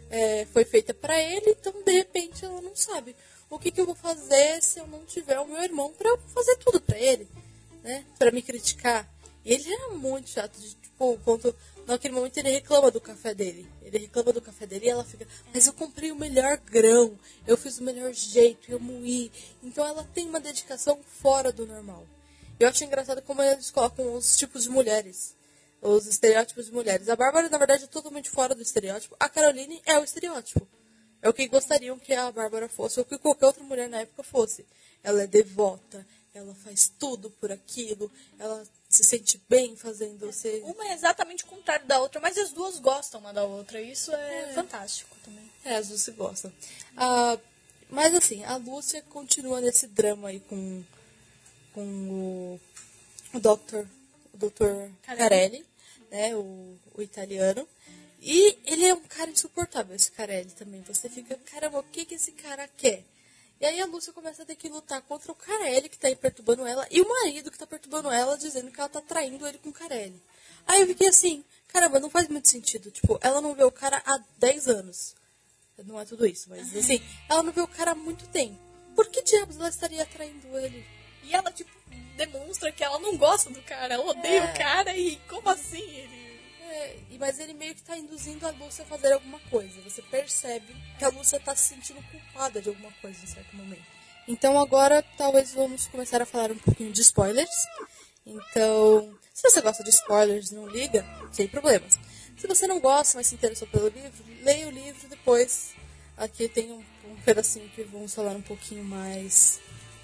é, 0.09 0.45
foi 0.45 0.65
feita 0.65 0.93
para 0.93 1.17
ele, 1.21 1.51
então 1.51 1.73
de 1.83 1.91
repente 1.91 2.43
ela 2.43 2.61
não 2.61 2.75
sabe 2.75 3.15
o 3.49 3.59
que, 3.59 3.71
que 3.71 3.81
eu 3.81 3.85
vou 3.85 3.95
fazer 3.95 4.61
se 4.61 4.79
eu 4.79 4.87
não 4.87 5.05
tiver 5.05 5.39
o 5.39 5.47
meu 5.47 5.61
irmão 5.61 5.91
para 5.93 6.17
fazer 6.33 6.55
tudo 6.57 6.79
para 6.79 6.97
ele, 6.97 7.27
né? 7.83 8.05
Para 8.17 8.31
me 8.31 8.41
criticar. 8.41 9.07
Ele 9.43 9.73
era 9.73 9.89
muito 9.89 10.29
chato, 10.29 10.57
de, 10.57 10.75
tipo, 10.75 11.19
quando 11.23 11.53
naquele 11.87 12.13
momento 12.13 12.37
ele 12.37 12.49
reclama 12.49 12.91
do 12.91 13.01
café 13.01 13.33
dele. 13.33 13.67
Ele 13.81 13.97
reclama 13.97 14.33
do 14.33 14.41
café 14.41 14.65
dele 14.65 14.85
e 14.85 14.89
ela 14.89 15.03
fica, 15.03 15.27
mas 15.53 15.67
eu 15.67 15.73
comprei 15.73 16.11
o 16.11 16.15
melhor 16.15 16.57
grão, 16.57 17.17
eu 17.45 17.57
fiz 17.57 17.79
o 17.79 17.83
melhor 17.83 18.13
jeito, 18.13 18.71
eu 18.71 18.79
moí. 18.79 19.31
Então 19.63 19.85
ela 19.85 20.03
tem 20.13 20.27
uma 20.27 20.39
dedicação 20.39 20.99
fora 21.21 21.51
do 21.51 21.65
normal. 21.65 22.05
Eu 22.59 22.67
acho 22.67 22.83
engraçado 22.83 23.21
como 23.21 23.41
eles 23.41 23.71
colocam 23.71 24.13
os 24.13 24.37
tipos 24.37 24.63
de 24.63 24.69
mulheres 24.69 25.35
os 25.81 26.05
estereótipos 26.05 26.67
de 26.67 26.71
mulheres. 26.71 27.09
A 27.09 27.15
Bárbara, 27.15 27.49
na 27.49 27.57
verdade, 27.57 27.85
é 27.85 27.87
totalmente 27.87 28.29
fora 28.29 28.53
do 28.53 28.61
estereótipo. 28.61 29.15
A 29.19 29.27
Caroline 29.27 29.81
é 29.85 29.97
o 29.97 30.03
estereótipo. 30.03 30.67
É 31.21 31.29
o 31.29 31.33
que 31.33 31.47
gostariam 31.47 31.97
que 31.97 32.13
a 32.13 32.31
Bárbara 32.31 32.69
fosse, 32.69 32.99
ou 32.99 33.05
que 33.05 33.17
qualquer 33.17 33.47
outra 33.47 33.63
mulher 33.63 33.89
na 33.89 34.01
época 34.01 34.23
fosse. 34.23 34.65
Ela 35.03 35.23
é 35.23 35.27
devota, 35.27 36.05
ela 36.33 36.53
faz 36.55 36.91
tudo 36.99 37.29
por 37.31 37.51
aquilo, 37.51 38.11
ela 38.39 38.63
se 38.91 39.05
sente 39.05 39.41
bem 39.47 39.75
fazendo 39.75 40.19
você. 40.19 40.61
Uma 40.65 40.89
é 40.89 40.93
exatamente 40.93 41.45
o 41.45 41.47
contrário 41.47 41.85
da 41.87 41.99
outra, 41.99 42.19
mas 42.19 42.37
as 42.37 42.51
duas 42.51 42.77
gostam 42.77 43.21
uma 43.21 43.31
da 43.31 43.45
outra. 43.45 43.81
Isso 43.81 44.13
é, 44.13 44.49
é. 44.49 44.53
fantástico 44.53 45.15
também. 45.23 45.49
É, 45.63 45.77
as 45.77 45.87
duas 45.87 46.01
se 46.01 46.11
gostam. 46.11 46.51
Ah, 46.97 47.39
mas 47.89 48.13
assim, 48.13 48.43
a 48.43 48.57
Lúcia 48.57 49.01
continua 49.03 49.61
nesse 49.61 49.87
drama 49.87 50.27
aí 50.27 50.41
com, 50.41 50.83
com 51.73 51.81
o, 51.81 52.59
o 53.33 53.39
Dr. 53.39 53.87
O 54.33 54.37
Dr. 54.37 54.91
Carelli, 55.03 55.65
né? 56.11 56.35
O, 56.35 56.75
o 56.93 57.01
italiano. 57.01 57.65
E 58.21 58.57
ele 58.65 58.85
é 58.85 58.93
um 58.93 59.01
cara 59.01 59.31
insuportável, 59.31 59.95
esse 59.95 60.11
Carelli 60.11 60.51
também. 60.51 60.81
Você 60.83 61.09
fica, 61.09 61.35
caramba, 61.45 61.79
o 61.79 61.83
que, 61.83 62.05
que 62.05 62.15
esse 62.15 62.33
cara 62.33 62.67
quer? 62.77 63.03
E 63.61 63.65
aí 63.65 63.79
a 63.79 63.85
Lúcia 63.85 64.11
começa 64.11 64.41
a 64.41 64.45
ter 64.45 64.55
que 64.55 64.67
lutar 64.67 65.03
contra 65.03 65.31
o 65.31 65.35
Carelli, 65.35 65.87
que 65.87 65.99
tá 65.99 66.07
aí 66.07 66.15
perturbando 66.15 66.65
ela, 66.65 66.87
e 66.89 66.99
o 66.99 67.07
marido 67.07 67.51
que 67.51 67.59
tá 67.59 67.67
perturbando 67.67 68.09
ela, 68.09 68.35
dizendo 68.35 68.71
que 68.71 68.79
ela 68.79 68.89
tá 68.89 68.99
traindo 69.01 69.45
ele 69.47 69.59
com 69.59 69.69
o 69.69 69.73
Carelli. 69.73 70.19
Aí 70.65 70.81
eu 70.81 70.87
fiquei 70.87 71.09
assim, 71.09 71.45
caramba, 71.67 71.99
não 71.99 72.09
faz 72.09 72.27
muito 72.27 72.49
sentido. 72.49 72.89
Tipo, 72.89 73.19
ela 73.21 73.39
não 73.39 73.53
vê 73.53 73.63
o 73.63 73.71
cara 73.71 74.01
há 74.03 74.19
10 74.39 74.67
anos. 74.67 75.15
Não 75.85 75.99
é 75.99 76.05
tudo 76.05 76.25
isso, 76.25 76.49
mas 76.49 76.75
assim, 76.75 77.01
ela 77.29 77.43
não 77.43 77.53
vê 77.53 77.61
o 77.61 77.67
cara 77.67 77.91
há 77.91 77.95
muito 77.95 78.27
tempo. 78.29 78.57
Por 78.95 79.07
que 79.09 79.21
diabos 79.21 79.55
ela 79.57 79.69
estaria 79.69 80.05
traindo 80.07 80.57
ele? 80.57 80.83
E 81.23 81.35
ela, 81.35 81.51
tipo, 81.51 81.71
demonstra 82.17 82.71
que 82.71 82.83
ela 82.83 82.97
não 82.97 83.15
gosta 83.15 83.51
do 83.51 83.61
cara, 83.61 83.93
ela 83.93 84.05
odeia 84.05 84.41
é. 84.41 84.51
o 84.51 84.57
cara 84.57 84.97
e 84.97 85.17
como 85.29 85.47
assim 85.49 85.81
ele 85.81 86.20
mas 87.19 87.39
ele 87.39 87.53
meio 87.53 87.75
que 87.75 87.83
tá 87.83 87.97
induzindo 87.97 88.47
a 88.47 88.51
Lúcia 88.51 88.83
a 88.83 88.87
fazer 88.87 89.13
alguma 89.13 89.39
coisa. 89.41 89.79
Você 89.81 90.01
percebe 90.01 90.75
que 90.97 91.05
a 91.05 91.09
Lúcia 91.09 91.39
tá 91.39 91.55
se 91.55 91.69
sentindo 91.69 92.01
culpada 92.09 92.61
de 92.61 92.69
alguma 92.69 92.91
coisa 93.01 93.23
em 93.23 93.27
certo 93.27 93.55
momento. 93.55 93.85
Então 94.27 94.59
agora 94.59 95.03
talvez 95.17 95.53
vamos 95.53 95.85
começar 95.85 96.21
a 96.21 96.25
falar 96.25 96.51
um 96.51 96.57
pouquinho 96.57 96.91
de 96.91 97.01
spoilers. 97.01 97.67
Então, 98.25 99.17
se 99.33 99.49
você 99.49 99.61
gosta 99.61 99.83
de 99.83 99.89
spoilers, 99.89 100.51
não 100.51 100.67
liga, 100.67 101.05
sem 101.31 101.47
problemas. 101.47 101.99
Se 102.37 102.47
você 102.47 102.65
não 102.65 102.79
gosta, 102.79 103.17
mas 103.17 103.27
se 103.27 103.35
interessou 103.35 103.67
pelo 103.67 103.87
livro, 103.87 104.23
leia 104.41 104.67
o 104.67 104.71
livro 104.71 105.07
depois. 105.07 105.73
Aqui 106.17 106.47
tem 106.47 106.71
um, 106.71 106.83
um 107.05 107.15
pedacinho 107.23 107.69
que 107.69 107.83
vamos 107.83 108.13
falar 108.13 108.31
um 108.31 108.41
pouquinho 108.41 108.83
mais 108.83 109.59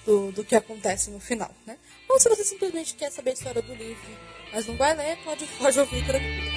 do, 0.06 0.32
do 0.32 0.44
que 0.44 0.56
acontece 0.56 1.10
no 1.10 1.20
final, 1.20 1.52
né? 1.66 1.78
Ou 2.10 2.20
se 2.20 2.30
você 2.30 2.44
simplesmente 2.44 2.96
quer 2.96 3.12
saber 3.12 3.32
a 3.32 3.34
história 3.34 3.62
do 3.62 3.74
livro, 3.74 4.18
mas 4.52 4.66
não 4.66 4.76
vai 4.76 4.96
ler, 4.96 5.18
pode, 5.24 5.46
pode 5.46 5.80
ouvir 5.80 6.06
tranquilo. 6.06 6.48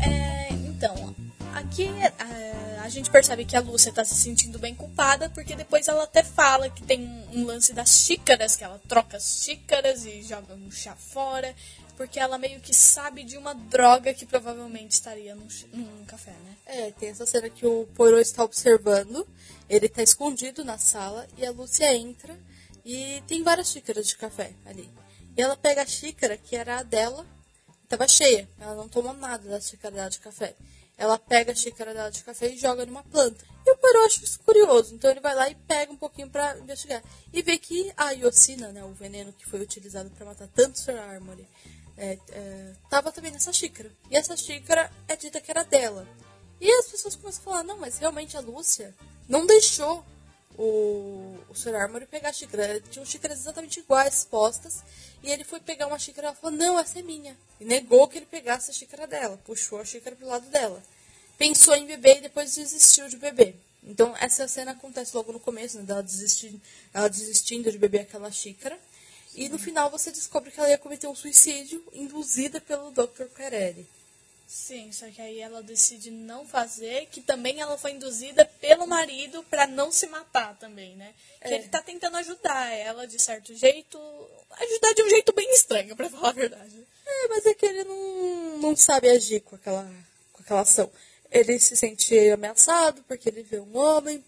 É, 0.00 0.48
então, 0.52 1.14
aqui 1.54 1.88
é, 1.88 2.78
a 2.80 2.88
gente 2.88 3.10
percebe 3.10 3.44
que 3.44 3.56
a 3.56 3.60
Lúcia 3.60 3.90
está 3.90 4.04
se 4.04 4.14
sentindo 4.14 4.58
bem 4.58 4.74
culpada, 4.74 5.30
porque 5.30 5.56
depois 5.56 5.88
ela 5.88 6.04
até 6.04 6.22
fala 6.22 6.68
que 6.68 6.82
tem 6.82 7.26
um 7.32 7.44
lance 7.44 7.72
das 7.72 7.90
xícaras, 7.90 8.56
que 8.56 8.64
ela 8.64 8.80
troca 8.86 9.16
as 9.16 9.42
xícaras 9.42 10.04
e 10.04 10.22
joga 10.22 10.54
um 10.54 10.70
chá 10.70 10.94
fora 10.94 11.54
porque 11.96 12.18
ela 12.18 12.38
meio 12.38 12.60
que 12.60 12.74
sabe 12.74 13.24
de 13.24 13.36
uma 13.36 13.54
droga 13.54 14.12
que 14.12 14.26
provavelmente 14.26 14.92
estaria 14.92 15.34
num, 15.34 15.46
num 15.72 16.04
café, 16.04 16.32
né? 16.32 16.56
É, 16.66 16.90
tem 16.92 17.10
essa 17.10 17.26
cena 17.26 17.48
que 17.48 17.66
o 17.66 17.86
Poirot 17.94 18.20
está 18.20 18.42
observando, 18.42 19.26
ele 19.68 19.86
está 19.86 20.02
escondido 20.02 20.64
na 20.64 20.78
sala 20.78 21.26
e 21.36 21.46
a 21.46 21.50
Lúcia 21.50 21.94
entra 21.94 22.38
e 22.84 23.22
tem 23.26 23.42
várias 23.42 23.68
xícaras 23.68 24.06
de 24.06 24.16
café 24.16 24.52
ali. 24.64 24.90
E 25.36 25.42
ela 25.42 25.56
pega 25.56 25.82
a 25.82 25.86
xícara 25.86 26.36
que 26.36 26.54
era 26.54 26.78
a 26.78 26.82
dela, 26.82 27.26
estava 27.82 28.06
cheia, 28.06 28.48
ela 28.60 28.74
não 28.74 28.88
tomou 28.88 29.12
nada 29.14 29.48
da 29.48 29.60
xícara 29.60 29.94
dela 29.94 30.10
de 30.10 30.20
café. 30.20 30.54
Ela 30.96 31.18
pega 31.18 31.52
a 31.52 31.54
xícara 31.56 31.92
dela 31.92 32.10
de 32.10 32.22
café 32.22 32.48
e 32.48 32.56
joga 32.56 32.86
numa 32.86 33.02
planta. 33.02 33.44
E 33.66 33.70
o 33.72 33.76
Poirot 33.76 34.06
acha 34.06 34.24
isso 34.24 34.38
curioso, 34.40 34.94
então 34.94 35.10
ele 35.10 35.20
vai 35.20 35.34
lá 35.34 35.48
e 35.48 35.54
pega 35.54 35.92
um 35.92 35.96
pouquinho 35.96 36.30
para 36.30 36.56
investigar. 36.58 37.02
E 37.32 37.42
vê 37.42 37.58
que 37.58 37.92
a 37.96 38.12
iocina, 38.12 38.68
né, 38.68 38.84
o 38.84 38.92
veneno 38.92 39.32
que 39.32 39.46
foi 39.46 39.60
utilizado 39.60 40.10
para 40.10 40.26
matar 40.26 40.46
tanto 40.48 40.78
Sir 40.78 40.96
Armory, 40.96 41.48
é, 41.96 42.18
é, 42.30 42.72
tava 42.90 43.10
também 43.10 43.32
nessa 43.32 43.52
xícara. 43.52 43.90
E 44.10 44.16
essa 44.16 44.36
xícara 44.36 44.90
é 45.08 45.16
dita 45.16 45.40
que 45.40 45.50
era 45.50 45.64
dela. 45.64 46.06
E 46.60 46.70
as 46.70 46.86
pessoas 46.86 47.16
começam 47.16 47.40
a 47.40 47.44
falar, 47.44 47.62
não, 47.64 47.78
mas 47.78 47.98
realmente 47.98 48.36
a 48.36 48.40
Lúcia 48.40 48.94
não 49.28 49.46
deixou 49.46 50.04
o, 50.56 51.36
o 51.48 51.54
Sr. 51.54 51.74
Armory 51.74 52.06
pegar 52.06 52.30
a 52.30 52.32
xícara. 52.32 52.80
Tinham 52.90 53.04
xícaras 53.04 53.40
exatamente 53.40 53.80
iguais 53.80 54.24
postas. 54.24 54.82
E 55.22 55.30
ele 55.30 55.44
foi 55.44 55.60
pegar 55.60 55.86
uma 55.86 55.98
xícara 55.98 56.30
e 56.30 56.40
falou, 56.40 56.56
não, 56.56 56.78
essa 56.78 56.98
é 56.98 57.02
minha. 57.02 57.36
E 57.60 57.64
negou 57.64 58.06
que 58.08 58.18
ele 58.18 58.26
pegasse 58.26 58.70
a 58.70 58.74
xícara 58.74 59.06
dela. 59.06 59.40
Puxou 59.44 59.80
a 59.80 59.84
xícara 59.84 60.14
pro 60.16 60.26
lado 60.26 60.46
dela. 60.50 60.82
Pensou 61.38 61.74
em 61.74 61.86
beber 61.86 62.18
e 62.18 62.22
depois 62.22 62.54
desistiu 62.54 63.08
de 63.08 63.16
beber. 63.16 63.56
Então, 63.82 64.14
essa 64.18 64.48
cena 64.48 64.70
acontece 64.70 65.14
logo 65.16 65.32
no 65.32 65.40
começo, 65.40 65.76
né, 65.78 65.84
dela 65.84 66.02
desistindo, 66.02 66.60
ela 66.92 67.08
desistindo 67.08 67.70
de 67.70 67.76
beber 67.76 68.00
aquela 68.00 68.30
xícara. 68.30 68.78
E 69.34 69.48
no 69.48 69.58
final 69.58 69.90
você 69.90 70.10
descobre 70.10 70.50
que 70.50 70.58
ela 70.58 70.70
ia 70.70 70.78
cometer 70.78 71.06
um 71.08 71.14
suicídio 71.14 71.84
induzida 71.92 72.60
pelo 72.60 72.90
Dr. 72.92 73.24
Carelli. 73.34 73.86
Sim, 74.54 74.92
só 74.92 75.10
que 75.10 75.20
aí 75.20 75.40
ela 75.40 75.64
decide 75.64 76.12
não 76.12 76.46
fazer, 76.46 77.06
que 77.06 77.20
também 77.20 77.60
ela 77.60 77.76
foi 77.76 77.90
induzida 77.90 78.44
pelo 78.60 78.86
marido 78.86 79.42
para 79.50 79.66
não 79.66 79.90
se 79.90 80.06
matar 80.06 80.56
também, 80.60 80.94
né? 80.94 81.12
Que 81.42 81.48
é. 81.48 81.56
ele 81.56 81.68
tá 81.68 81.82
tentando 81.82 82.16
ajudar 82.18 82.72
ela 82.72 83.04
de 83.04 83.20
certo 83.20 83.52
jeito, 83.52 83.98
ajudar 84.52 84.94
de 84.94 85.02
um 85.02 85.10
jeito 85.10 85.32
bem 85.32 85.52
estranho, 85.54 85.96
para 85.96 86.08
falar 86.08 86.28
a 86.28 86.32
verdade. 86.32 86.86
É, 87.04 87.28
mas 87.28 87.44
é 87.46 87.52
que 87.52 87.66
ele 87.66 87.82
não, 87.82 88.58
não 88.58 88.76
sabe 88.76 89.10
agir 89.10 89.40
com 89.40 89.56
aquela, 89.56 89.92
com 90.32 90.40
aquela 90.40 90.60
ação. 90.60 90.88
Ele 91.32 91.58
se 91.58 91.76
sente 91.76 92.16
ameaçado 92.30 93.02
porque 93.08 93.28
ele 93.28 93.42
vê 93.42 93.58
um 93.58 93.76
homem 93.76 94.24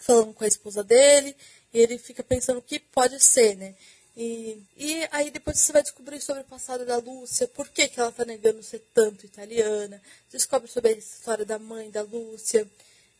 falando 0.00 0.32
com 0.32 0.44
a 0.44 0.48
esposa 0.48 0.82
dele 0.82 1.36
e 1.74 1.78
ele 1.78 1.98
fica 1.98 2.22
pensando 2.22 2.60
o 2.60 2.62
que 2.62 2.78
pode 2.78 3.22
ser, 3.22 3.54
né? 3.54 3.74
E, 4.20 4.60
e 4.76 5.08
aí 5.12 5.30
depois 5.30 5.60
você 5.60 5.72
vai 5.72 5.80
descobrir 5.80 6.20
sobre 6.20 6.42
o 6.42 6.46
passado 6.46 6.84
da 6.84 6.96
Lúcia, 6.96 7.46
por 7.46 7.68
que, 7.68 7.86
que 7.86 8.00
ela 8.00 8.08
está 8.08 8.24
negando 8.24 8.60
ser 8.64 8.82
tanto 8.92 9.24
italiana, 9.24 10.02
descobre 10.28 10.68
sobre 10.68 10.90
a 10.90 10.96
história 10.96 11.44
da 11.44 11.56
mãe 11.56 11.88
da 11.88 12.02
Lúcia. 12.02 12.68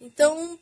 Então 0.01 0.59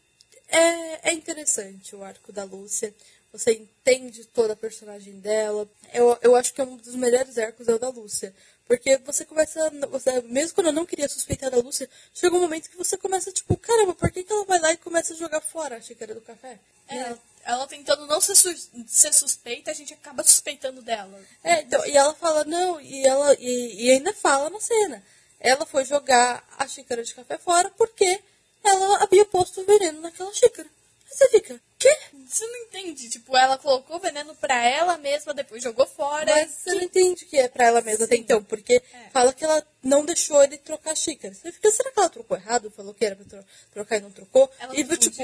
é, 0.46 1.11
é 1.11 1.12
interessante 1.14 1.96
o 1.96 2.05
arco 2.05 2.33
da 2.33 2.44
Lúcia. 2.44 2.94
Você 3.33 3.53
entende 3.53 4.27
toda 4.27 4.53
a 4.53 4.57
personagem 4.57 5.18
dela. 5.20 5.66
Eu, 5.94 6.18
eu 6.20 6.37
acho 6.37 6.53
que 6.53 6.61
é 6.61 6.64
um 6.64 6.77
dos 6.77 6.94
melhores 6.94 7.38
arcos 7.38 7.66
é 7.66 7.75
o 7.75 7.79
da 7.79 7.88
Lúcia. 7.88 8.35
Porque 8.66 8.99
você 8.99 9.25
começa. 9.25 9.70
Você, 9.90 10.20
mesmo 10.20 10.55
quando 10.55 10.66
eu 10.66 10.72
não 10.72 10.85
queria 10.85 11.09
suspeitar 11.09 11.51
da 11.51 11.57
Lúcia, 11.57 11.88
chega 12.12 12.37
um 12.37 12.40
momento 12.40 12.68
que 12.68 12.77
você 12.77 12.99
começa, 12.99 13.33
tipo, 13.33 13.57
caramba, 13.57 13.94
por 13.94 14.11
que, 14.11 14.22
que 14.22 14.33
ela 14.33 14.44
vai 14.44 14.59
lá 14.59 14.72
e 14.72 14.77
começa 14.77 15.14
a 15.14 15.16
jogar 15.16 15.40
fora 15.40 15.77
a 15.77 15.81
xícara 15.81 16.14
do 16.14 16.20
café? 16.20 16.59
É, 16.88 16.94
né? 16.94 17.18
Ela 17.47 17.67
tentando 17.69 18.07
não 18.07 18.21
ser, 18.21 18.35
su 18.35 18.53
ser 18.89 19.15
suspeita, 19.15 19.71
a 19.71 19.75
gente 19.75 19.95
acaba 19.95 20.25
suspeitando 20.25 20.83
dela. 20.83 21.19
É, 21.45 21.61
então, 21.63 21.87
e 21.87 21.97
ela 21.97 22.13
fala, 22.13 22.45
não, 22.45 22.81
e 22.81 23.07
ela 23.07 23.35
e, 23.39 23.87
e, 23.87 23.91
ainda 23.93 24.13
fala 24.13 24.51
na 24.51 24.61
cena. 24.61 25.03
Ela 25.39 25.65
foi 25.65 25.85
jogar 25.85 26.45
a 26.59 26.67
xícara 26.67 27.05
de 27.05 27.15
café 27.15 27.39
fora 27.39 27.71
porque 27.71 28.21
ela 28.65 29.05
havia 29.05 29.25
posto 29.25 29.61
o 29.61 29.65
veneno 29.65 30.01
naquela 30.01 30.33
xícara. 30.35 30.69
Aí 30.69 31.17
você 31.17 31.29
fica, 31.29 31.61
quê? 31.79 31.97
Você 32.27 32.47
não 32.47 32.57
entende. 32.57 33.09
Tipo, 33.09 33.37
ela 33.37 33.57
colocou 33.59 33.97
o 33.97 34.01
veneno 34.01 34.35
pra 34.35 34.65
ela 34.65 34.99
mesma, 34.99 35.33
depois 35.33 35.63
jogou 35.63 35.87
fora. 35.87 36.35
Mas 36.35 36.51
você 36.51 36.75
não 36.75 36.83
entende 36.83 37.25
que 37.27 37.37
é 37.37 37.49
pra 37.49 37.67
ela 37.67 37.81
mesma 37.81 38.05
até 38.05 38.17
então, 38.17 38.43
porque 38.43 38.75
é. 38.75 39.11
fala 39.11 39.33
que 39.33 39.45
ela 39.45 39.65
não 39.83 40.05
deixou 40.05 40.43
ele 40.43 40.59
trocar 40.59 40.93
a 40.93 40.97
xícara. 40.97 41.33
Você 41.35 41.53
fica, 41.53 41.71
será 41.71 41.93
que 41.93 41.99
ela 41.99 42.09
trocou 42.09 42.37
errado? 42.37 42.71
Falou 42.71 42.93
que 42.93 43.05
era 43.05 43.15
pra 43.15 43.45
trocar 43.73 43.99
e 43.99 44.01
não 44.01 44.11
trocou? 44.11 44.51
Ela 44.59 44.75
e, 44.77 44.85
tipo, 44.97 45.23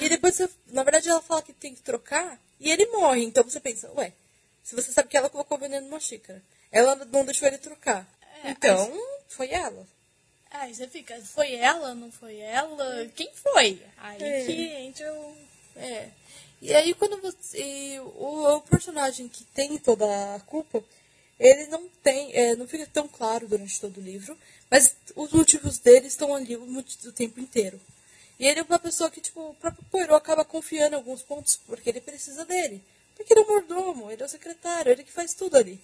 e 0.00 0.08
depois, 0.08 0.34
você, 0.36 0.48
na 0.68 0.82
verdade, 0.82 1.08
ela 1.08 1.22
fala 1.22 1.42
que 1.42 1.52
tem 1.64 1.74
que 1.74 1.80
trocar 1.80 2.38
e 2.60 2.70
ele 2.70 2.84
morre. 2.86 3.24
Então 3.24 3.42
você 3.42 3.58
pensa, 3.58 3.90
ué, 3.92 4.12
se 4.62 4.74
você 4.74 4.92
sabe 4.92 5.08
que 5.08 5.16
ela 5.16 5.30
colocou 5.30 5.56
o 5.56 5.60
veneno 5.60 5.86
numa 5.86 5.98
xícara, 5.98 6.42
ela 6.70 6.94
não 6.94 7.24
deixou 7.24 7.48
ele 7.48 7.56
trocar. 7.56 8.06
É, 8.44 8.50
então, 8.50 8.84
aí... 8.84 9.00
foi 9.28 9.50
ela. 9.50 9.86
Aí 10.50 10.74
você 10.74 10.86
fica, 10.86 11.18
foi 11.22 11.54
ela, 11.54 11.94
não 11.94 12.12
foi 12.12 12.36
ela? 12.38 13.06
Quem 13.16 13.30
foi? 13.34 13.82
Aí 13.96 14.22
é. 14.22 14.44
que 14.44 14.52
entra 14.52 15.12
o. 15.14 15.36
É. 15.76 16.08
E 16.60 16.74
aí 16.74 16.92
quando 16.92 17.20
você. 17.20 17.98
O, 18.16 18.56
o, 18.56 18.60
personagem 18.60 19.26
que 19.26 19.42
tem 19.44 19.78
toda 19.78 20.04
a 20.34 20.40
culpa, 20.40 20.84
ele 21.40 21.66
não 21.68 21.88
tem. 22.02 22.30
É, 22.34 22.54
não 22.56 22.68
fica 22.68 22.86
tão 22.92 23.08
claro 23.08 23.48
durante 23.48 23.80
todo 23.80 23.98
o 23.98 24.02
livro, 24.02 24.36
mas 24.70 24.94
os 25.16 25.32
motivos 25.32 25.78
dele 25.78 26.08
estão 26.08 26.34
ali 26.34 26.56
o, 26.56 26.78
o 26.78 27.12
tempo 27.12 27.40
inteiro. 27.40 27.80
E 28.38 28.46
ele 28.46 28.60
é 28.60 28.62
uma 28.62 28.78
pessoa 28.78 29.10
que, 29.10 29.20
tipo, 29.20 29.40
o 29.50 29.54
próprio 29.54 29.84
Poirot 29.90 30.14
acaba 30.14 30.44
confiando 30.44 30.94
em 30.94 30.98
alguns 30.98 31.22
pontos, 31.22 31.56
porque 31.66 31.88
ele 31.88 32.00
precisa 32.00 32.44
dele. 32.44 32.84
Porque 33.14 33.32
ele 33.32 33.40
é 33.40 33.44
o 33.44 33.48
mordomo, 33.48 34.10
ele 34.10 34.22
é 34.22 34.26
o 34.26 34.28
secretário, 34.28 34.90
ele 34.90 35.04
que 35.04 35.12
faz 35.12 35.34
tudo 35.34 35.56
ali. 35.56 35.80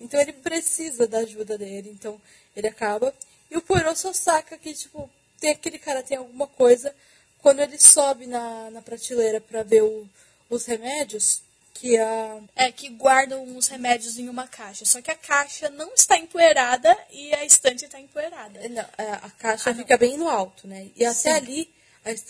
Então 0.00 0.20
ele 0.20 0.32
precisa 0.32 1.06
da 1.06 1.18
ajuda 1.18 1.58
dele, 1.58 1.90
então 1.90 2.20
ele 2.56 2.68
acaba. 2.68 3.14
E 3.50 3.56
o 3.56 3.62
Poirot 3.62 3.98
só 3.98 4.12
saca 4.12 4.56
que, 4.56 4.72
tipo, 4.72 5.10
tem 5.38 5.50
aquele 5.50 5.78
cara 5.78 6.02
tem 6.02 6.16
alguma 6.16 6.46
coisa 6.46 6.94
quando 7.38 7.60
ele 7.60 7.78
sobe 7.78 8.26
na, 8.26 8.70
na 8.70 8.80
prateleira 8.80 9.40
para 9.40 9.62
ver 9.62 9.82
o, 9.82 10.08
os 10.48 10.64
remédios, 10.64 11.42
que 11.74 11.98
a. 11.98 12.40
É, 12.54 12.72
que 12.72 12.88
guardam 12.88 13.56
os 13.56 13.68
remédios 13.68 14.18
em 14.18 14.28
uma 14.28 14.46
caixa. 14.46 14.84
Só 14.84 15.02
que 15.02 15.10
a 15.10 15.16
caixa 15.16 15.68
não 15.70 15.92
está 15.92 16.16
empoeirada 16.16 16.96
e 17.10 17.34
a 17.34 17.44
estante 17.44 17.84
está 17.84 18.00
empoeirada. 18.00 18.66
Não, 18.68 18.86
é, 18.96 19.12
a 19.12 19.30
caixa 19.38 19.70
ah, 19.70 19.74
fica 19.74 19.96
bem 19.98 20.16
no 20.16 20.28
alto, 20.28 20.66
né? 20.66 20.88
E 20.96 21.04
até 21.04 21.14
Sim. 21.14 21.28
ali 21.30 21.74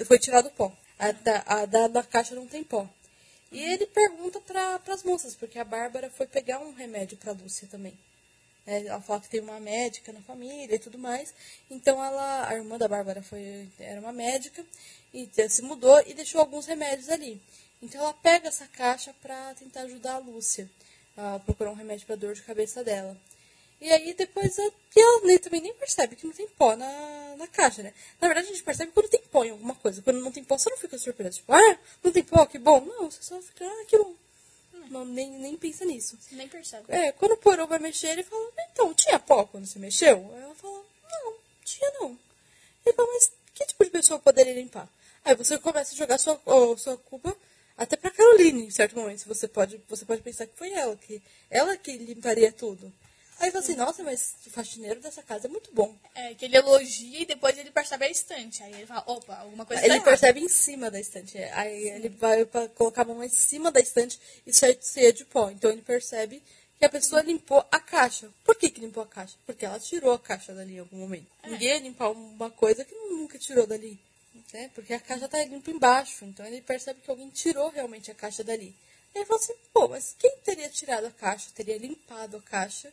foi 0.07 0.18
tirado 0.18 0.47
o 0.47 0.51
pó. 0.51 0.72
A 0.99 1.12
da, 1.12 1.45
a 1.47 1.66
da, 1.66 1.88
da 1.88 2.03
caixa 2.03 2.34
não 2.34 2.47
tem 2.47 2.64
pó. 2.64 2.88
E 3.53 3.61
ele 3.61 3.86
pergunta 3.86 4.40
para 4.40 4.80
as 4.88 5.05
moças, 5.05 5.36
porque 5.36 5.59
a 5.59 5.64
Bárbara 5.64 6.11
foi 6.11 6.26
pegar 6.26 6.59
um 6.59 6.72
remédio 6.72 7.16
para 7.16 7.32
Lúcia 7.32 7.68
também. 7.70 7.97
É, 8.66 8.86
ela 8.86 9.01
fala 9.01 9.20
que 9.20 9.28
tem 9.28 9.40
uma 9.40 9.61
médica 9.61 10.12
na 10.12 10.20
família 10.22 10.74
e 10.74 10.78
tudo 10.78 10.99
mais. 10.99 11.34
Então 11.70 12.03
ela, 12.03 12.49
a 12.49 12.55
irmã 12.55 12.78
da 12.78 12.88
Bárbara 12.88 13.22
foi, 13.22 13.68
era 13.78 14.01
uma 14.01 14.12
médica 14.12 14.64
e 15.12 15.28
se 15.49 15.62
mudou 15.62 16.03
e 16.07 16.14
deixou 16.14 16.40
alguns 16.40 16.66
remédios 16.66 17.09
ali. 17.11 17.40
Então 17.85 18.01
ela 18.01 18.14
pega 18.14 18.49
essa 18.49 18.66
caixa 18.66 19.14
para 19.20 19.55
tentar 19.55 19.82
ajudar 19.82 20.14
a 20.14 20.18
Lúcia 20.18 20.70
a 21.16 21.39
procurar 21.39 21.70
um 21.70 21.74
remédio 21.74 22.07
para 22.07 22.16
dor 22.16 22.35
de 22.35 22.43
cabeça 22.43 22.82
dela. 22.82 23.14
E 23.78 23.93
aí 23.93 24.14
depois 24.14 24.59
a, 24.59 24.62
e 24.97 25.01
ela 25.01 25.39
também 25.39 25.61
nem 25.61 25.74
percebe 25.74 26.16
que 26.16 26.26
não 26.26 26.32
tem 26.32 26.49
pó 26.49 26.74
na, 26.74 27.37
na 27.37 27.47
caixa, 27.47 27.82
né? 27.82 27.93
Na 28.18 28.26
verdade 28.26 28.47
a 28.47 28.51
gente 28.51 28.62
percebe 28.62 28.91
quando 28.93 29.11
tem 29.11 29.20
pó 29.30 29.45
em 29.45 29.51
alguma 29.51 29.74
coisa. 29.74 30.01
Quando 30.01 30.18
não 30.20 30.32
tem 30.32 30.43
pó, 30.43 30.57
você 30.57 30.70
não 30.70 30.78
fica 30.78 30.97
surpresa. 30.97 31.37
Tipo, 31.37 31.53
ah, 31.53 31.78
não 32.03 32.11
tem 32.11 32.24
pó, 32.24 32.47
que 32.47 32.59
bom. 32.59 32.80
Não, 32.80 33.11
você 33.11 33.22
só 33.22 33.39
fica, 33.43 33.66
ah, 33.66 33.85
que 33.87 33.99
bom. 33.99 34.14
Não, 34.89 35.05
nem, 35.05 35.30
nem 35.30 35.55
pensa 35.55 35.85
nisso. 35.85 36.18
Nem 36.32 36.49
percebe. 36.49 36.87
É, 36.89 37.12
quando 37.12 37.32
o 37.32 37.37
porão 37.37 37.66
vai 37.66 37.78
mexer, 37.78 38.09
ele 38.09 38.22
fala, 38.22 38.51
então, 38.70 38.95
tinha 38.95 39.18
pó 39.18 39.45
quando 39.45 39.66
você 39.66 39.78
mexeu? 39.78 40.30
Aí 40.35 40.43
ela 40.43 40.55
fala, 40.55 40.82
não, 41.11 41.35
tinha 41.62 41.91
não. 42.01 42.18
Ele 42.87 42.97
fala, 42.97 43.09
mas 43.12 43.30
que 43.55 43.66
tipo 43.66 43.85
de 43.85 43.91
pessoa 43.91 44.18
poderia 44.18 44.55
limpar? 44.55 44.89
Aí 45.22 45.35
você 45.35 45.59
começa 45.59 45.93
a 45.93 45.97
jogar 45.97 46.18
sua, 46.18 46.41
oh, 46.47 46.76
sua 46.78 46.97
culpa 46.97 47.37
até 47.77 47.97
pra 47.97 48.11
Caroline, 48.11 48.66
em 48.66 48.70
certo 48.70 48.97
momento. 48.97 49.27
Você 49.27 49.49
pode, 49.49 49.81
você 49.89 50.05
pode 50.05 50.22
pensar 50.22 50.47
que 50.47 50.57
foi 50.57 50.72
ela, 50.72 50.97
que 50.97 51.20
ela 51.51 51.77
que 51.77 51.97
limparia 51.97 52.53
tudo. 52.53 52.93
Aí 53.41 53.51
fala 53.51 53.64
assim, 53.64 53.75
nossa, 53.75 54.03
mas 54.03 54.37
o 54.47 54.51
faxineiro 54.51 55.01
dessa 55.01 55.22
casa 55.22 55.49
é 55.49 55.51
muito 55.51 55.70
bom. 55.72 55.95
É, 56.14 56.35
que 56.35 56.45
ele 56.45 56.57
elogia 56.57 57.20
e 57.20 57.27
depois 57.27 57.59
ele 57.59 57.70
percebe 57.70 58.05
a 58.05 58.11
estante. 58.11 58.62
Aí 58.62 58.72
ele 58.72 58.87
fala, 58.87 59.03
opa, 59.07 59.35
alguma 59.35 59.66
coisa 59.66 59.85
Ele 59.85 59.99
tá 59.99 60.05
percebe 60.05 60.41
em 60.41 60.49
cima 60.49 60.91
da 60.91 61.01
estante. 61.01 61.37
Aí 61.39 61.83
Sim. 61.83 61.91
ele 61.91 62.09
vai 62.09 62.45
pra 62.45 62.68
colocar 62.68 63.03
a 63.03 63.05
mão 63.07 63.22
em 63.22 63.29
cima 63.29 63.72
da 63.72 63.81
estante 63.81 64.18
e 64.47 64.53
sai 64.53 64.79
cheia 64.81 65.12
de 65.12 65.25
pó. 65.25 65.51
Então 65.51 65.70
ele 65.70 65.83
percebe 65.83 66.43
que 66.79 66.85
a 66.85 66.89
pessoa 66.89 67.22
limpou 67.22 67.64
a 67.70 67.81
caixa. 67.81 68.31
Por 68.45 68.55
que, 68.55 68.70
que 68.70 68.81
limpou 68.81 69.03
a 69.03 69.07
caixa? 69.07 69.37
Porque 69.45 69.64
ela 69.64 69.81
tirou 69.81 70.12
a 70.12 70.18
caixa 70.18 70.55
dali 70.55 70.77
em 70.77 70.81
algum 70.81 70.99
momento. 70.99 71.27
É. 71.43 71.51
Ninguém 71.51 71.68
ia 71.68 71.81
limpar 71.81 72.11
uma 72.11 72.51
coisa 72.51 72.85
que 72.85 72.95
nunca 72.95 73.39
tirou 73.39 73.66
dali. 73.66 73.99
Né? 74.53 74.70
Porque 74.74 74.95
a 74.95 75.01
caixa 75.01 75.28
tá 75.28 75.42
limpa 75.45 75.70
embaixo. 75.70 76.24
Então 76.24 76.45
ele 76.47 76.61
percebe 76.61 77.01
que 77.01 77.11
alguém 77.11 77.28
tirou 77.30 77.70
realmente 77.70 78.11
a 78.11 78.14
caixa 78.14 78.45
dali. 78.45 78.74
E 79.14 79.18
ele 79.18 79.26
fala 79.26 79.40
assim, 79.40 79.55
pô, 79.72 79.88
mas 79.88 80.14
quem 80.18 80.36
teria 80.45 80.68
tirado 80.68 81.07
a 81.07 81.11
caixa, 81.11 81.51
teria 81.55 81.78
limpado 81.78 82.36
a 82.36 82.42
caixa 82.42 82.92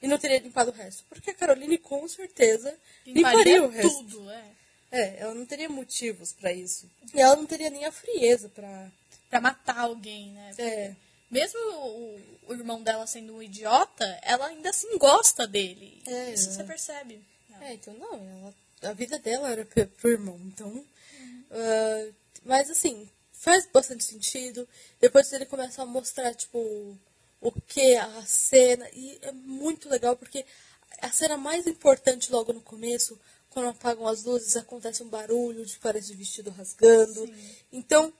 e 0.00 0.06
não 0.06 0.18
teria 0.18 0.38
limpado 0.38 0.70
o 0.70 0.74
resto. 0.74 1.04
Porque 1.08 1.30
a 1.30 1.34
Caroline 1.34 1.78
com 1.78 2.06
certeza 2.06 2.76
limparia, 3.06 3.38
limparia 3.38 3.62
o 3.64 3.68
resto. 3.68 3.98
Tudo, 3.98 4.30
é. 4.30 4.44
É, 4.90 5.20
ela 5.20 5.34
não 5.34 5.44
teria 5.44 5.68
motivos 5.68 6.32
para 6.32 6.52
isso. 6.52 6.90
E 7.12 7.20
ela 7.20 7.36
não 7.36 7.44
teria 7.44 7.68
nem 7.68 7.84
a 7.84 7.92
frieza 7.92 8.48
para 8.48 8.90
para 9.28 9.40
matar 9.40 9.80
alguém, 9.80 10.32
né? 10.32 10.54
É. 10.58 10.94
Mesmo 11.30 11.58
o, 11.60 12.20
o, 12.48 12.54
irmão 12.54 12.82
dela 12.82 13.06
sendo 13.06 13.36
um 13.36 13.42
idiota, 13.42 14.18
ela 14.22 14.46
ainda 14.46 14.70
assim 14.70 14.96
gosta 14.96 15.46
dele. 15.46 16.02
É, 16.06 16.32
isso 16.32 16.50
você 16.50 16.64
percebe. 16.64 17.22
Não. 17.50 17.62
É, 17.62 17.74
então 17.74 17.92
não, 17.94 18.14
ela, 18.14 18.54
a 18.82 18.92
vida 18.92 19.18
dela 19.18 19.50
era 19.50 19.64
pro, 19.64 20.10
irmão, 20.10 20.38
então. 20.44 20.68
Uh, 20.70 22.14
mas 22.44 22.70
assim, 22.70 23.08
faz 23.32 23.66
bastante 23.72 24.04
sentido. 24.04 24.68
Depois 25.00 25.32
ele 25.32 25.46
começa 25.46 25.82
a 25.82 25.86
mostrar, 25.86 26.34
tipo, 26.34 26.96
o 27.40 27.52
que, 27.52 27.96
a 27.96 28.22
cena. 28.26 28.88
E 28.92 29.18
é 29.22 29.32
muito 29.32 29.88
legal 29.88 30.16
porque 30.16 30.44
a 31.00 31.10
cena 31.10 31.36
mais 31.36 31.66
importante 31.66 32.32
logo 32.32 32.52
no 32.52 32.60
começo, 32.60 33.18
quando 33.50 33.68
apagam 33.68 34.06
as 34.06 34.24
luzes, 34.24 34.56
acontece 34.56 35.02
um 35.02 35.08
barulho 35.08 35.64
de 35.64 35.78
parece 35.78 36.08
de 36.08 36.14
vestido 36.14 36.50
rasgando. 36.50 37.26
Sim. 37.26 37.56
Então, 37.72 38.12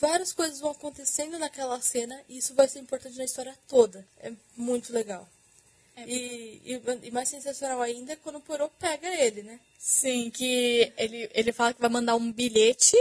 várias 0.00 0.32
coisas 0.32 0.60
vão 0.60 0.70
acontecendo 0.70 1.38
naquela 1.38 1.80
cena 1.80 2.20
e 2.28 2.38
isso 2.38 2.54
vai 2.54 2.68
ser 2.68 2.80
importante 2.80 3.16
na 3.16 3.24
história 3.24 3.56
toda. 3.68 4.06
É 4.18 4.32
muito 4.56 4.92
legal. 4.92 5.28
É 5.96 6.04
e, 6.08 6.62
e, 6.64 6.82
e, 7.04 7.10
mais 7.10 7.28
sensacional 7.28 7.80
ainda 7.80 8.14
é 8.14 8.16
quando 8.16 8.36
o 8.36 8.40
Porô 8.40 8.68
pega 8.68 9.08
ele, 9.08 9.42
né? 9.42 9.60
Sim, 9.78 10.30
que 10.30 10.92
ele, 10.96 11.30
ele 11.32 11.52
fala 11.52 11.72
que 11.72 11.80
vai 11.80 11.90
mandar 11.90 12.16
um 12.16 12.32
bilhete 12.32 12.96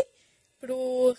pro 0.59 1.15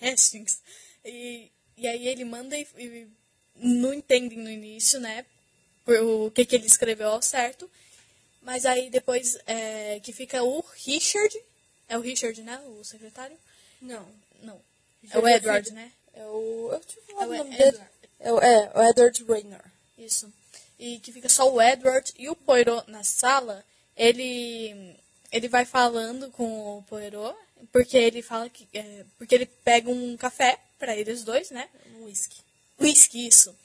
Hastings. 0.00 0.62
E 1.04 1.50
e 1.76 1.86
aí 1.86 2.08
ele 2.08 2.24
manda 2.24 2.56
e, 2.56 2.66
e 2.78 3.06
não 3.56 3.92
entendem 3.92 4.38
no 4.38 4.50
início, 4.50 4.98
né? 4.98 5.26
O 5.86 6.30
que, 6.30 6.44
que 6.44 6.56
ele 6.56 6.66
escreveu 6.66 7.08
ao 7.08 7.22
certo. 7.22 7.70
Mas 8.40 8.64
aí 8.64 8.88
depois 8.88 9.38
é, 9.46 10.00
que 10.00 10.12
fica 10.12 10.42
o 10.42 10.64
Richard. 10.84 11.38
É 11.88 11.98
o 11.98 12.00
Richard, 12.00 12.40
né? 12.42 12.58
O 12.66 12.82
secretário? 12.82 13.36
Não. 13.80 14.08
Não. 14.42 14.60
É 15.10 15.18
o 15.18 15.28
Edward, 15.28 15.70
né? 15.72 15.92
É 16.14 16.24
o. 16.24 16.70
Eu 16.72 16.80
falo 17.14 17.34
é 17.34 17.40
o, 17.40 17.44
nome 17.44 17.56
dele. 17.56 17.76
É 17.76 17.80
o, 17.80 17.86
é, 18.20 18.70
o 18.74 18.82
Edward 18.82 19.24
Raynor. 19.24 19.60
Isso. 19.98 20.32
E 20.78 20.98
que 21.00 21.12
fica 21.12 21.28
só 21.28 21.52
o 21.52 21.60
Edward 21.60 22.12
e 22.18 22.28
o 22.28 22.36
Poirot 22.36 22.90
na 22.90 23.02
sala. 23.02 23.64
Ele. 23.96 24.94
Ele 25.32 25.48
vai 25.48 25.64
falando 25.64 26.30
com 26.30 26.78
o 26.78 26.82
Poirot. 26.82 27.36
Porque 27.72 27.96
ele 27.96 28.22
fala 28.22 28.48
que. 28.48 28.68
É, 28.72 29.04
porque 29.18 29.34
ele 29.34 29.46
pega 29.46 29.90
um 29.90 30.16
café 30.16 30.58
para 30.78 30.96
eles 30.96 31.24
dois, 31.24 31.50
né? 31.50 31.68
Um 31.94 32.04
whisky. 32.04 32.40
Whisky, 32.80 33.26
isso. 33.26 33.56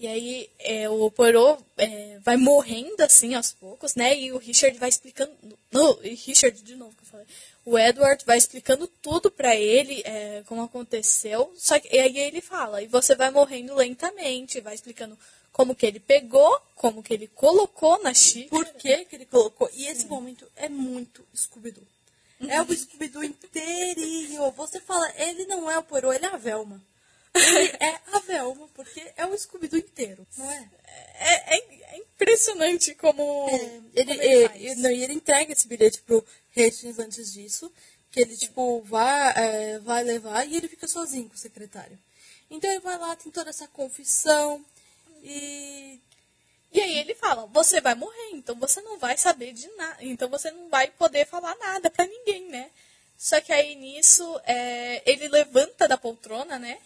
E 0.00 0.06
aí 0.06 0.50
é, 0.58 0.88
o 0.88 1.10
Poirot 1.10 1.62
é, 1.76 2.18
vai 2.20 2.38
morrendo 2.38 3.02
assim 3.02 3.34
aos 3.34 3.52
poucos, 3.52 3.94
né? 3.94 4.18
E 4.18 4.32
o 4.32 4.38
Richard 4.38 4.78
vai 4.78 4.88
explicando. 4.88 5.30
Não, 5.70 5.98
Richard, 6.00 6.62
de 6.62 6.74
novo 6.74 6.96
que 6.96 7.02
eu 7.02 7.06
falei. 7.06 7.26
O 7.66 7.78
Edward 7.78 8.24
vai 8.24 8.38
explicando 8.38 8.86
tudo 8.86 9.30
para 9.30 9.54
ele, 9.54 10.00
é, 10.06 10.42
como 10.46 10.62
aconteceu. 10.62 11.52
Só 11.54 11.78
que 11.78 11.94
e 11.94 11.98
aí 11.98 12.16
ele 12.16 12.40
fala, 12.40 12.82
e 12.82 12.86
você 12.86 13.14
vai 13.14 13.30
morrendo 13.30 13.74
lentamente, 13.74 14.58
vai 14.62 14.74
explicando 14.74 15.18
como 15.52 15.74
que 15.74 15.84
ele 15.84 16.00
pegou, 16.00 16.58
como 16.74 17.02
que 17.02 17.12
ele 17.12 17.26
colocou 17.26 18.02
na 18.02 18.14
xícara. 18.14 18.48
Por 18.48 18.64
que, 18.80 19.04
que 19.04 19.16
ele 19.16 19.26
colocou. 19.26 19.68
E 19.74 19.86
esse 19.86 20.06
momento 20.06 20.50
é 20.56 20.70
muito 20.70 21.22
scooby 21.36 21.72
-Doo. 21.72 21.86
É 22.48 22.62
o 22.62 22.74
Scooby-Doo 22.74 23.22
inteirinho. 23.22 24.50
Você 24.52 24.80
fala, 24.80 25.12
ele 25.18 25.44
não 25.44 25.70
é 25.70 25.78
o 25.78 25.82
Poirot, 25.82 26.16
ele 26.16 26.24
é 26.24 26.30
a 26.30 26.38
Velma. 26.38 26.82
Ele 27.34 27.76
é 27.80 28.00
a 28.12 28.18
Velma, 28.20 28.68
porque 28.74 29.12
é 29.16 29.24
o 29.26 29.36
Scooby-Doo 29.36 29.78
inteiro, 29.78 30.26
não 30.36 30.50
é? 30.50 30.70
É, 31.14 31.56
é, 31.56 31.94
é 31.94 31.98
impressionante 31.98 32.94
como. 32.94 33.48
É, 33.48 33.80
ele, 33.94 34.14
como 34.14 34.22
ele, 34.22 34.66
ele, 34.66 34.74
não, 34.76 34.90
e 34.90 35.04
ele 35.04 35.14
entrega 35.14 35.52
esse 35.52 35.68
bilhete 35.68 36.00
pro 36.02 36.24
Hastings 36.56 36.98
antes 36.98 37.32
disso, 37.32 37.72
que 38.10 38.20
ele, 38.20 38.36
tipo, 38.36 38.82
vai, 38.82 39.32
é, 39.36 39.78
vai 39.78 40.02
levar 40.02 40.44
e 40.46 40.56
ele 40.56 40.68
fica 40.68 40.88
sozinho 40.88 41.28
com 41.28 41.34
o 41.34 41.38
secretário. 41.38 41.98
Então 42.50 42.68
ele 42.70 42.80
vai 42.80 42.98
lá, 42.98 43.14
tem 43.14 43.30
toda 43.30 43.50
essa 43.50 43.68
confissão 43.68 44.64
e 45.22 46.00
e 46.72 46.80
aí 46.80 46.98
ele 46.98 47.14
fala: 47.14 47.46
você 47.46 47.80
vai 47.80 47.94
morrer, 47.94 48.30
então 48.32 48.54
você 48.56 48.80
não 48.80 48.98
vai 48.98 49.16
saber 49.16 49.52
de 49.52 49.68
nada, 49.76 49.96
então 50.00 50.28
você 50.28 50.50
não 50.50 50.68
vai 50.68 50.88
poder 50.88 51.26
falar 51.26 51.56
nada 51.56 51.90
para 51.90 52.06
ninguém, 52.06 52.48
né? 52.48 52.70
Só 53.18 53.40
que 53.40 53.52
aí 53.52 53.74
nisso 53.74 54.40
é, 54.44 55.02
ele 55.04 55.28
levanta 55.28 55.86
da 55.86 55.98
poltrona, 55.98 56.58
né? 56.58 56.78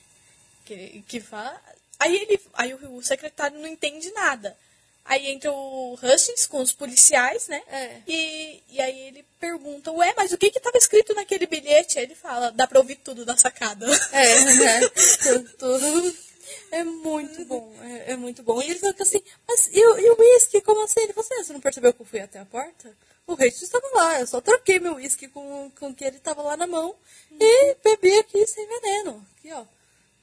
Que, 0.64 1.04
que 1.06 1.20
fala. 1.20 1.60
Aí, 1.98 2.16
ele, 2.16 2.40
aí 2.54 2.74
o, 2.74 2.96
o 2.96 3.02
secretário 3.02 3.58
não 3.58 3.68
entende 3.68 4.10
nada. 4.12 4.56
Aí 5.04 5.30
entra 5.30 5.52
o 5.52 5.98
Hustings 6.02 6.46
com 6.46 6.62
os 6.62 6.72
policiais, 6.72 7.46
né? 7.46 7.62
É. 7.68 8.00
E, 8.06 8.62
e 8.70 8.80
aí 8.80 9.00
ele 9.08 9.24
pergunta, 9.38 9.92
ué, 9.92 10.14
mas 10.16 10.32
o 10.32 10.38
que 10.38 10.50
que 10.50 10.56
estava 10.56 10.78
escrito 10.78 11.14
naquele 11.14 11.46
bilhete? 11.46 11.98
Aí 11.98 12.06
ele 12.06 12.14
fala, 12.14 12.50
dá 12.50 12.66
pra 12.66 12.78
ouvir 12.78 12.96
tudo 12.96 13.24
da 13.24 13.36
sacada. 13.36 13.86
É, 14.12 14.44
né? 14.54 14.80
tudo, 15.58 16.16
é 16.70 16.82
muito 16.82 17.44
bom, 17.44 17.72
é, 17.82 18.12
é, 18.12 18.16
muito 18.16 18.42
bom. 18.42 18.62
E 18.62 18.70
ele 18.70 18.78
fica 18.78 19.02
assim, 19.02 19.22
mas 19.46 19.68
e, 19.68 19.78
e 19.78 20.10
o 20.10 20.18
uísque, 20.18 20.62
como 20.62 20.82
assim? 20.82 21.00
Ele 21.00 21.12
falou 21.12 21.26
assim, 21.26 21.40
ah, 21.40 21.44
você 21.44 21.52
não 21.52 21.60
percebeu 21.60 21.92
que 21.92 22.00
eu 22.00 22.06
fui 22.06 22.20
até 22.20 22.38
a 22.38 22.46
porta? 22.46 22.90
O 23.26 23.34
rei 23.34 23.48
estava 23.48 23.86
lá, 23.94 24.20
eu 24.20 24.26
só 24.26 24.40
troquei 24.40 24.78
meu 24.78 24.94
uísque 24.94 25.28
com, 25.28 25.70
com 25.78 25.94
que 25.94 26.04
ele 26.04 26.16
estava 26.16 26.42
lá 26.42 26.56
na 26.56 26.66
mão 26.66 26.94
uhum. 27.30 27.38
e 27.40 27.76
bebi 27.82 28.18
aqui 28.18 28.46
sem 28.46 28.66
veneno. 28.66 29.26
Aqui, 29.38 29.52
ó, 29.52 29.64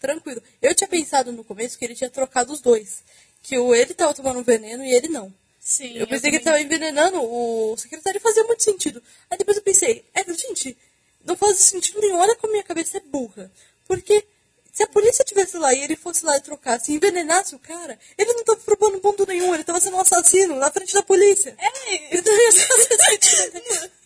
tranquilo. 0.01 0.41
Eu 0.61 0.73
tinha 0.75 0.87
pensado 0.87 1.31
no 1.31 1.43
começo 1.43 1.77
que 1.77 1.85
ele 1.85 1.95
tinha 1.95 2.09
trocado 2.09 2.51
os 2.51 2.59
dois. 2.59 3.03
Que 3.43 3.57
o 3.57 3.73
ele 3.73 3.91
estava 3.91 4.13
tomando 4.13 4.43
veneno 4.43 4.83
e 4.83 4.91
ele 4.93 5.07
não. 5.07 5.33
Sim, 5.59 5.95
eu 5.95 6.07
pensei 6.07 6.29
eu 6.29 6.31
que 6.31 6.37
ele 6.37 6.37
estava 6.37 6.59
envenenando 6.59 7.21
o 7.21 7.77
secretário 7.77 8.17
e 8.17 8.21
fazia 8.21 8.43
muito 8.43 8.63
sentido. 8.63 9.01
Aí 9.29 9.37
depois 9.37 9.55
eu 9.55 9.63
pensei, 9.63 10.03
é, 10.13 10.23
gente, 10.33 10.75
não 11.23 11.37
faz 11.37 11.59
sentido 11.59 12.01
nenhum, 12.01 12.17
olha 12.17 12.35
como 12.35 12.51
minha 12.51 12.63
cabeça 12.63 12.97
é 12.97 12.99
burra. 12.99 13.51
Porque 13.87 14.25
se 14.73 14.83
a 14.83 14.87
polícia 14.87 15.23
tivesse 15.23 15.57
lá 15.57 15.71
e 15.73 15.83
ele 15.83 15.95
fosse 15.95 16.25
lá 16.25 16.35
e 16.35 16.41
trocasse 16.41 16.91
envenenasse 16.91 17.53
o 17.53 17.59
cara, 17.59 17.99
ele 18.17 18.33
não 18.33 18.43
tava 18.43 18.59
roubando 18.67 18.99
ponto 18.99 19.25
nenhum, 19.27 19.53
ele 19.53 19.63
tava 19.63 19.79
sendo 19.79 19.97
um 19.97 20.01
assassino 20.01 20.55
na 20.55 20.71
frente 20.71 20.93
da 20.93 21.03
polícia. 21.03 21.55
É, 21.57 22.09
então 22.17 22.33
ia 22.33 23.91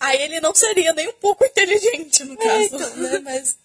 Aí 0.00 0.20
ele 0.20 0.40
não 0.40 0.52
seria 0.52 0.92
nem 0.92 1.08
um 1.08 1.12
pouco 1.12 1.44
inteligente, 1.44 2.24
no 2.24 2.34
é, 2.34 2.36
caso. 2.36 2.74
Então, 2.74 2.96
né, 2.96 3.18
mas 3.20 3.56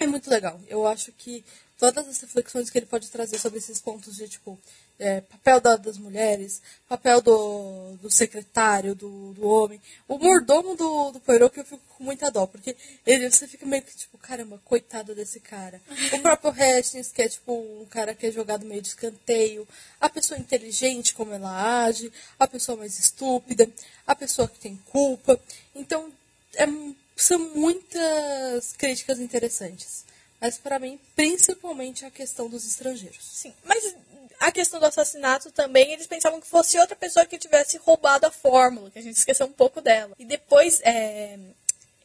é 0.00 0.06
muito 0.06 0.30
legal. 0.30 0.60
Eu 0.66 0.86
acho 0.86 1.12
que 1.12 1.44
todas 1.78 2.06
as 2.08 2.20
reflexões 2.20 2.68
que 2.68 2.78
ele 2.78 2.86
pode 2.86 3.08
trazer 3.08 3.38
sobre 3.38 3.58
esses 3.58 3.80
pontos 3.80 4.16
de, 4.16 4.28
tipo, 4.28 4.58
é, 4.98 5.22
papel 5.22 5.60
da, 5.60 5.76
das 5.76 5.96
mulheres, 5.96 6.60
papel 6.86 7.22
do, 7.22 7.96
do 8.02 8.10
secretário, 8.10 8.94
do, 8.94 9.32
do 9.32 9.46
homem, 9.46 9.80
o 10.06 10.18
mordomo 10.18 10.76
do, 10.76 11.10
do 11.12 11.20
Poirot, 11.20 11.54
que 11.54 11.60
eu 11.60 11.64
fico 11.64 11.80
com 11.96 12.04
muita 12.04 12.30
dó, 12.30 12.46
porque 12.46 12.76
ele, 13.06 13.30
você 13.30 13.48
fica 13.48 13.64
meio 13.64 13.82
que, 13.82 13.96
tipo, 13.96 14.18
caramba, 14.18 14.60
coitado 14.64 15.14
desse 15.14 15.40
cara. 15.40 15.80
O 16.12 16.18
próprio 16.20 16.50
Hastings, 16.50 17.12
que 17.12 17.22
é, 17.22 17.28
tipo, 17.28 17.52
um 17.52 17.86
cara 17.86 18.14
que 18.14 18.26
é 18.26 18.30
jogado 18.30 18.66
meio 18.66 18.82
de 18.82 18.88
escanteio, 18.88 19.66
a 19.98 20.08
pessoa 20.10 20.38
inteligente, 20.38 21.14
como 21.14 21.32
ela 21.32 21.84
age, 21.84 22.12
a 22.38 22.46
pessoa 22.46 22.76
mais 22.76 22.98
estúpida, 22.98 23.66
a 24.06 24.14
pessoa 24.14 24.48
que 24.48 24.58
tem 24.58 24.76
culpa. 24.90 25.40
Então, 25.74 26.12
é, 26.56 26.66
são 27.22 27.38
muitas 27.54 28.72
críticas 28.76 29.18
interessantes. 29.18 30.04
Mas 30.40 30.56
para 30.56 30.78
mim, 30.78 30.98
principalmente 31.14 32.04
a 32.04 32.10
questão 32.10 32.48
dos 32.48 32.66
estrangeiros. 32.66 33.18
Sim, 33.20 33.52
mas 33.62 33.94
a 34.38 34.50
questão 34.50 34.80
do 34.80 34.86
assassinato 34.86 35.50
também, 35.52 35.92
eles 35.92 36.06
pensavam 36.06 36.40
que 36.40 36.46
fosse 36.46 36.78
outra 36.78 36.96
pessoa 36.96 37.26
que 37.26 37.38
tivesse 37.38 37.76
roubado 37.76 38.26
a 38.26 38.30
fórmula, 38.30 38.90
que 38.90 38.98
a 38.98 39.02
gente 39.02 39.16
esqueceu 39.16 39.46
um 39.46 39.52
pouco 39.52 39.82
dela. 39.82 40.14
E 40.18 40.24
depois, 40.24 40.80
é, 40.82 41.38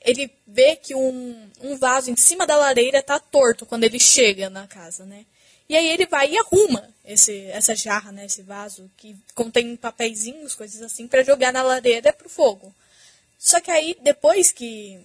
ele 0.02 0.30
vê 0.46 0.76
que 0.76 0.94
um, 0.94 1.50
um 1.62 1.78
vaso 1.78 2.12
em 2.12 2.16
cima 2.18 2.46
da 2.46 2.58
lareira 2.58 3.02
tá 3.02 3.18
torto 3.20 3.66
quando 3.66 3.86
ele 3.86 4.00
chega 4.00 4.50
na 4.50 4.68
casa, 4.68 5.06
né? 5.06 5.26
E 5.68 5.76
aí 5.76 5.88
ele 5.88 6.06
vai 6.06 6.30
e 6.30 6.38
arruma 6.38 6.94
esse, 7.04 7.48
essa 7.48 7.74
jarra, 7.74 8.12
né, 8.12 8.26
esse 8.26 8.44
vaso, 8.44 8.92
que 8.98 9.16
contém 9.34 9.76
papeizinhos, 9.76 10.54
coisas 10.54 10.82
assim, 10.82 11.08
para 11.08 11.24
jogar 11.24 11.52
na 11.52 11.64
lareira 11.64 12.14
pro 12.14 12.30
fogo. 12.30 12.74
Só 13.38 13.60
que 13.60 13.72
aí, 13.72 13.98
depois 14.02 14.52
que, 14.52 15.00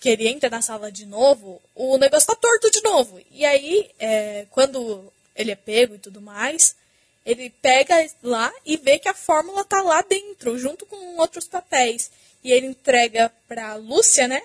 que 0.00 0.08
ele 0.08 0.28
entra 0.28 0.48
na 0.48 0.62
sala 0.62 0.90
de 0.90 1.06
novo, 1.06 1.60
o 1.74 1.98
negócio 1.98 2.28
tá 2.28 2.34
torto 2.34 2.70
de 2.70 2.82
novo. 2.82 3.20
E 3.30 3.44
aí, 3.44 3.90
é, 3.98 4.46
quando 4.50 5.12
ele 5.34 5.50
é 5.50 5.56
pego 5.56 5.94
e 5.94 5.98
tudo 5.98 6.20
mais, 6.20 6.76
ele 7.24 7.50
pega 7.62 7.94
lá 8.22 8.52
e 8.64 8.76
vê 8.76 8.98
que 8.98 9.08
a 9.08 9.14
fórmula 9.14 9.64
tá 9.64 9.80
lá 9.82 10.02
dentro, 10.02 10.58
junto 10.58 10.86
com 10.86 11.16
outros 11.18 11.46
papéis. 11.46 12.10
E 12.42 12.50
ele 12.50 12.66
entrega 12.66 13.32
pra 13.46 13.74
Lúcia, 13.76 14.26
né? 14.26 14.42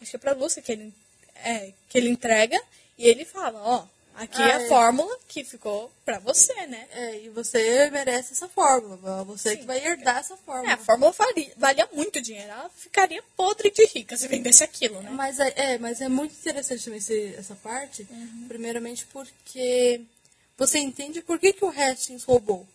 Acho 0.00 0.10
que 0.10 0.16
é 0.16 0.18
pra 0.18 0.32
Lúcia 0.32 0.62
que 0.62 0.72
ele, 0.72 0.92
é, 1.36 1.72
que 1.88 1.98
ele 1.98 2.08
entrega. 2.08 2.60
E 2.96 3.06
ele 3.06 3.24
fala, 3.24 3.60
ó, 3.60 3.86
Aqui 4.16 4.40
ah, 4.40 4.48
é 4.48 4.52
a 4.52 4.62
é. 4.62 4.68
fórmula 4.68 5.18
que 5.26 5.42
ficou 5.42 5.90
pra 6.04 6.20
você, 6.20 6.54
né? 6.66 6.86
É, 6.92 7.20
e 7.22 7.28
você 7.30 7.90
merece 7.90 8.32
essa 8.32 8.48
fórmula. 8.48 9.24
Você 9.24 9.50
Sim. 9.50 9.56
que 9.58 9.64
vai 9.64 9.84
herdar 9.84 10.18
essa 10.18 10.36
fórmula. 10.36 10.70
É, 10.70 10.74
a 10.74 10.78
fórmula 10.78 11.12
faria, 11.12 11.52
valia 11.56 11.88
muito 11.92 12.20
dinheiro. 12.20 12.50
Ela 12.50 12.70
ficaria 12.76 13.22
podre 13.36 13.70
de 13.70 13.84
rica 13.86 14.16
se 14.16 14.28
vendesse 14.28 14.62
aquilo, 14.62 15.02
né? 15.02 15.10
Mas 15.10 15.40
é, 15.40 15.52
é 15.56 15.78
mas 15.78 16.00
é 16.00 16.08
muito 16.08 16.32
interessante 16.32 16.84
também 16.84 16.98
esse, 16.98 17.34
essa 17.36 17.56
parte. 17.56 18.06
Uhum. 18.08 18.44
Primeiramente 18.46 19.04
porque 19.06 20.00
você 20.56 20.78
entende 20.78 21.20
por 21.20 21.38
que, 21.40 21.52
que 21.52 21.64
o 21.64 21.68
Hastings 21.68 22.22
roubou. 22.22 22.66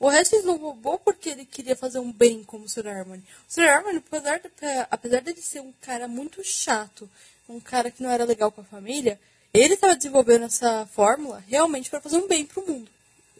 O 0.00 0.08
Hastings 0.08 0.44
não 0.44 0.56
roubou 0.56 0.98
porque 0.98 1.28
ele 1.28 1.44
queria 1.44 1.76
fazer 1.76 1.98
um 1.98 2.10
bem 2.10 2.42
como 2.44 2.64
o 2.64 2.68
Sir 2.68 2.86
Harmony. 2.86 3.22
O 3.46 3.52
Sir 3.52 3.68
Harmony, 3.68 3.98
apesar, 3.98 4.38
de, 4.38 4.48
apesar 4.90 5.20
dele 5.20 5.42
ser 5.42 5.60
um 5.60 5.72
cara 5.82 6.08
muito 6.08 6.42
chato, 6.42 7.10
um 7.46 7.60
cara 7.60 7.90
que 7.90 8.02
não 8.02 8.10
era 8.10 8.24
legal 8.24 8.50
com 8.50 8.62
a 8.62 8.64
família 8.64 9.20
ele 9.52 9.74
estava 9.74 9.96
desenvolvendo 9.96 10.44
essa 10.44 10.86
fórmula 10.86 11.42
realmente 11.48 11.90
para 11.90 12.00
fazer 12.00 12.16
um 12.16 12.28
bem 12.28 12.44
pro 12.44 12.66
mundo. 12.66 12.90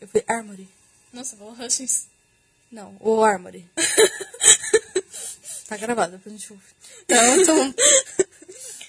Eu 0.00 0.08
falei, 0.08 0.24
Armory. 0.28 0.68
Nossa, 1.12 1.36
vou 1.36 1.52
Hutchins. 1.52 2.06
Não, 2.70 2.96
o 3.00 3.22
Armory. 3.22 3.68
tá 5.68 5.76
gravado, 5.76 6.12
depois 6.12 6.34
a 6.34 6.38
gente 6.38 6.52
ouve. 6.52 6.64
Então, 7.04 7.40
então 7.40 7.74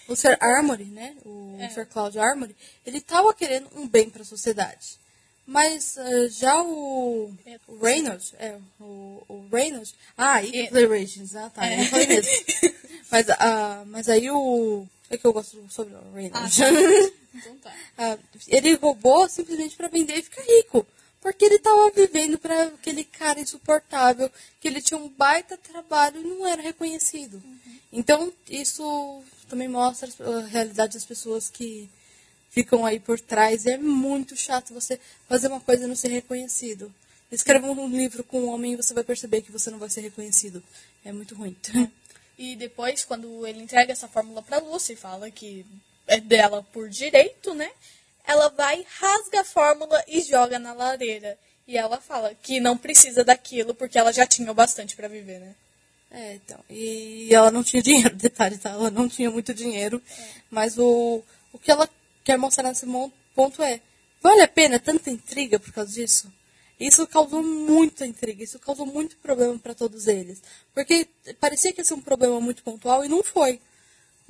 o 0.08 0.16
Sir 0.16 0.38
Armory, 0.40 0.86
né? 0.86 1.16
O 1.26 1.58
é. 1.60 1.70
Sir 1.70 1.86
Claudio 1.86 2.22
Armory, 2.22 2.56
ele 2.86 3.00
tava 3.00 3.34
querendo 3.34 3.70
um 3.76 3.88
bem 3.88 4.10
para 4.10 4.24
a 4.24 4.26
sociedade. 4.26 5.00
Mas 5.46 5.98
uh, 5.98 6.30
já 6.30 6.62
o, 6.62 7.34
é. 7.46 7.60
o 7.68 7.80
Reynolds, 7.80 8.34
é, 8.38 8.56
o, 8.80 9.24
o 9.28 9.48
Reynolds, 9.52 9.96
ah, 10.16 10.44
e 10.44 10.50
é. 10.50 10.64
Declarations, 10.64 11.36
ah 11.36 11.50
tá, 11.50 11.66
é. 11.66 11.82
eu 11.82 11.86
falei 11.86 12.08
mesmo. 12.08 12.32
mas, 13.10 13.28
uh, 13.30 13.86
mas 13.88 14.10
aí 14.10 14.30
o, 14.30 14.86
é 15.10 15.18
que 15.18 15.26
eu 15.26 15.34
gosto 15.34 15.64
sobre 15.70 15.96
o 15.96 16.14
Reynolds. 16.14 16.62
Ah, 16.62 16.70
tá. 16.70 17.12
então 17.36 17.58
tá. 17.58 17.74
uh, 18.16 18.20
ele 18.48 18.76
roubou 18.76 19.28
simplesmente 19.28 19.76
para 19.76 19.88
vender 19.88 20.18
e 20.18 20.22
ficar 20.22 20.44
rico. 20.44 20.86
Porque 21.22 21.44
ele 21.44 21.56
estava 21.56 21.92
vivendo 21.92 22.38
para 22.38 22.68
aquele 22.68 23.04
cara 23.04 23.42
insuportável, 23.42 24.32
que 24.60 24.68
ele 24.68 24.82
tinha 24.82 24.98
um 24.98 25.10
baita 25.10 25.58
trabalho 25.58 26.22
e 26.22 26.24
não 26.24 26.48
era 26.48 26.62
reconhecido. 26.62 27.42
Uhum. 27.44 27.80
Então, 27.92 28.34
isso 28.50 29.22
também 29.50 29.68
mostra 29.68 30.10
a 30.20 30.46
realidade 30.46 30.94
das 30.94 31.04
pessoas 31.04 31.50
que 31.50 31.90
ficam 32.50 32.86
aí 32.86 33.00
por 33.00 33.20
trás. 33.20 33.66
E 33.66 33.72
é 33.72 33.78
muito 33.78 34.36
chato 34.38 34.74
você 34.74 35.00
fazer 35.28 35.48
uma 35.48 35.60
coisa 35.60 35.84
e 35.84 35.88
não 35.88 35.96
ser 35.96 36.10
reconhecido. 36.10 36.94
Escreva 37.32 37.70
um 37.70 37.90
livro 37.90 38.24
com 38.24 38.42
um 38.42 38.50
homem 38.50 38.74
e 38.74 38.76
você 38.78 38.94
vai 38.94 39.04
perceber 39.04 39.42
que 39.42 39.52
você 39.52 39.70
não 39.70 39.78
vai 39.78 39.90
ser 39.90 40.02
reconhecido. 40.02 40.64
É 41.04 41.12
muito 41.12 41.36
ruim. 41.36 41.56
E 42.40 42.56
depois, 42.56 43.04
quando 43.04 43.46
ele 43.46 43.62
entrega 43.62 43.92
essa 43.92 44.08
fórmula 44.08 44.42
para 44.42 44.60
Lucy 44.60 44.94
e 44.94 44.96
fala 44.96 45.30
que 45.30 45.66
é 46.08 46.22
dela 46.22 46.64
por 46.72 46.88
direito, 46.88 47.54
né? 47.54 47.70
Ela 48.26 48.48
vai, 48.48 48.86
rasga 48.98 49.42
a 49.42 49.44
fórmula 49.44 50.02
e 50.08 50.22
joga 50.22 50.58
na 50.58 50.72
lareira. 50.72 51.38
E 51.68 51.78
ela 51.78 52.00
fala 52.00 52.34
que 52.42 52.62
não 52.62 52.78
precisa 52.78 53.26
daquilo 53.26 53.76
porque 53.76 54.00
ela 54.00 54.14
já 54.14 54.26
tinha 54.26 54.50
o 54.50 54.54
bastante 54.54 54.96
para 54.96 55.10
viver, 55.10 55.42
né? 55.42 55.54
É, 56.10 56.36
então. 56.36 56.64
E 56.70 57.28
ela 57.36 57.52
não 57.52 57.62
tinha 57.62 57.84
dinheiro, 57.84 58.16
detalhe, 58.16 58.58
tá? 58.58 58.70
Ela 58.70 58.90
não 58.90 59.10
tinha 59.10 59.30
muito 59.30 59.54
dinheiro. 59.54 60.02
É. 60.10 60.24
Mas 60.50 60.78
o, 60.78 61.22
o 61.52 61.60
que 61.60 61.70
ela 61.70 61.90
quer 62.24 62.38
mostrar 62.38 62.70
nesse 62.70 62.86
ponto 63.36 63.62
é: 63.62 63.82
vale 64.22 64.42
a 64.42 64.48
pena 64.48 64.80
tanta 64.80 65.10
intriga 65.10 65.60
por 65.60 65.74
causa 65.74 65.92
disso? 65.92 66.32
Isso 66.80 67.06
causou 67.08 67.44
muita 67.44 68.06
intriga, 68.06 68.44
isso 68.44 68.58
causou 68.58 68.86
muito 68.86 69.18
problema 69.18 69.60
para 69.60 69.76
todos 69.76 70.08
eles. 70.08 70.42
Porque 70.74 71.08
parecia 71.40 71.74
que 71.74 71.82
ia 71.82 71.86
ser 71.86 71.94
um 71.94 72.02
problema 72.02 72.40
muito 72.40 72.64
pontual 72.64 73.04
e 73.04 73.10
não 73.10 73.22
foi. 73.22 73.60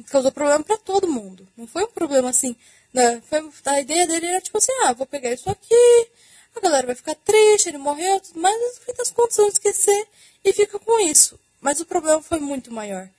Causou 0.07 0.31
problema 0.31 0.63
para 0.63 0.77
todo 0.77 1.07
mundo. 1.07 1.47
Não 1.55 1.67
foi 1.67 1.83
um 1.83 1.91
problema 1.91 2.29
assim. 2.29 2.55
Né? 2.93 3.21
Foi, 3.21 3.47
a 3.65 3.81
ideia 3.81 4.07
dele 4.07 4.25
era 4.25 4.41
tipo 4.41 4.57
assim: 4.57 4.71
ah, 4.83 4.93
vou 4.93 5.05
pegar 5.05 5.31
isso 5.31 5.49
aqui, 5.49 6.07
a 6.55 6.59
galera 6.59 6.87
vai 6.87 6.95
ficar 6.95 7.15
triste, 7.15 7.69
ele 7.69 7.77
morreu, 7.77 8.19
mas 8.35 8.59
no 8.59 8.85
fim 8.85 8.93
das 8.93 9.11
contas 9.11 9.37
vão 9.37 9.47
esquecer 9.47 10.07
e 10.43 10.51
fica 10.51 10.79
com 10.79 10.99
isso. 10.99 11.39
Mas 11.61 11.79
o 11.79 11.85
problema 11.85 12.21
foi 12.21 12.39
muito 12.39 12.71
maior. 12.71 13.09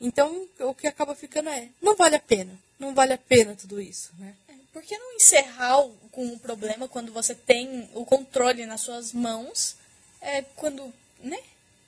Então, 0.00 0.46
o 0.60 0.74
que 0.74 0.86
acaba 0.86 1.14
ficando 1.14 1.50
é: 1.50 1.68
não 1.82 1.94
vale 1.94 2.16
a 2.16 2.20
pena. 2.20 2.58
Não 2.78 2.94
vale 2.94 3.12
a 3.12 3.18
pena 3.18 3.56
tudo 3.56 3.80
isso, 3.80 4.12
né? 4.18 4.34
Por 4.78 4.84
que 4.84 4.96
não 4.96 5.16
encerrar 5.16 5.82
com 6.12 6.32
o 6.32 6.38
problema 6.38 6.86
quando 6.86 7.12
você 7.12 7.34
tem 7.34 7.90
o 7.94 8.04
controle 8.04 8.64
nas 8.64 8.80
suas 8.80 9.12
mãos? 9.12 9.74
É 10.20 10.42
quando, 10.54 10.94
né? 11.18 11.36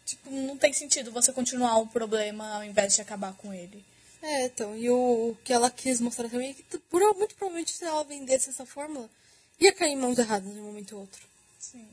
Tipo, 0.04 0.28
não 0.28 0.56
tem 0.56 0.72
sentido 0.72 1.12
você 1.12 1.32
continuar 1.32 1.78
o 1.78 1.86
problema 1.86 2.56
ao 2.56 2.64
invés 2.64 2.96
de 2.96 3.00
acabar 3.00 3.32
com 3.34 3.54
ele. 3.54 3.84
É, 4.20 4.46
então, 4.46 4.76
e 4.76 4.90
o, 4.90 5.30
o 5.30 5.38
que 5.44 5.52
ela 5.52 5.70
quis 5.70 6.00
mostrar 6.00 6.28
também 6.28 6.50
é 6.50 6.54
que 6.54 6.64
por, 6.78 7.00
muito 7.16 7.36
provavelmente 7.36 7.72
se 7.72 7.84
ela 7.84 8.02
vendesse 8.02 8.50
essa 8.50 8.66
fórmula, 8.66 9.08
ia 9.60 9.72
cair 9.72 9.92
em 9.92 9.96
mãos 9.96 10.18
erradas 10.18 10.52
de 10.52 10.58
um 10.58 10.64
momento 10.64 10.96
ou 10.96 11.02
outro. 11.02 11.22
Sim. 11.60 11.86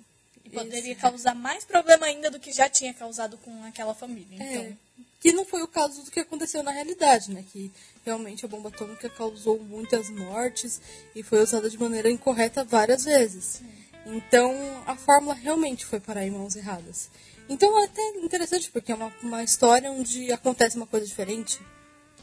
E 0.43 0.49
poderia 0.49 0.93
Isso. 0.93 1.01
causar 1.01 1.35
mais 1.35 1.63
problema 1.63 2.07
ainda 2.07 2.31
do 2.31 2.39
que 2.39 2.51
já 2.51 2.67
tinha 2.67 2.91
causado 2.91 3.37
com 3.37 3.63
aquela 3.65 3.93
família. 3.93 4.43
É. 4.43 4.51
Então. 4.51 4.63
É. 4.63 5.06
Que 5.19 5.31
não 5.33 5.45
foi 5.45 5.63
o 5.63 5.67
caso 5.67 6.03
do 6.03 6.11
que 6.11 6.19
aconteceu 6.19 6.61
na 6.61 6.71
realidade, 6.71 7.31
né? 7.31 7.43
Que 7.51 7.71
realmente 8.05 8.45
a 8.45 8.47
bomba 8.47 8.69
atômica 8.69 9.09
causou 9.09 9.59
muitas 9.59 10.09
mortes 10.09 10.79
e 11.15 11.23
foi 11.23 11.41
usada 11.41 11.69
de 11.69 11.77
maneira 11.77 12.09
incorreta 12.09 12.63
várias 12.63 13.05
vezes. 13.05 13.61
Então 14.05 14.53
a 14.85 14.95
fórmula 14.95 15.33
realmente 15.33 15.85
foi 15.85 15.99
parar 15.99 16.25
em 16.25 16.31
mãos 16.31 16.55
erradas. 16.55 17.09
Então 17.49 17.79
é 17.79 17.85
até 17.85 18.01
interessante 18.17 18.69
porque 18.71 18.91
é 18.91 18.95
uma, 18.95 19.13
uma 19.21 19.43
história 19.43 19.91
onde 19.91 20.31
acontece 20.31 20.77
uma 20.77 20.87
coisa 20.87 21.05
diferente. 21.05 21.59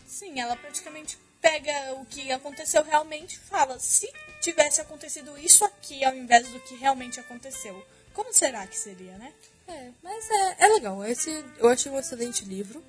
Sim, 0.06 0.38
ela 0.38 0.56
praticamente 0.56 1.18
pega 1.40 1.94
o 2.00 2.06
que 2.06 2.30
aconteceu 2.32 2.82
realmente 2.82 3.34
e 3.34 3.38
fala: 3.38 3.78
se 3.78 4.10
tivesse 4.40 4.80
acontecido 4.80 5.36
isso 5.38 5.64
aqui 5.64 6.04
ao 6.04 6.14
invés 6.14 6.48
do 6.48 6.60
que 6.60 6.74
realmente 6.74 7.20
aconteceu, 7.20 7.84
como 8.12 8.32
será 8.32 8.66
que 8.66 8.78
seria, 8.78 9.16
né? 9.18 9.32
É, 9.66 9.90
mas 10.02 10.30
é, 10.30 10.56
é 10.64 10.68
legal. 10.68 11.04
Esse 11.04 11.44
eu 11.58 11.68
achei 11.68 11.90
um 11.90 11.98
excelente 11.98 12.44
livro. 12.44 12.82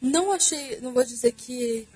Não 0.00 0.32
achei, 0.32 0.80
não 0.80 0.92
vou 0.92 1.04
dizer 1.04 1.32
que 1.32 1.86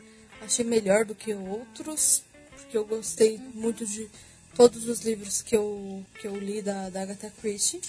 achei 0.41 0.65
melhor 0.65 1.05
do 1.05 1.15
que 1.15 1.35
outros, 1.35 2.23
porque 2.53 2.77
eu 2.77 2.85
gostei 2.85 3.39
muito 3.55 3.85
de 3.85 4.09
todos 4.55 4.89
os 4.89 5.01
livros 5.01 5.43
que 5.43 5.57
eu, 5.57 6.05
que 6.21 6.27
eu 6.27 6.37
li 6.37 6.63
da, 6.63 6.89
da 6.89 7.03
Agatha 7.03 7.33
Christie. 7.41 7.81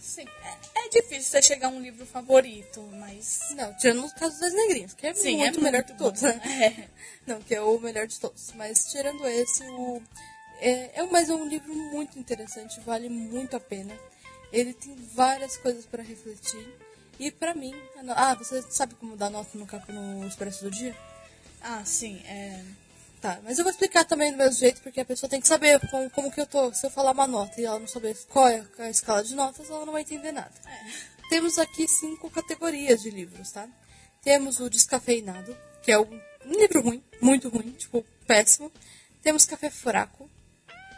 Sim, 0.00 0.26
é, 0.42 0.84
é 0.84 0.88
difícil 0.90 1.30
você 1.30 1.40
chegar 1.40 1.68
a 1.68 1.70
um 1.70 1.80
livro 1.80 2.04
favorito, 2.04 2.82
mas. 2.92 3.40
Não, 3.56 3.74
tirando 3.74 4.04
os 4.04 4.12
casos 4.12 4.38
das 4.38 4.52
negrinhas, 4.52 4.92
que 4.92 5.06
é 5.06 5.14
Sim, 5.14 5.38
muito 5.38 5.58
é 5.58 5.62
melhor 5.62 5.82
de 5.82 5.94
todos. 5.94 6.20
Né? 6.20 6.40
É. 6.62 6.88
Não, 7.26 7.40
que 7.40 7.54
é 7.54 7.60
o 7.62 7.78
melhor 7.78 8.06
de 8.06 8.20
todos. 8.20 8.52
Mas 8.54 8.84
tirando 8.92 9.26
esse, 9.26 9.64
o, 9.64 10.02
é, 10.60 11.00
é 11.00 11.02
mais 11.06 11.30
um 11.30 11.46
livro 11.46 11.74
muito 11.74 12.18
interessante, 12.18 12.78
vale 12.80 13.08
muito 13.08 13.56
a 13.56 13.60
pena. 13.60 13.98
Ele 14.54 14.72
tem 14.72 14.94
várias 15.14 15.56
coisas 15.56 15.84
para 15.84 16.00
refletir. 16.00 16.64
E 17.18 17.30
para 17.30 17.54
mim, 17.54 17.74
ah, 18.14 18.34
você 18.34 18.62
sabe 18.62 18.94
como 18.94 19.16
dar 19.16 19.28
nota 19.28 19.50
no, 19.88 20.20
no 20.20 20.28
Expresso 20.28 20.64
do 20.64 20.70
Dia? 20.70 20.96
Ah, 21.60 21.84
sim. 21.84 22.20
É... 22.24 22.62
Tá, 23.20 23.40
mas 23.42 23.58
eu 23.58 23.64
vou 23.64 23.70
explicar 23.72 24.04
também 24.04 24.30
do 24.30 24.36
mesmo 24.36 24.60
jeito, 24.60 24.82
porque 24.82 25.00
a 25.00 25.04
pessoa 25.04 25.30
tem 25.30 25.40
que 25.40 25.48
saber 25.48 25.80
como, 25.88 26.10
como 26.10 26.30
que 26.30 26.40
eu 26.40 26.46
tô. 26.46 26.72
Se 26.72 26.86
eu 26.86 26.90
falar 26.90 27.12
uma 27.12 27.26
nota 27.26 27.60
e 27.60 27.64
ela 27.64 27.80
não 27.80 27.88
saber 27.88 28.16
qual 28.28 28.46
é 28.46 28.64
a 28.78 28.90
escala 28.90 29.24
de 29.24 29.34
notas, 29.34 29.70
ela 29.70 29.84
não 29.84 29.94
vai 29.94 30.02
entender 30.02 30.30
nada. 30.30 30.52
É. 30.66 31.28
Temos 31.30 31.58
aqui 31.58 31.88
cinco 31.88 32.30
categorias 32.30 33.02
de 33.02 33.10
livros, 33.10 33.50
tá? 33.50 33.66
Temos 34.22 34.60
o 34.60 34.68
descafeinado, 34.68 35.56
que 35.82 35.90
é 35.90 35.98
um 35.98 36.20
livro 36.46 36.82
ruim, 36.82 37.02
muito 37.20 37.48
ruim, 37.48 37.70
tipo, 37.72 38.04
péssimo. 38.26 38.70
Temos 39.22 39.46
café 39.46 39.70
fraco. 39.70 40.30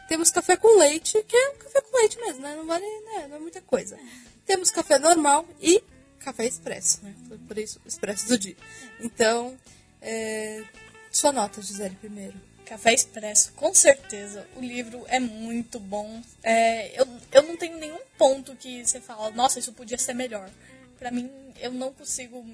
Temos 0.08 0.30
café 0.30 0.56
com 0.56 0.78
leite, 0.78 1.22
que 1.24 1.36
é 1.36 1.50
café 1.52 1.80
com 1.80 1.96
leite 1.96 2.18
mesmo, 2.18 2.40
né? 2.40 2.54
Não 2.54 2.66
vale, 2.66 2.84
né? 2.84 3.26
Não 3.28 3.36
é 3.36 3.40
muita 3.40 3.60
coisa. 3.60 3.98
Temos 4.44 4.70
café 4.70 4.98
normal 4.98 5.46
e 5.60 5.82
café 6.20 6.46
expresso, 6.46 7.00
né? 7.02 7.14
Por 7.46 7.58
isso, 7.58 7.80
expresso 7.84 8.28
do 8.28 8.38
dia. 8.38 8.56
Então, 9.00 9.58
é... 10.00 10.64
sua 11.10 11.32
nota, 11.32 11.60
Gisele, 11.60 11.96
primeiro. 11.96 12.34
Café 12.66 12.92
Expresso, 12.92 13.52
com 13.52 13.72
certeza. 13.72 14.44
O 14.56 14.60
livro 14.60 15.04
é 15.06 15.20
muito 15.20 15.78
bom. 15.78 16.20
É, 16.42 17.00
eu, 17.00 17.06
eu 17.30 17.42
não 17.44 17.56
tenho 17.56 17.78
nenhum 17.78 18.00
ponto 18.18 18.56
que 18.56 18.84
você 18.84 19.00
fala, 19.00 19.30
nossa, 19.30 19.60
isso 19.60 19.72
podia 19.72 19.96
ser 19.96 20.14
melhor. 20.14 20.50
Para 20.98 21.12
mim, 21.12 21.30
eu 21.60 21.70
não 21.70 21.92
consigo 21.92 22.44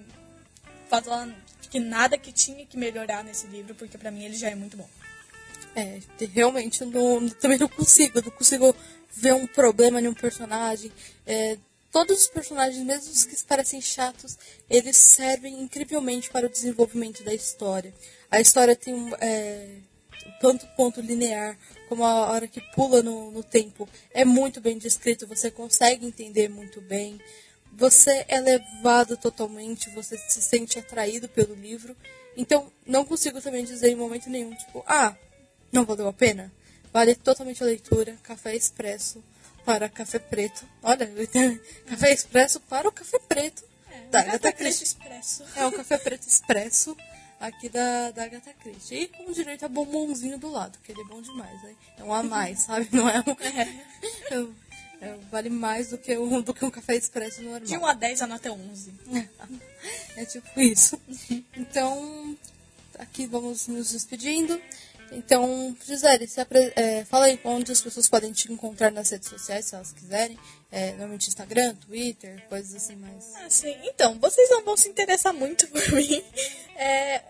falar 0.86 1.34
que 1.70 1.80
nada 1.80 2.18
que 2.18 2.30
tinha 2.30 2.66
que 2.66 2.76
melhorar 2.76 3.24
nesse 3.24 3.46
livro, 3.46 3.74
porque 3.74 3.96
para 3.96 4.10
mim 4.10 4.24
ele 4.24 4.36
já 4.36 4.50
é 4.50 4.54
muito 4.54 4.76
bom. 4.76 4.88
É, 5.74 6.00
realmente, 6.32 6.84
não, 6.84 7.28
também 7.28 7.58
não 7.58 7.68
consigo. 7.68 8.18
Eu 8.18 8.22
não 8.22 8.30
consigo 8.30 8.74
ver 9.14 9.34
um 9.34 9.46
problema 9.46 10.00
em 10.00 10.08
um 10.08 10.14
personagem. 10.14 10.92
É, 11.26 11.56
todos 11.90 12.22
os 12.22 12.26
personagens, 12.28 12.84
mesmo 12.84 13.12
os 13.12 13.24
que 13.24 13.44
parecem 13.44 13.80
chatos, 13.80 14.38
eles 14.68 14.96
servem 14.96 15.60
incrivelmente 15.62 16.30
para 16.30 16.46
o 16.46 16.50
desenvolvimento 16.50 17.22
da 17.22 17.34
história. 17.34 17.94
A 18.30 18.40
história 18.40 18.74
tem 18.74 18.94
um, 18.94 19.14
é, 19.16 19.76
tanto 20.40 20.66
ponto 20.76 21.00
linear 21.00 21.56
como 21.88 22.04
a 22.04 22.30
hora 22.30 22.48
que 22.48 22.60
pula 22.74 23.02
no, 23.02 23.30
no 23.30 23.42
tempo. 23.42 23.88
É 24.12 24.24
muito 24.24 24.60
bem 24.60 24.78
descrito, 24.78 25.26
você 25.26 25.50
consegue 25.50 26.06
entender 26.06 26.48
muito 26.48 26.80
bem. 26.80 27.20
Você 27.74 28.24
é 28.28 28.40
levado 28.40 29.16
totalmente, 29.16 29.90
você 29.90 30.16
se 30.16 30.42
sente 30.42 30.78
atraído 30.78 31.28
pelo 31.28 31.54
livro. 31.54 31.96
Então, 32.36 32.72
não 32.86 33.04
consigo 33.04 33.40
também 33.40 33.64
dizer 33.64 33.90
em 33.90 33.94
momento 33.94 34.30
nenhum, 34.30 34.54
tipo, 34.54 34.82
ah, 34.86 35.14
não 35.72 35.84
valeu 35.84 36.06
a 36.06 36.12
pena? 36.12 36.52
Vale 36.92 37.14
totalmente 37.14 37.62
a 37.62 37.66
leitura. 37.66 38.16
Café 38.22 38.54
expresso 38.54 39.22
para 39.64 39.88
café 39.88 40.18
preto. 40.18 40.64
Olha, 40.82 41.10
café 41.86 42.12
expresso 42.12 42.60
para 42.60 42.88
o 42.88 42.92
café 42.92 43.18
preto. 43.18 43.64
É, 43.90 44.06
da 44.08 44.20
Agatha 44.20 44.52
Christie. 44.52 44.84
Expresso. 44.84 45.44
É 45.56 45.66
um 45.66 45.72
café 45.72 45.98
preto 45.98 46.26
expresso 46.28 46.96
aqui 47.40 47.68
da, 47.68 48.10
da 48.10 48.24
Agatha 48.24 48.52
Christie. 48.54 49.02
E 49.02 49.08
com 49.08 49.32
direito 49.32 49.64
a 49.64 49.68
bombonzinho 49.68 50.38
do 50.38 50.50
lado, 50.50 50.78
que 50.84 50.92
ele 50.92 51.00
é 51.00 51.04
bom 51.04 51.20
demais, 51.20 51.62
né? 51.62 51.74
É 51.98 52.04
um 52.04 52.12
a 52.12 52.22
mais, 52.22 52.60
sabe? 52.64 52.88
Não 52.92 53.08
é 53.08 53.20
um... 53.20 53.32
É, 53.40 54.46
é, 55.06 55.18
vale 55.30 55.50
mais 55.50 55.88
do 55.88 55.98
que, 55.98 56.16
um, 56.16 56.40
do 56.40 56.54
que 56.54 56.64
um 56.64 56.70
café 56.70 56.96
expresso 56.96 57.42
normal. 57.42 57.60
De 57.60 57.76
1 57.76 57.86
a 57.86 57.94
10, 57.94 58.22
a 58.22 58.26
nota 58.26 58.48
é 58.48 58.52
11. 58.52 58.92
É 60.16 60.24
tipo 60.24 60.60
isso. 60.60 61.00
Então, 61.56 62.36
aqui 62.98 63.26
vamos 63.26 63.66
nos 63.66 63.90
despedindo. 63.90 64.60
Então, 65.12 65.76
Gisele, 65.84 66.28
é, 66.74 67.04
fala 67.04 67.26
aí 67.26 67.38
onde 67.44 67.70
as 67.70 67.80
pessoas 67.80 68.08
podem 68.08 68.32
te 68.32 68.50
encontrar 68.50 68.90
nas 68.90 69.10
redes 69.10 69.28
sociais, 69.28 69.66
se 69.66 69.74
elas 69.74 69.92
quiserem. 69.92 70.38
É, 70.70 70.90
normalmente 70.90 71.28
Instagram, 71.28 71.74
Twitter, 71.74 72.42
coisas 72.48 72.74
assim 72.74 72.96
mais. 72.96 73.34
Ah, 73.36 73.50
sim. 73.50 73.76
Então, 73.84 74.18
vocês 74.18 74.48
não 74.50 74.64
vão 74.64 74.76
se 74.76 74.88
interessar 74.88 75.34
muito 75.34 75.68
por 75.68 75.92
mim. 75.92 76.24
É... 76.76 77.20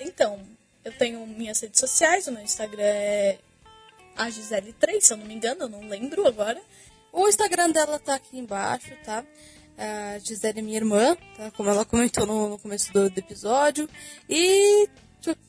Então, 0.00 0.40
eu 0.84 0.92
tenho 0.92 1.26
minhas 1.26 1.60
redes 1.60 1.78
sociais, 1.78 2.26
o 2.26 2.32
meu 2.32 2.42
Instagram 2.42 2.82
é 2.82 3.38
a 4.16 4.28
Gisele3, 4.28 5.00
se 5.00 5.12
eu 5.12 5.16
não 5.16 5.26
me 5.26 5.34
engano, 5.34 5.62
eu 5.62 5.68
não 5.68 5.86
lembro 5.86 6.26
agora. 6.26 6.60
O 7.12 7.28
Instagram 7.28 7.70
dela 7.70 7.98
tá 7.98 8.14
aqui 8.14 8.38
embaixo, 8.38 8.90
tá? 9.04 9.24
A 9.76 10.18
Gisele 10.18 10.60
é 10.60 10.62
minha 10.62 10.76
irmã, 10.76 11.16
tá? 11.36 11.50
Como 11.50 11.68
ela 11.68 11.84
comentou 11.84 12.24
no, 12.26 12.48
no 12.50 12.58
começo 12.58 12.92
do, 12.92 13.10
do 13.10 13.18
episódio. 13.18 13.88
E 14.28 14.88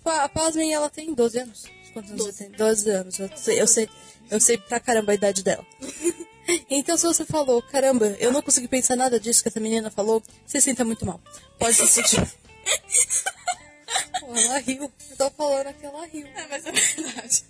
a 0.05 0.29
Pasmem, 0.29 0.73
ela 0.73 0.89
tem 0.89 1.13
12 1.13 1.39
anos. 1.39 1.63
Quantos 1.93 2.11
anos 2.11 2.25
você 2.25 2.43
tem? 2.45 2.51
12 2.51 2.89
anos. 2.89 3.19
Eu 3.19 3.29
sei, 3.35 3.61
eu 3.61 3.67
sei, 3.67 3.89
eu 4.29 4.39
sei 4.39 4.57
pra 4.57 4.79
caramba 4.79 5.11
a 5.11 5.15
idade 5.15 5.43
dela. 5.43 5.65
então, 6.69 6.97
se 6.97 7.05
você 7.05 7.25
falou, 7.25 7.61
caramba, 7.61 8.07
eu 8.19 8.31
não 8.31 8.41
consegui 8.41 8.67
pensar 8.67 8.95
nada 8.95 9.19
disso 9.19 9.41
que 9.41 9.49
essa 9.49 9.59
menina 9.59 9.89
falou, 9.89 10.21
você 10.45 10.59
sinta 10.59 10.83
muito 10.83 11.05
mal. 11.05 11.21
Pode 11.57 11.75
se 11.75 11.87
sentir. 11.87 12.21
Pô, 14.19 14.35
ela 14.35 14.59
riu. 14.59 14.91
Eu 15.11 15.17
tô 15.17 15.29
falando 15.31 15.73
que 15.73 15.85
ela 15.85 16.05
riu. 16.05 16.27
É, 16.27 16.47
mas 16.49 16.65
é 16.65 16.71
verdade. 16.71 17.45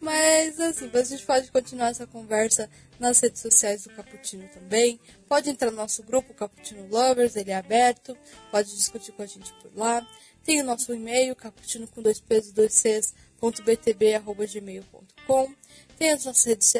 Mas 0.00 0.60
assim, 0.60 0.90
a 0.92 1.02
gente 1.02 1.26
pode 1.26 1.50
continuar 1.50 1.88
essa 1.88 2.06
conversa 2.06 2.70
nas 3.00 3.20
redes 3.20 3.42
sociais 3.42 3.84
do 3.84 3.90
Caputino 3.90 4.48
também. 4.48 5.00
Pode 5.28 5.50
entrar 5.50 5.70
no 5.70 5.76
nosso 5.76 6.02
grupo, 6.02 6.34
Caputino 6.34 6.86
Lovers, 6.88 7.36
ele 7.36 7.50
é 7.50 7.56
aberto. 7.56 8.16
Pode 8.50 8.74
discutir 8.74 9.12
com 9.12 9.22
a 9.22 9.26
gente 9.26 9.52
por 9.54 9.70
lá. 9.76 10.06
Tem 10.48 10.62
o 10.62 10.64
nosso 10.64 10.94
e-mail, 10.94 11.36
caputino 11.36 11.86
com 11.86 12.00
dois 12.00 12.20
pesos, 12.20 12.52
dois 12.52 12.72
Cs, 12.72 13.12
ponto 13.38 13.62
btb, 13.62 14.14
arroba, 14.14 14.46
gmail.com. 14.46 15.52
Tem 15.98 16.10
as 16.10 16.24
nossas 16.24 16.42
redes, 16.46 16.72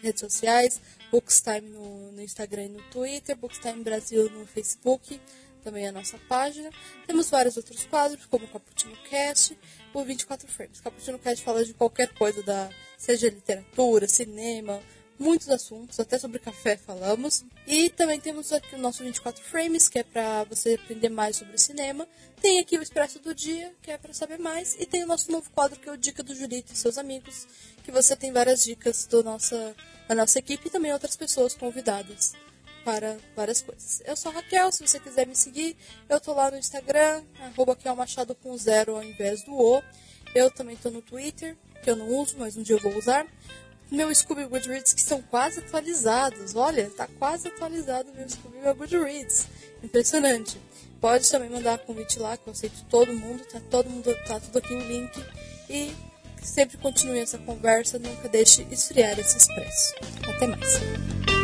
redes 0.00 0.20
sociais, 0.20 0.80
Bookstime 1.10 1.62
no, 1.62 2.12
no, 2.12 2.22
Instagram 2.22 2.66
e 2.66 2.68
no 2.68 2.82
Twitter, 2.92 3.36
Bookstime 3.36 3.82
Brasil 3.82 4.30
no 4.30 4.46
Facebook, 4.46 5.20
também 5.64 5.88
a 5.88 5.90
nossa 5.90 6.16
página. 6.28 6.70
Temos 7.08 7.28
vários 7.28 7.56
outros 7.56 7.84
quadros, 7.86 8.24
como 8.26 8.44
o 8.44 8.48
Caputino 8.48 8.96
Cast, 9.10 9.58
o 9.92 10.04
24 10.04 10.46
Frames. 10.46 10.80
Caputino 10.80 11.18
Cast 11.18 11.44
fala 11.44 11.64
de 11.64 11.74
qualquer 11.74 12.14
coisa, 12.14 12.40
da, 12.44 12.70
seja 12.96 13.28
literatura, 13.28 14.06
cinema, 14.06 14.80
muitos 15.18 15.48
assuntos, 15.48 15.98
até 15.98 16.18
sobre 16.18 16.38
café 16.38 16.76
falamos. 16.76 17.44
E 17.66 17.90
também 17.90 18.20
temos 18.20 18.52
aqui 18.52 18.74
o 18.74 18.78
nosso 18.78 19.02
24 19.02 19.42
Frames, 19.42 19.88
que 19.88 19.98
é 19.98 20.02
para 20.02 20.44
você 20.44 20.74
aprender 20.74 21.08
mais 21.08 21.36
sobre 21.36 21.58
cinema. 21.58 22.06
Tem 22.40 22.60
aqui 22.60 22.78
o 22.78 22.82
Expresso 22.82 23.18
do 23.18 23.34
Dia, 23.34 23.74
que 23.82 23.90
é 23.90 23.98
para 23.98 24.12
saber 24.12 24.38
mais. 24.38 24.76
E 24.78 24.86
tem 24.86 25.02
o 25.02 25.06
nosso 25.06 25.30
novo 25.30 25.50
quadro, 25.50 25.78
que 25.78 25.88
é 25.88 25.92
o 25.92 25.96
Dica 25.96 26.22
do 26.22 26.34
Julito 26.34 26.72
e 26.72 26.76
seus 26.76 26.96
amigos, 26.96 27.46
que 27.82 27.90
você 27.90 28.14
tem 28.14 28.32
várias 28.32 28.62
dicas 28.62 29.06
do 29.06 29.22
nossa, 29.22 29.74
da 30.06 30.14
nossa 30.14 30.38
equipe 30.38 30.68
e 30.68 30.70
também 30.70 30.92
outras 30.92 31.16
pessoas 31.16 31.54
convidadas 31.54 32.32
para 32.84 33.18
várias 33.36 33.60
coisas. 33.60 34.00
Eu 34.06 34.16
sou 34.16 34.30
a 34.30 34.36
Raquel, 34.36 34.72
se 34.72 34.86
você 34.86 34.98
quiser 34.98 35.26
me 35.26 35.36
seguir, 35.36 35.76
eu 36.08 36.18
tô 36.20 36.32
lá 36.32 36.50
no 36.50 36.56
Instagram, 36.56 37.22
arroba 37.40 37.76
Machado 37.94 38.34
com 38.34 38.56
zero 38.56 38.96
ao 38.96 39.02
invés 39.02 39.42
do 39.42 39.52
O. 39.52 39.82
Eu 40.34 40.50
também 40.50 40.76
tô 40.76 40.90
no 40.90 41.02
Twitter, 41.02 41.56
que 41.82 41.90
eu 41.90 41.96
não 41.96 42.08
uso, 42.08 42.36
mas 42.38 42.56
um 42.56 42.62
dia 42.62 42.76
eu 42.76 42.80
vou 42.80 42.96
usar 42.96 43.26
meu 43.90 44.14
Scooby 44.14 44.44
Goodreads 44.44 44.92
que 44.92 45.00
estão 45.00 45.22
quase 45.22 45.60
atualizados. 45.60 46.54
Olha, 46.54 46.90
tá 46.90 47.08
quase 47.18 47.48
atualizado 47.48 48.10
o 48.10 48.14
meu 48.14 48.28
Scooby 48.28 48.58
Goodreads. 48.76 49.46
Impressionante. 49.82 50.60
Pode 51.00 51.30
também 51.30 51.48
mandar 51.48 51.78
convite 51.78 52.18
lá, 52.18 52.36
que 52.36 52.48
eu 52.48 52.52
aceito 52.52 52.84
todo 52.90 53.12
mundo, 53.14 53.44
tá 53.44 53.60
todo 53.70 53.88
mundo, 53.88 54.14
tá 54.26 54.40
tudo 54.40 54.58
aqui 54.58 54.74
no 54.74 54.84
link. 54.84 55.24
E 55.70 55.94
sempre 56.42 56.76
continue 56.78 57.20
essa 57.20 57.38
conversa, 57.38 57.98
nunca 57.98 58.28
deixe 58.28 58.62
esfriar 58.70 59.18
esse 59.18 59.36
expresso. 59.36 59.94
Até 60.28 60.46
mais. 60.48 61.37